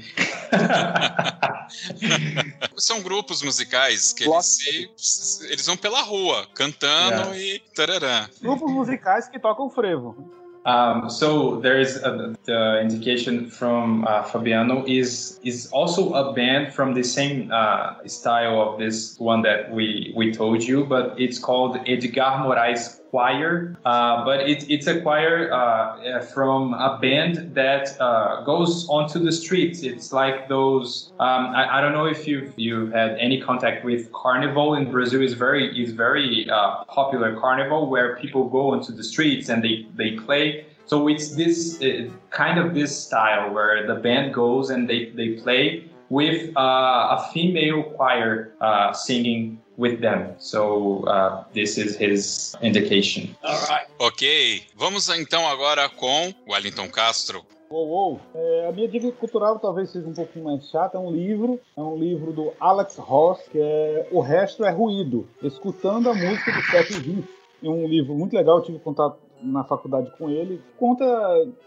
[2.77, 3.70] São grupos musicais
[4.13, 8.29] que eles, se, eles vão pela rua cantando e tarará.
[8.41, 10.15] Grupos musicais que tocam frevo.
[10.63, 16.71] Um, so there is a, the indication from uh, Fabiano is is also a band
[16.71, 21.39] from the same uh, style of this one that we we told you, but it's
[21.39, 27.99] called Edgar Moraes choir, uh, but it, it's a choir uh, from a band that
[27.99, 29.83] uh, goes onto the streets.
[29.83, 31.11] It's like those.
[31.19, 35.21] Um, I, I, don't know if you've you've had any contact with carnival in Brazil.
[35.21, 39.85] is very is very uh, popular carnival where people go onto the streets and they
[39.95, 40.65] they play.
[40.85, 45.33] So it's this uh, kind of this style where the band goes and they they
[45.43, 48.51] play with uh, a female choir
[48.93, 50.35] singing with them.
[50.37, 53.35] So uh, this is his indication.
[53.43, 53.87] All right.
[53.99, 57.45] Ok, vamos então agora com Wellington Castro.
[57.69, 58.19] Uou, uou.
[58.35, 60.97] É, a minha dica cultural talvez seja um pouquinho mais chata.
[60.97, 65.27] É um livro, é um livro do Alex Ross, que é O Resto é Ruído,
[65.41, 67.29] escutando a música do século XX.
[67.63, 71.05] É um livro muito legal, eu tive contato na faculdade com ele, conta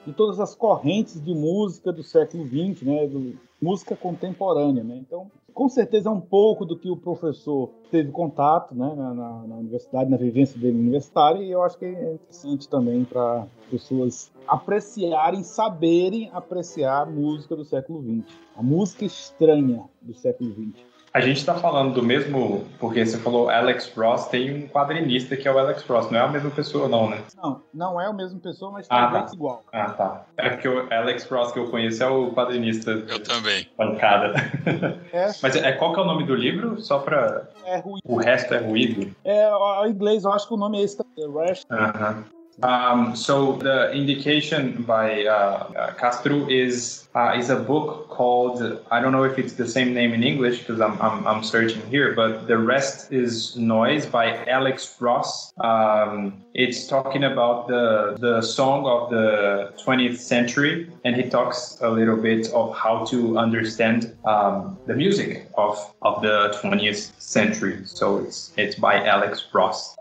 [0.07, 4.97] de todas as correntes de música do século XX, né, do, música contemporânea, né?
[4.97, 9.47] Então, com certeza é um pouco do que o professor teve contato né, na, na,
[9.47, 14.33] na universidade, na vivência dele universitária, e eu acho que é interessante também para pessoas
[14.49, 20.94] apreciarem, saberem apreciar a música do século XX, a música estranha do século XX.
[21.15, 25.47] A gente está falando do mesmo, porque você falou Alex Ross, tem um quadrinista que
[25.47, 27.23] é o Alex Ross, não é a mesma pessoa não, né?
[27.41, 29.31] Não, não é a mesma pessoa, mas ah, tá.
[29.33, 29.63] igual.
[29.73, 30.27] Ah, tá.
[30.37, 32.91] É porque o Alex Ross que eu conheço é o quadrinista.
[32.91, 33.65] Eu também.
[33.77, 34.35] Pancada.
[35.13, 35.31] É.
[35.41, 36.81] Mas é, qual que é o nome do livro?
[36.81, 37.47] Só pra...
[37.65, 38.03] É ruído.
[38.05, 39.15] O resto é ruído?
[39.25, 39.49] É,
[39.87, 40.97] em inglês eu acho que o nome é esse.
[40.97, 41.65] The Rest.
[41.71, 41.91] Aham.
[41.91, 42.44] Uh -huh.
[42.63, 49.01] Um, so the indication by uh, uh, Castro is uh, is a book called I
[49.01, 52.15] don't know if it's the same name in English because I'm, I'm, I'm searching here,
[52.15, 55.53] but the rest is noise by Alex Ross.
[55.59, 61.91] Um, it's talking about the the song of the 20th century, and he talks a
[61.91, 67.81] little bit of how to understand um, the music of of the 20th century.
[67.85, 69.97] So it's it's by Alex Ross.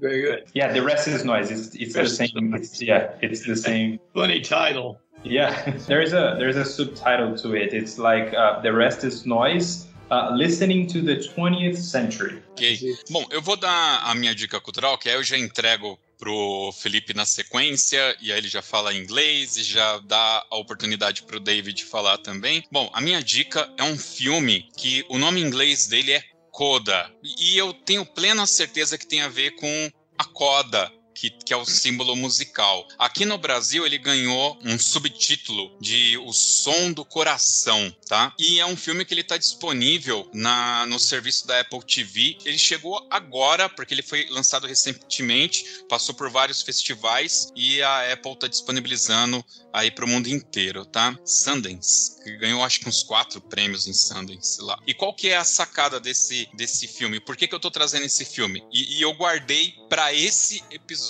[0.00, 0.44] Very good.
[0.52, 1.50] Yeah, the rest is noise.
[1.50, 2.54] It's, it's the same.
[2.54, 3.98] It's, yeah, it's the same.
[4.14, 5.00] Funny title.
[5.24, 7.72] Yeah, there is a there's a subtitle to it.
[7.72, 9.86] It's like uh, the rest is noise.
[10.08, 12.40] Uh, listening to the 20th century.
[12.52, 12.78] Ok.
[13.10, 17.12] Bom, eu vou dar a minha dica cultural, que aí eu já entrego pro Felipe
[17.12, 21.84] na sequência, e aí ele já fala inglês e já dá a oportunidade pro David
[21.84, 22.62] falar também.
[22.70, 26.22] Bom, a minha dica é um filme que o nome em inglês dele é
[26.56, 27.12] Coda.
[27.38, 31.56] E eu tenho plena certeza que tem a ver com a coda que, que, é
[31.56, 32.86] o símbolo musical.
[32.98, 38.34] Aqui no Brasil ele ganhou um subtítulo de O Som do Coração, tá?
[38.38, 42.36] E é um filme que ele está disponível na, no serviço da Apple TV.
[42.44, 48.32] Ele chegou agora porque ele foi lançado recentemente, passou por vários festivais e a Apple
[48.32, 51.18] está disponibilizando aí para o mundo inteiro, tá?
[51.24, 54.78] Sundance, que ganhou acho que uns quatro prêmios em Sundance lá.
[54.86, 57.20] E qual que é a sacada desse, desse filme?
[57.20, 58.62] Por que, que eu tô trazendo esse filme?
[58.72, 61.05] E, e eu guardei para esse episódio,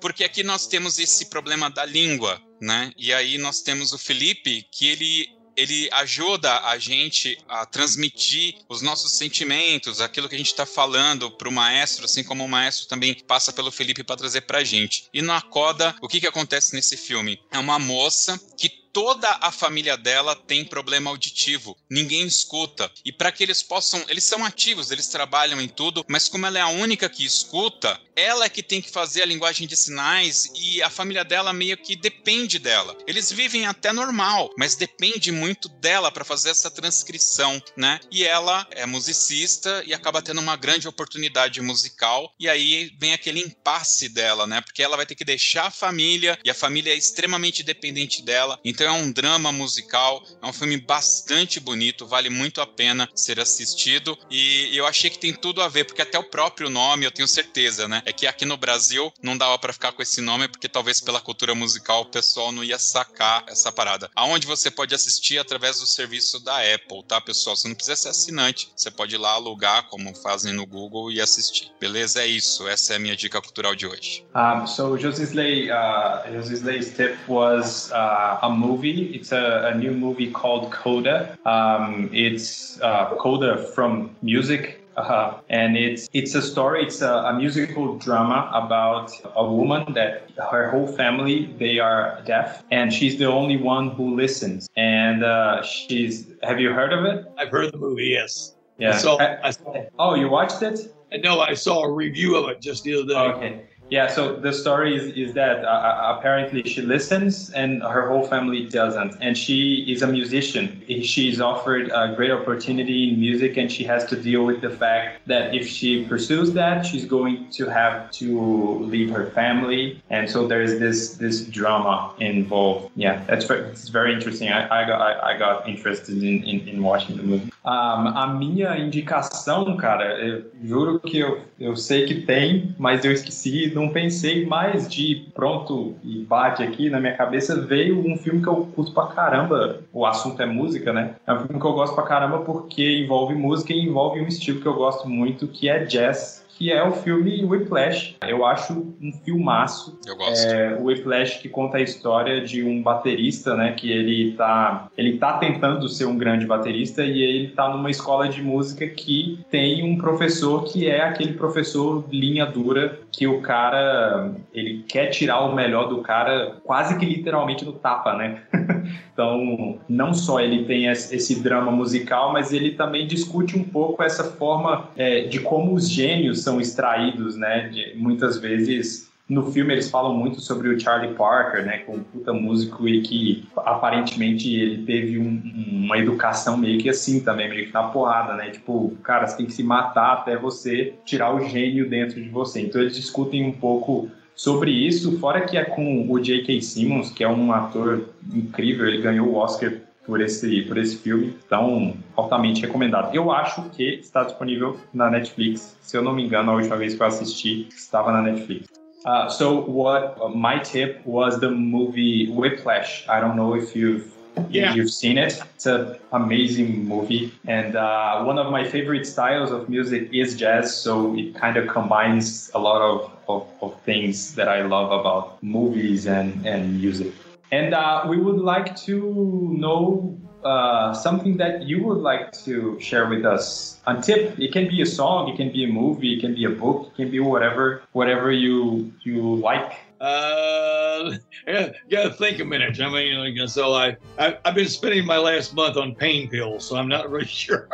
[0.00, 2.92] porque aqui nós temos esse problema da língua, né?
[2.96, 8.82] E aí nós temos o Felipe que ele ele ajuda a gente a transmitir os
[8.82, 12.86] nossos sentimentos, aquilo que a gente está falando para o maestro, assim como o maestro
[12.86, 15.08] também passa pelo Felipe para trazer para a gente.
[15.14, 17.40] E na Coda, o que, que acontece nesse filme?
[17.50, 21.76] É uma moça que toda a família dela tem problema auditivo.
[21.90, 22.90] Ninguém escuta.
[23.04, 26.58] E para que eles possam, eles são ativos, eles trabalham em tudo, mas como ela
[26.58, 30.50] é a única que escuta, ela é que tem que fazer a linguagem de sinais
[30.58, 32.96] e a família dela meio que depende dela.
[33.06, 38.00] Eles vivem até normal, mas depende muito dela para fazer essa transcrição, né?
[38.10, 43.40] E ela é musicista e acaba tendo uma grande oportunidade musical e aí vem aquele
[43.40, 44.62] impasse dela, né?
[44.62, 48.58] Porque ela vai ter que deixar a família e a família é extremamente dependente dela.
[48.64, 53.40] Então é um drama musical, é um filme bastante bonito, vale muito a pena ser
[53.40, 54.16] assistido.
[54.30, 57.28] E eu achei que tem tudo a ver, porque até o próprio nome eu tenho
[57.28, 58.02] certeza, né?
[58.04, 61.20] É que aqui no Brasil não dava para ficar com esse nome, porque talvez pela
[61.20, 64.10] cultura musical o pessoal não ia sacar essa parada.
[64.14, 67.56] Aonde você pode assistir através do serviço da Apple, tá, pessoal?
[67.56, 71.20] Você não precisa ser assinante, você pode ir lá alugar, como fazem no Google, e
[71.20, 71.70] assistir.
[71.80, 72.22] Beleza?
[72.22, 72.68] É isso.
[72.68, 74.24] Essa é a minha dica cultural de hoje.
[74.34, 79.14] Um, so Josisley, uh, Josislei's tip was uh, a movie movie.
[79.14, 81.38] It's a, a new movie called Coda.
[81.44, 84.82] Um, it's uh, Coda from music.
[84.96, 86.82] Uh, and it's it's a story.
[86.82, 92.64] It's a, a, musical drama about a woman that her whole family they are deaf,
[92.70, 94.70] and she's the only one who listens.
[94.74, 96.32] And uh, she's.
[96.42, 97.26] Have you heard of it?
[97.36, 98.06] I've heard the movie.
[98.06, 98.54] Yes.
[98.78, 98.94] Yeah.
[98.94, 100.78] I saw, I saw, oh, you watched it?
[101.22, 103.18] No, I saw a review of it just the other day.
[103.36, 103.66] Okay.
[103.88, 108.26] Yeah, so the story is, is that uh, uh, apparently she listens and her whole
[108.26, 109.16] family doesn't.
[109.20, 110.82] And she is a musician.
[111.02, 115.26] She's offered a great opportunity in music and she has to deal with the fact
[115.26, 120.02] that if she pursues that, she's going to have to leave her family.
[120.10, 122.90] And so there's this this drama involved.
[122.96, 124.48] Yeah, that's very, it's very interesting.
[124.48, 127.52] I, I, got, I, I got interested in, in, in watching the movie.
[127.64, 133.10] Um, a minha indicação, cara, eu juro que eu, eu sei que tem, mas eu
[133.10, 138.42] esqueci não pensei mais de pronto e bate aqui na minha cabeça veio um filme
[138.42, 139.80] que eu curto pra caramba.
[139.92, 141.16] O assunto é música, né?
[141.26, 144.62] É um filme que eu gosto pra caramba porque envolve música e envolve um estilo
[144.62, 148.16] que eu gosto muito, que é jazz que é o filme Whiplash.
[148.26, 149.98] Eu acho um filmaço.
[150.06, 150.46] Eu gosto.
[150.46, 155.18] É, o Whiplash que conta a história de um baterista, né, que ele tá, ele
[155.18, 159.84] tá tentando ser um grande baterista e ele tá numa escola de música que tem
[159.84, 165.54] um professor que é aquele professor linha dura que o cara, ele quer tirar o
[165.54, 168.42] melhor do cara quase que literalmente no tapa, né?
[169.10, 174.22] então, não só ele tem esse drama musical, mas ele também discute um pouco essa
[174.22, 177.70] forma é, de como os gênios são extraídos, né?
[177.70, 182.02] De, muitas vezes no filme eles falam muito sobre o Charlie Parker, né, com um
[182.02, 185.42] puta músico e que aparentemente ele teve um,
[185.84, 189.46] uma educação meio que assim também, meio que na porrada, né, tipo, cara, você tem
[189.46, 192.60] que se matar até você tirar o gênio dentro de você.
[192.60, 196.60] Então eles discutem um pouco sobre isso, fora que é com o J.K.
[196.60, 199.72] Simmons, que é um ator incrível, ele ganhou o Oscar
[200.04, 201.34] por esse, por esse filme.
[201.44, 203.14] Então, altamente recomendado.
[203.14, 205.76] Eu acho que está disponível na Netflix.
[205.80, 208.75] Se eu não me engano, a última vez que eu assisti estava na Netflix.
[209.04, 213.06] Uh, so, what uh, my tip was the movie Whiplash.
[213.08, 214.12] I don't know if you've
[214.50, 214.74] yeah.
[214.74, 215.40] you've seen it.
[215.54, 220.76] It's an amazing movie, and uh, one of my favorite styles of music is jazz.
[220.76, 225.42] So it kind of combines a lot of, of, of things that I love about
[225.42, 227.12] movies and, and music.
[227.52, 233.06] And uh, we would like to know uh, something that you would like to share
[233.08, 234.38] with us on tip.
[234.38, 236.92] It can be a song, it can be a movie, it can be a book,
[236.92, 239.72] it can be whatever, whatever you you like.
[240.00, 241.14] Uh,
[241.90, 242.80] gotta think a minute.
[242.80, 246.76] I mean, so I, I have been spending my last month on pain pills, so
[246.76, 247.68] I'm not really sure.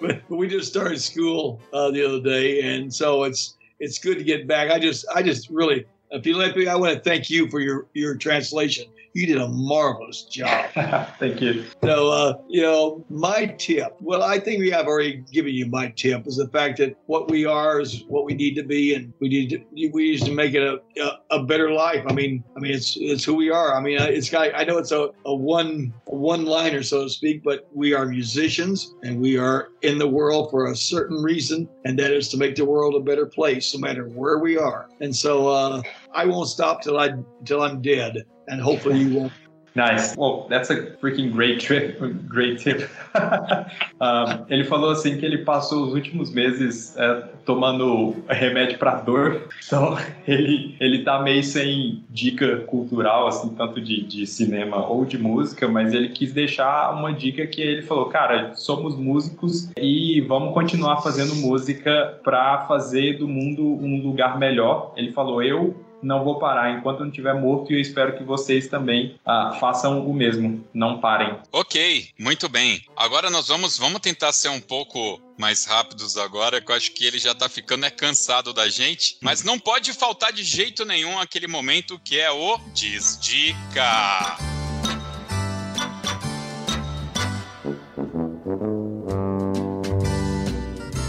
[0.00, 4.24] but we just started school uh, the other day, and so it's it's good to
[4.24, 4.70] get back.
[4.70, 5.86] I just I just really
[6.22, 10.70] Felipe, I want to thank you for your your translation you did a marvelous job.
[11.18, 11.64] Thank you.
[11.84, 15.88] So, uh, you know, my tip, well, I think we have already given you my
[15.90, 19.12] tip is the fact that what we are is what we need to be, and
[19.20, 22.04] we need to, we need to make it a, a, a better life.
[22.08, 23.76] I mean, I mean, it's, it's who we are.
[23.76, 27.44] I mean, it's got, I know it's a, a one, one liner, so to speak,
[27.44, 31.96] but we are musicians and we are in the world for a certain reason, and
[32.00, 34.88] that is to make the world a better place, no matter where we are.
[35.00, 35.82] And so, uh,
[36.14, 37.12] I won't stop till I
[37.44, 39.32] till I'm dead, and hopefully you won't.
[39.74, 40.14] Nice.
[40.16, 41.98] Well, that's a freaking great trip,
[42.28, 42.88] great tip.
[44.48, 49.98] ele falou assim que ele passou os últimos meses é, tomando remédio para dor, então
[50.28, 55.66] ele ele tá meio sem dica cultural assim, tanto de, de cinema ou de música,
[55.66, 61.00] mas ele quis deixar uma dica que ele falou, cara, somos músicos e vamos continuar
[61.00, 64.92] fazendo música para fazer do mundo um lugar melhor.
[64.96, 65.74] Ele falou, eu
[66.04, 69.56] não vou parar enquanto eu não estiver morto e eu espero que vocês também ah,
[69.58, 70.64] façam o mesmo.
[70.72, 71.36] Não parem.
[71.50, 72.84] Ok, muito bem.
[72.96, 77.04] Agora nós vamos, vamos tentar ser um pouco mais rápidos agora, que eu acho que
[77.04, 81.18] ele já tá ficando é cansado da gente, mas não pode faltar de jeito nenhum
[81.18, 83.82] aquele momento que é o Desdica.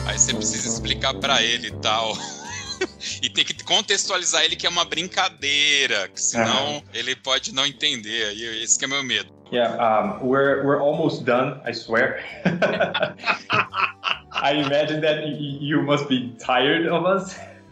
[0.08, 2.14] Aí você precisa explicar para ele tal.
[3.22, 8.27] e tem que contextualizar ele que é uma brincadeira, que senão ele pode não entender.
[8.27, 9.34] Aí esse que é meu medo.
[9.52, 11.61] Yeah, um, we're we're almost done.
[11.65, 12.19] I swear.
[14.31, 17.38] I imagine that you must be tired of us.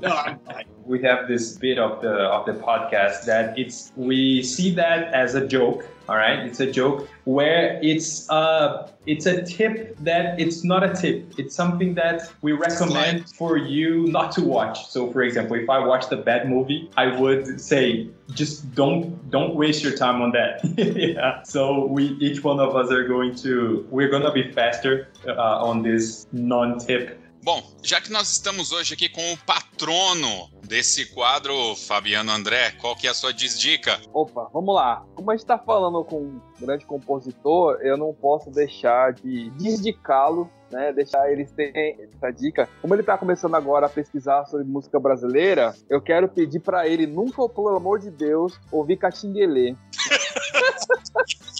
[0.00, 0.38] no.
[0.86, 5.34] We have this bit of the of the podcast that it's we see that as
[5.34, 5.84] a joke.
[6.08, 10.94] All right, it's a joke where it's uh it's a tip that it's not a
[10.94, 11.38] tip.
[11.38, 14.86] It's something that we recommend for you not to watch.
[14.86, 19.54] So, for example, if I watched a bad movie, I would say just don't don't
[19.54, 20.64] waste your time on that.
[20.96, 21.42] yeah.
[21.42, 25.32] So we each one of us are going to we're gonna be faster uh,
[25.68, 31.74] on this non-tip Bom, já que nós estamos hoje aqui com o patrono desse quadro,
[31.76, 33.98] Fabiano André, qual que é a sua desdica?
[34.12, 35.02] Opa, vamos lá.
[35.14, 40.50] Como a gente está falando com um grande compositor, eu não posso deixar de desdicá-lo
[40.70, 42.68] né, deixar eles terem essa dica.
[42.82, 47.06] Como ele está começando agora a pesquisar sobre música brasileira, eu quero pedir para ele
[47.06, 49.74] nunca, pelo amor de Deus, ouvir Catinguelê.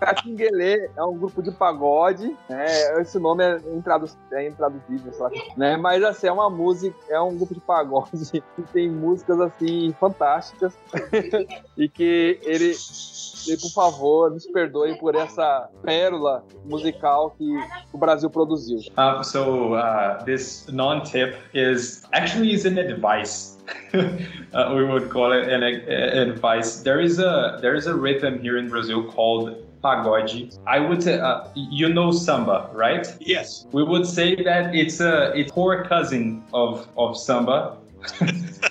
[0.00, 2.66] Catinguelê é um grupo de pagode, né?
[3.00, 5.12] Esse nome é, intradu é intraduzível,
[5.56, 5.76] né?
[5.76, 8.10] Mas assim, é uma música, é um grupo de pagode
[8.56, 10.72] que tem músicas assim fantásticas
[11.76, 12.74] e que ele
[13.56, 17.44] por favor, nos perdoe por essa pérola musical que
[17.92, 18.78] o Brasil produziu.
[18.98, 23.58] Um, so uh, this non-tip is actually is an advice.
[23.94, 26.80] uh, we would call it an, an advice.
[26.80, 30.58] There is a there is a rhythm here in Brazil called pagode.
[30.66, 33.06] I would say, uh, you know samba, right?
[33.20, 33.66] Yes.
[33.72, 37.78] We would say that it's a it's poor cousin of of samba.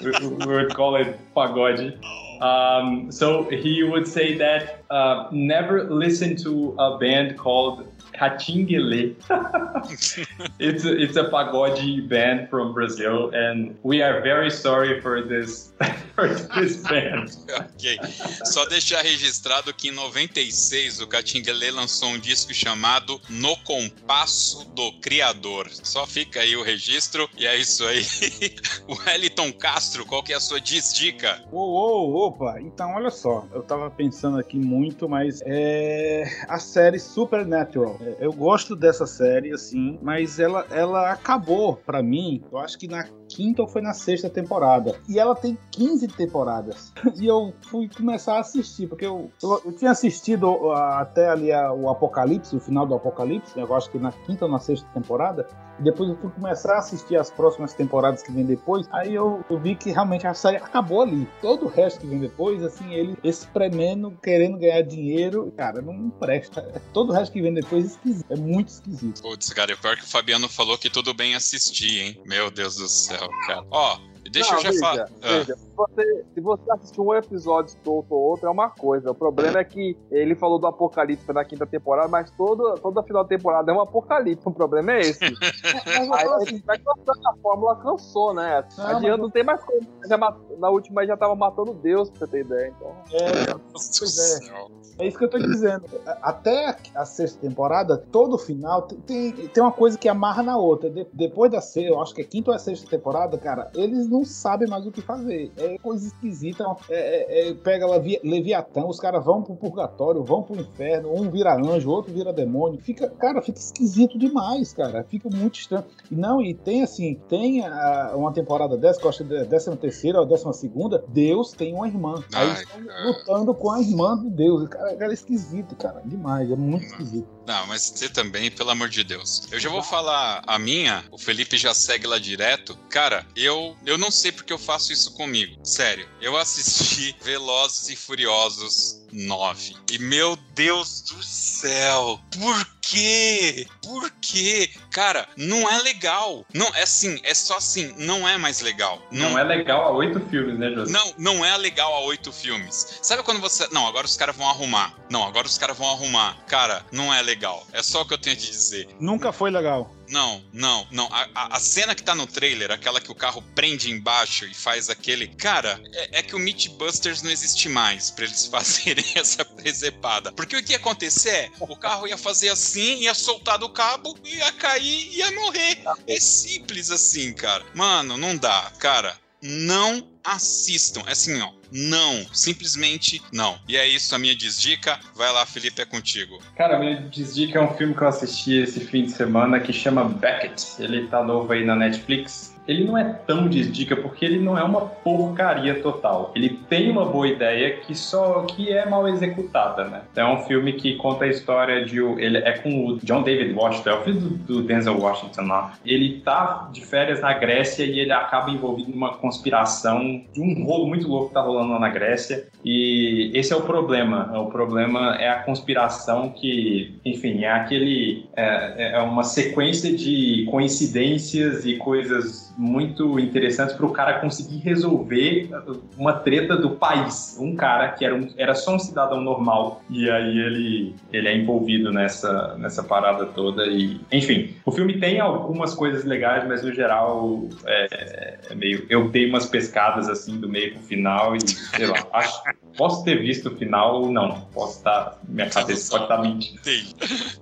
[0.01, 2.01] we, we, would call it pagode.
[2.41, 7.85] Um, so he would say that uh, never listen to a band called
[8.19, 9.15] Catinguele.
[10.59, 15.71] it's a, it's a pagode band from Brazil, and we are very sorry for this
[16.15, 17.31] for this band.
[17.49, 17.97] ok.
[18.43, 24.91] Só deixar registrado que em 96 o Catinguele lançou um disco chamado No Compasso do
[24.99, 25.69] Criador.
[25.71, 28.03] Só fica aí o registro e é isso aí.
[28.85, 31.41] o Wellington Castro, qual que é a sua desdica?
[31.53, 36.99] Uou, uou, opa, então olha só, eu tava pensando aqui muito, mas é a série
[36.99, 37.97] Supernatural.
[38.19, 43.05] Eu gosto dessa série, assim, mas ela, ela acabou para mim, eu acho que na
[43.27, 44.95] quinta ou foi na sexta temporada.
[45.07, 46.91] E ela tem 15 temporadas.
[47.19, 51.73] E eu fui começar a assistir, porque eu, eu, eu tinha assistido até ali a,
[51.73, 55.47] o Apocalipse, o final do Apocalipse, eu acho que na quinta ou na sexta temporada.
[55.79, 58.87] Depois eu fui começar a assistir as próximas temporadas que vem depois.
[58.91, 61.27] Aí eu, eu vi que realmente a série acabou ali.
[61.41, 66.61] Todo o resto que vem depois, assim, ele espremendo, querendo ganhar dinheiro, cara, não presta.
[66.93, 68.25] Todo o resto que vem depois é esquisito.
[68.31, 69.21] É muito esquisito.
[69.21, 72.21] Putz, cara, é pior que o Fabiano falou que tudo bem assistir, hein?
[72.25, 73.63] Meu Deus do céu, cara.
[73.71, 73.97] Ó,
[74.31, 75.09] deixa Não, eu já falar.
[75.21, 75.68] Ah.
[75.79, 79.11] Se, você, se você assistir um episódio solto ou outro, é uma coisa.
[79.11, 83.23] O problema é que ele falou do apocalipse na quinta temporada, mas todo, toda final
[83.23, 84.45] da temporada é um apocalipse.
[84.45, 85.23] O problema é esse.
[85.85, 88.65] Aí, assim, vai cansando, a fórmula cansou, né?
[88.77, 89.79] Não, Adianta, não tem mais como.
[90.05, 90.17] Já,
[90.57, 92.73] na última já tava matando Deus, pra você ter ideia.
[92.75, 92.95] Então...
[93.13, 94.79] É, pois é.
[94.99, 95.85] É isso que eu tô dizendo.
[96.21, 100.89] Até a sexta temporada, todo final tem, tem uma coisa que amarra na outra.
[100.89, 104.09] De, depois da sexta, eu acho que é quinta ou é sexta temporada, cara, eles
[104.09, 105.51] não sabem mais o que fazer.
[105.55, 106.65] É coisa esquisita.
[106.89, 111.29] É, é, é pega Levi, Leviatã, os caras vão pro purgatório, vão pro inferno, um
[111.29, 112.79] vira anjo, outro vira demônio.
[112.81, 115.03] Fica, cara, fica esquisito demais, cara.
[115.03, 115.85] Fica muito estranho.
[116.09, 119.45] E não, e tem assim, tem a, uma temporada dessa, que eu acho que é
[119.45, 122.15] décima terceira ou décima segunda, Deus tem uma irmã.
[122.33, 124.67] Aí eles estão lutando com a irmã de Deus.
[124.67, 126.01] Cara, cara, é esquisito, cara.
[126.05, 127.27] Demais, é muito esquisito.
[127.49, 129.47] Não, mas você também, pelo amor de Deus.
[129.51, 132.77] Eu já vou falar a minha, o Felipe já segue lá direto.
[132.91, 135.59] Cara, eu, eu não sei porque eu faço isso comigo.
[135.65, 139.75] Sério, eu assisti Velozes e Furiosos 9.
[139.91, 143.65] E meu Deus do céu, por quê?
[143.81, 144.69] Por quê?
[144.91, 146.45] Cara, não é legal.
[146.53, 149.01] Não, é assim, é só assim, não é mais legal.
[149.09, 150.91] Não, não é legal a oito filmes, né, José?
[150.91, 152.99] Não, não é legal a oito filmes.
[153.01, 153.69] Sabe quando você.
[153.71, 154.93] Não, agora os caras vão arrumar.
[155.09, 156.37] Não, agora os caras vão arrumar.
[156.45, 157.65] Cara, não é legal.
[157.71, 158.89] É só o que eu tenho a te dizer.
[158.99, 159.95] Nunca foi legal.
[160.09, 161.07] Não, não, não.
[161.11, 164.53] A, a, a, cena que tá no trailer, aquela que o carro prende embaixo e
[164.53, 165.27] faz aquele.
[165.27, 170.31] Cara, é, é que o Mythbusters não existe mais pra eles fazerem essa presepada.
[170.31, 174.17] Porque o que ia acontecer é: o carro ia fazer assim, ia soltar do cabo,
[174.23, 175.79] ia cair, ia morrer.
[176.07, 177.65] É simples assim, cara.
[177.75, 178.71] Mano, não dá.
[178.79, 180.01] Cara, não
[180.33, 181.01] assistam.
[181.07, 181.51] É assim, ó.
[181.71, 183.59] Não, simplesmente não.
[183.67, 184.99] E é isso, a minha desdica.
[185.15, 186.39] Vai lá, Felipe, é contigo.
[186.55, 189.71] Cara, a minha desdica é um filme que eu assisti esse fim de semana que
[189.71, 190.65] chama Beckett.
[190.79, 194.63] Ele tá novo aí na Netflix ele não é tão desdica porque ele não é
[194.63, 196.31] uma porcaria total.
[196.35, 200.01] Ele tem uma boa ideia que só que é mal executada, né?
[200.11, 203.53] Então, é um filme que conta a história de ele é com o John David
[203.53, 205.73] Washington, é o filho do, do Denzel Washington lá.
[205.83, 210.85] Ele tá de férias na Grécia e ele acaba envolvido numa conspiração de um rolo
[210.85, 212.47] muito louco que tá rolando lá na Grécia.
[212.63, 214.31] E esse é o problema.
[214.39, 221.65] O problema é a conspiração que, enfim, é aquele é, é uma sequência de coincidências
[221.65, 225.49] e coisas muito interessantes para o cara conseguir resolver
[225.97, 227.37] uma treta do país.
[227.39, 231.37] Um cara que era, um, era só um cidadão normal e aí ele, ele é
[231.37, 233.65] envolvido nessa, nessa parada toda.
[233.65, 238.85] e Enfim, o filme tem algumas coisas legais, mas no geral é, é meio.
[238.89, 242.43] Eu dei umas pescadas assim do meio pro final e sei lá, acho.
[242.77, 244.41] Posso ter visto o final ou não.
[244.53, 245.17] Posso estar.
[245.27, 246.61] Minha cabeça pode estar mentindo.
[246.63, 246.93] Sim.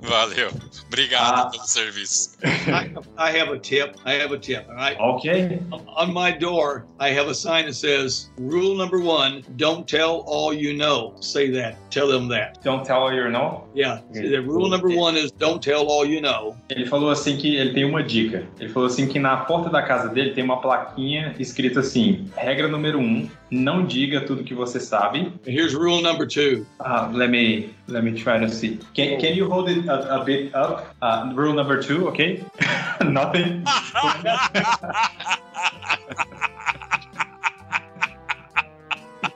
[0.02, 0.49] Valeu.
[0.88, 1.49] Obrigado ah.
[1.52, 2.38] pelo serviço.
[2.44, 3.95] I, I have a tip.
[4.06, 4.68] I have a tip.
[4.68, 4.98] All right.
[5.16, 5.60] Okay.
[5.72, 10.54] On my door, I have a sign that says, Rule number one, don't tell all
[10.54, 11.16] you know.
[11.22, 11.78] Say that.
[11.92, 12.62] Tell them that.
[12.64, 13.64] Don't tell all you know?
[13.74, 14.02] Yeah.
[14.12, 14.30] Okay.
[14.30, 16.56] The rule number one is don't tell all you know.
[16.70, 18.46] Ele falou assim que ele tem uma dica.
[18.60, 22.68] Ele falou assim que na porta da casa dele tem uma plaquinha escrita assim: regra
[22.68, 25.34] número um, não diga tudo que você sabe.
[25.45, 26.65] Here's rule number two.
[26.80, 28.80] Uh, let me let me try to see.
[28.94, 30.95] Can, can you hold it a, a bit up?
[31.02, 32.44] Uh, rule number two, okay?
[33.03, 33.64] Nothing.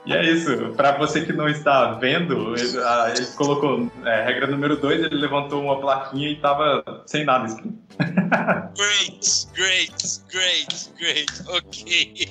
[0.04, 0.74] E é isso.
[0.76, 5.14] Para você que não está vendo, ele, ah, ele colocou é, regra número 2, ele
[5.16, 7.78] levantou uma plaquinha e tava sem nada escrito.
[8.74, 11.30] great, great, great, great.
[11.48, 12.28] Ok.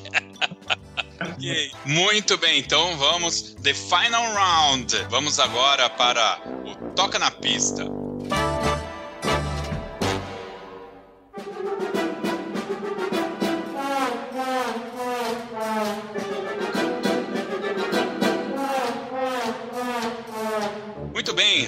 [1.30, 1.72] Okay.
[1.86, 3.56] Muito bem, então vamos.
[3.62, 4.96] The final round.
[5.10, 7.86] Vamos agora para o Toca na Pista.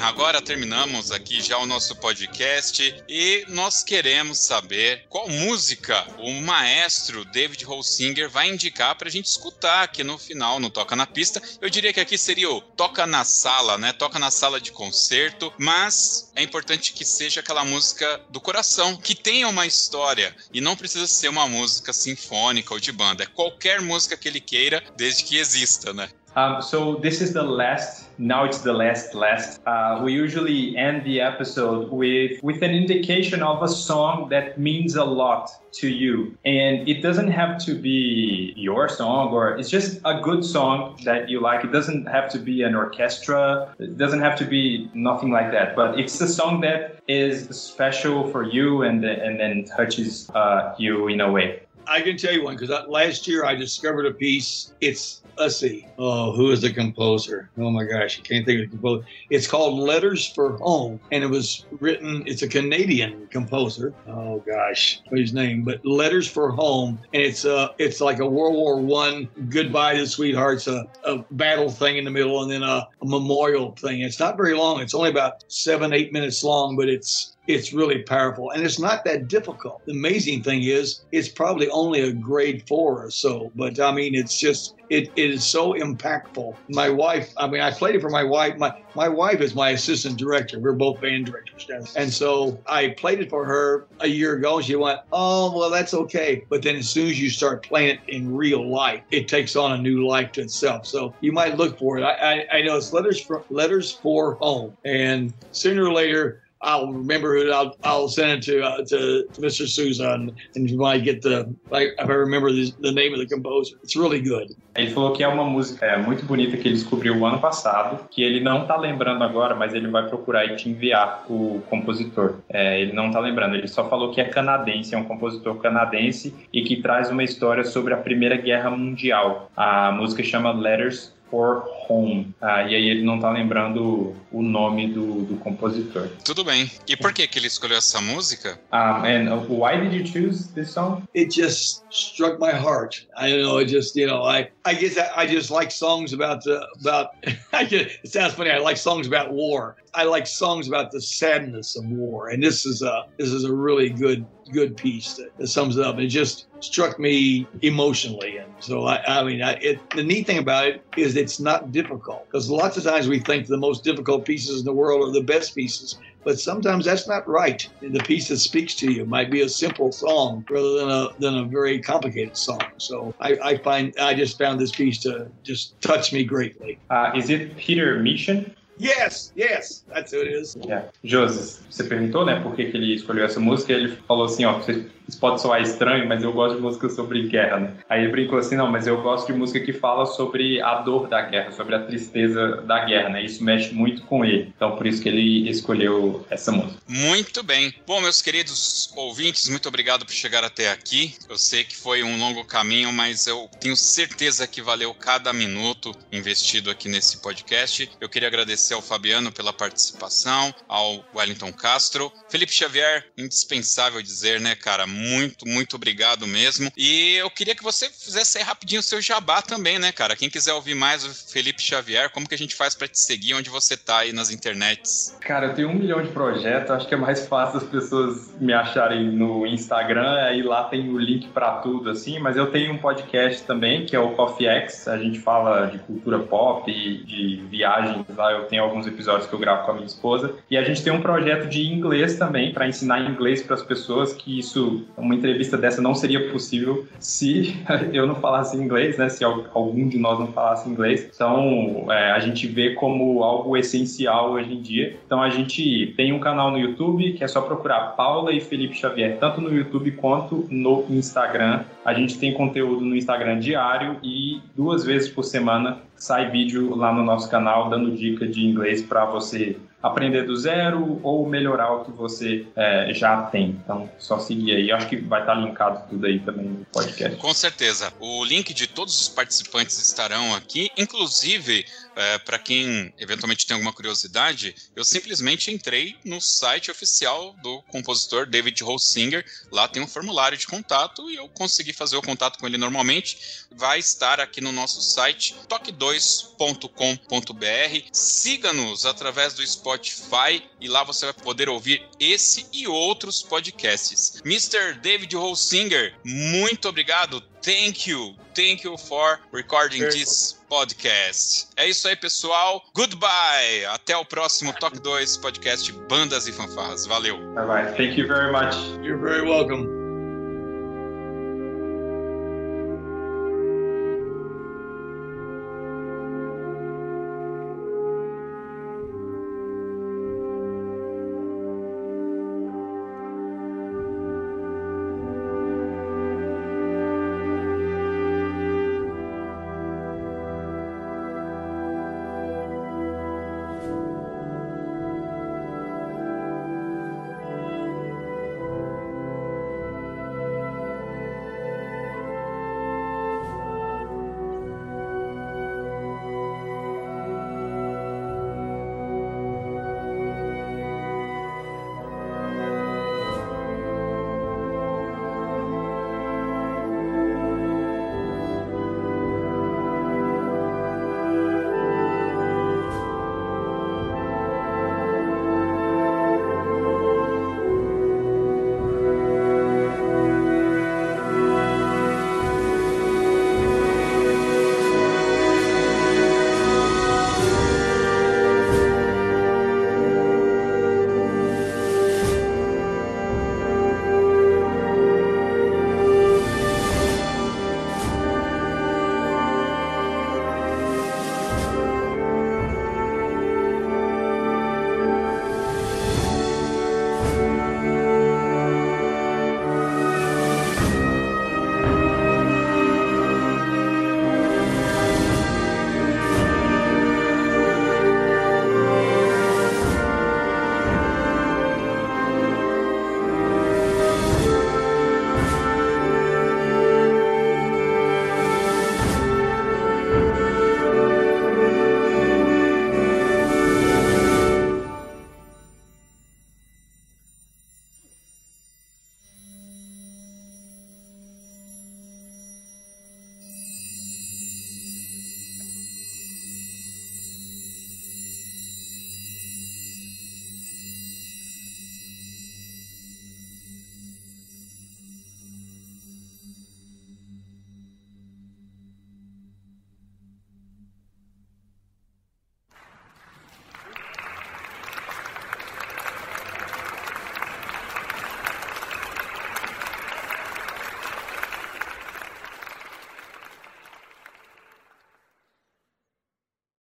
[0.03, 7.23] Agora terminamos aqui já o nosso podcast e nós queremos saber qual música o maestro
[7.23, 11.41] David Holsinger vai indicar para a gente escutar aqui no final, no Toca na Pista.
[11.61, 13.93] Eu diria que aqui seria o Toca na Sala, né?
[13.93, 19.15] Toca na sala de concerto, mas é importante que seja aquela música do coração, que
[19.15, 23.23] tenha uma história e não precisa ser uma música sinfônica ou de banda.
[23.23, 26.09] É qualquer música que ele queira, desde que exista, né?
[26.35, 28.09] Um, so this is the last.
[28.17, 29.59] Now it's the last last.
[29.65, 34.95] Uh, we usually end the episode with with an indication of a song that means
[34.95, 39.99] a lot to you, and it doesn't have to be your song or it's just
[40.05, 41.63] a good song that you like.
[41.63, 43.73] It doesn't have to be an orchestra.
[43.79, 45.75] It doesn't have to be nothing like that.
[45.75, 51.07] But it's a song that is special for you and and then touches uh, you
[51.07, 51.62] in a way.
[51.87, 54.73] I can tell you one because last year I discovered a piece.
[54.81, 55.87] It's let's see.
[55.97, 57.49] Oh, who is the composer?
[57.57, 59.05] Oh my gosh, I can't think of the composer.
[59.29, 62.23] It's called Letters for Home, and it was written.
[62.25, 63.93] It's a Canadian composer.
[64.07, 65.63] Oh gosh, what his name?
[65.63, 70.07] But Letters for Home, and it's uh it's like a World War One goodbye to
[70.07, 74.01] sweethearts, a, a battle thing in the middle, and then a, a memorial thing.
[74.01, 74.81] It's not very long.
[74.81, 79.03] It's only about seven eight minutes long, but it's it's really powerful and it's not
[79.05, 79.81] that difficult.
[79.85, 84.15] The amazing thing is it's probably only a grade four or so, but I mean
[84.15, 86.55] it's just it, it is so impactful.
[86.69, 88.57] My wife, I mean, I played it for my wife.
[88.57, 90.59] My my wife is my assistant director.
[90.59, 94.61] We're both band directors, and so I played it for her a year ago.
[94.61, 98.01] She went, "Oh, well, that's okay." But then as soon as you start playing it
[98.07, 100.85] in real life, it takes on a new life to itself.
[100.85, 102.03] So you might look for it.
[102.03, 106.91] I I, I know it's letters for letters for home, and sooner or later I'll
[106.91, 107.51] remember it.
[107.51, 109.67] I'll, I'll send it to uh, to Mr.
[109.67, 113.75] Susan, and if I get the if I remember the, the name of the composer,
[113.83, 114.55] it's really good.
[114.75, 118.07] Ele falou que é uma música é, muito bonita que ele descobriu o ano passado,
[118.09, 122.37] que ele não tá lembrando agora, mas ele vai procurar e te enviar o compositor.
[122.49, 126.33] É, ele não tá lembrando, ele só falou que é canadense, é um compositor canadense
[126.51, 129.51] e que traz uma história sobre a Primeira Guerra Mundial.
[129.55, 132.33] A música chama Letters for Home.
[132.39, 136.07] Ah, e aí ele não tá lembrando o nome do, do compositor.
[136.23, 136.71] Tudo bem.
[136.87, 138.59] E por que que ele escolheu essa música?
[138.71, 141.03] Um, and why did you choose this song?
[141.13, 143.05] It just struck my heart.
[143.17, 143.59] I don't know.
[143.59, 147.07] It just you know I I guess I, I just like songs about the about.
[147.53, 148.51] I get, it sounds funny.
[148.51, 149.75] I like songs about war.
[149.95, 153.53] I like songs about the sadness of war, and this is a this is a
[153.53, 155.99] really good good piece that, that sums it up.
[155.99, 160.37] It just struck me emotionally, and so I, I mean, I, it, the neat thing
[160.37, 164.25] about it is it's not difficult because lots of times we think the most difficult
[164.25, 167.67] pieces in the world are the best pieces, but sometimes that's not right.
[167.81, 171.37] The piece that speaks to you might be a simple song rather than a than
[171.37, 172.63] a very complicated song.
[172.77, 176.79] So I, I find I just found this piece to just touch me greatly.
[176.89, 178.55] Uh, is it Peter Mission?
[178.83, 180.57] Yes, yes, that's who it is.
[180.67, 180.89] Yeah.
[181.05, 183.71] Joseph, você perguntou, né, por que, que ele escolheu essa música?
[183.71, 187.27] Ele falou assim, ó, você isso pode soar estranho, mas eu gosto de música sobre
[187.27, 187.73] guerra, né?
[187.89, 191.07] Aí ele brincou assim, não, mas eu gosto de música que fala sobre a dor
[191.07, 193.23] da guerra, sobre a tristeza da guerra, né?
[193.23, 194.51] Isso mexe muito com ele.
[194.55, 196.79] Então por isso que ele escolheu essa música.
[196.87, 197.73] Muito bem.
[197.85, 201.15] Bom, meus queridos ouvintes, muito obrigado por chegar até aqui.
[201.29, 205.91] Eu sei que foi um longo caminho, mas eu tenho certeza que valeu cada minuto
[206.11, 207.89] investido aqui nesse podcast.
[207.99, 214.55] Eu queria agradecer ao Fabiano pela participação, ao Wellington Castro, Felipe Xavier, indispensável dizer, né,
[214.55, 214.85] cara?
[214.93, 216.71] Muito, muito obrigado mesmo.
[216.77, 220.15] E eu queria que você fizesse rapidinho o seu jabá também, né, cara?
[220.15, 223.33] Quem quiser ouvir mais o Felipe Xavier, como que a gente faz para te seguir?
[223.33, 225.17] Onde você tá aí nas internets?
[225.21, 228.53] Cara, eu tenho um milhão de projetos, acho que é mais fácil as pessoas me
[228.53, 232.77] acharem no Instagram, aí lá tem o link para tudo, assim, mas eu tenho um
[232.77, 238.05] podcast também, que é o Coffee X, a gente fala de cultura pop, de viagens.
[238.15, 240.83] Lá, eu tenho alguns episódios que eu gravo com a minha esposa, e a gente
[240.83, 245.15] tem um projeto de inglês também, para ensinar inglês para as pessoas, que isso uma
[245.15, 247.55] entrevista dessa não seria possível se
[247.93, 249.09] eu não falasse inglês, né?
[249.09, 251.09] Se algum de nós não falasse inglês.
[251.13, 254.97] Então, é, a gente vê como algo essencial hoje em dia.
[255.05, 258.75] Então, a gente tem um canal no YouTube que é só procurar Paula e Felipe
[258.75, 261.63] Xavier, tanto no YouTube quanto no Instagram.
[261.85, 266.93] A gente tem conteúdo no Instagram diário e duas vezes por semana sai vídeo lá
[266.93, 271.83] no nosso canal dando dica de inglês para você aprender do zero ou melhorar o
[271.83, 273.59] que você é, já tem.
[273.63, 274.71] Então, só seguir aí.
[274.71, 277.17] Acho que vai estar linkado tudo aí também no podcast.
[277.17, 277.91] Com certeza.
[277.99, 281.65] O link de todos os participantes estarão aqui, inclusive
[281.95, 288.25] é, para quem eventualmente tem alguma curiosidade, eu simplesmente entrei no site oficial do compositor
[288.25, 289.25] David Holsinger.
[289.51, 293.45] Lá tem um formulário de contato e eu consegui fazer o contato com ele normalmente.
[293.51, 297.89] Vai estar aqui no nosso site toque2.com.br.
[297.91, 304.21] Siga-nos através do Spotify e lá você vai poder ouvir esse e outros podcasts.
[304.25, 304.79] Mr.
[304.81, 307.21] David Holsinger, muito obrigado.
[307.41, 308.15] Thank you.
[308.33, 311.47] Thank you for recording this podcast.
[311.57, 312.63] É isso aí, pessoal.
[312.75, 313.65] Goodbye.
[313.69, 316.85] Até o próximo Talk 2 podcast Bandas e Fanfarras.
[316.85, 317.17] Valeu.
[317.33, 317.73] Bye bye.
[317.75, 318.55] Thank you very much.
[318.83, 319.82] You're very welcome.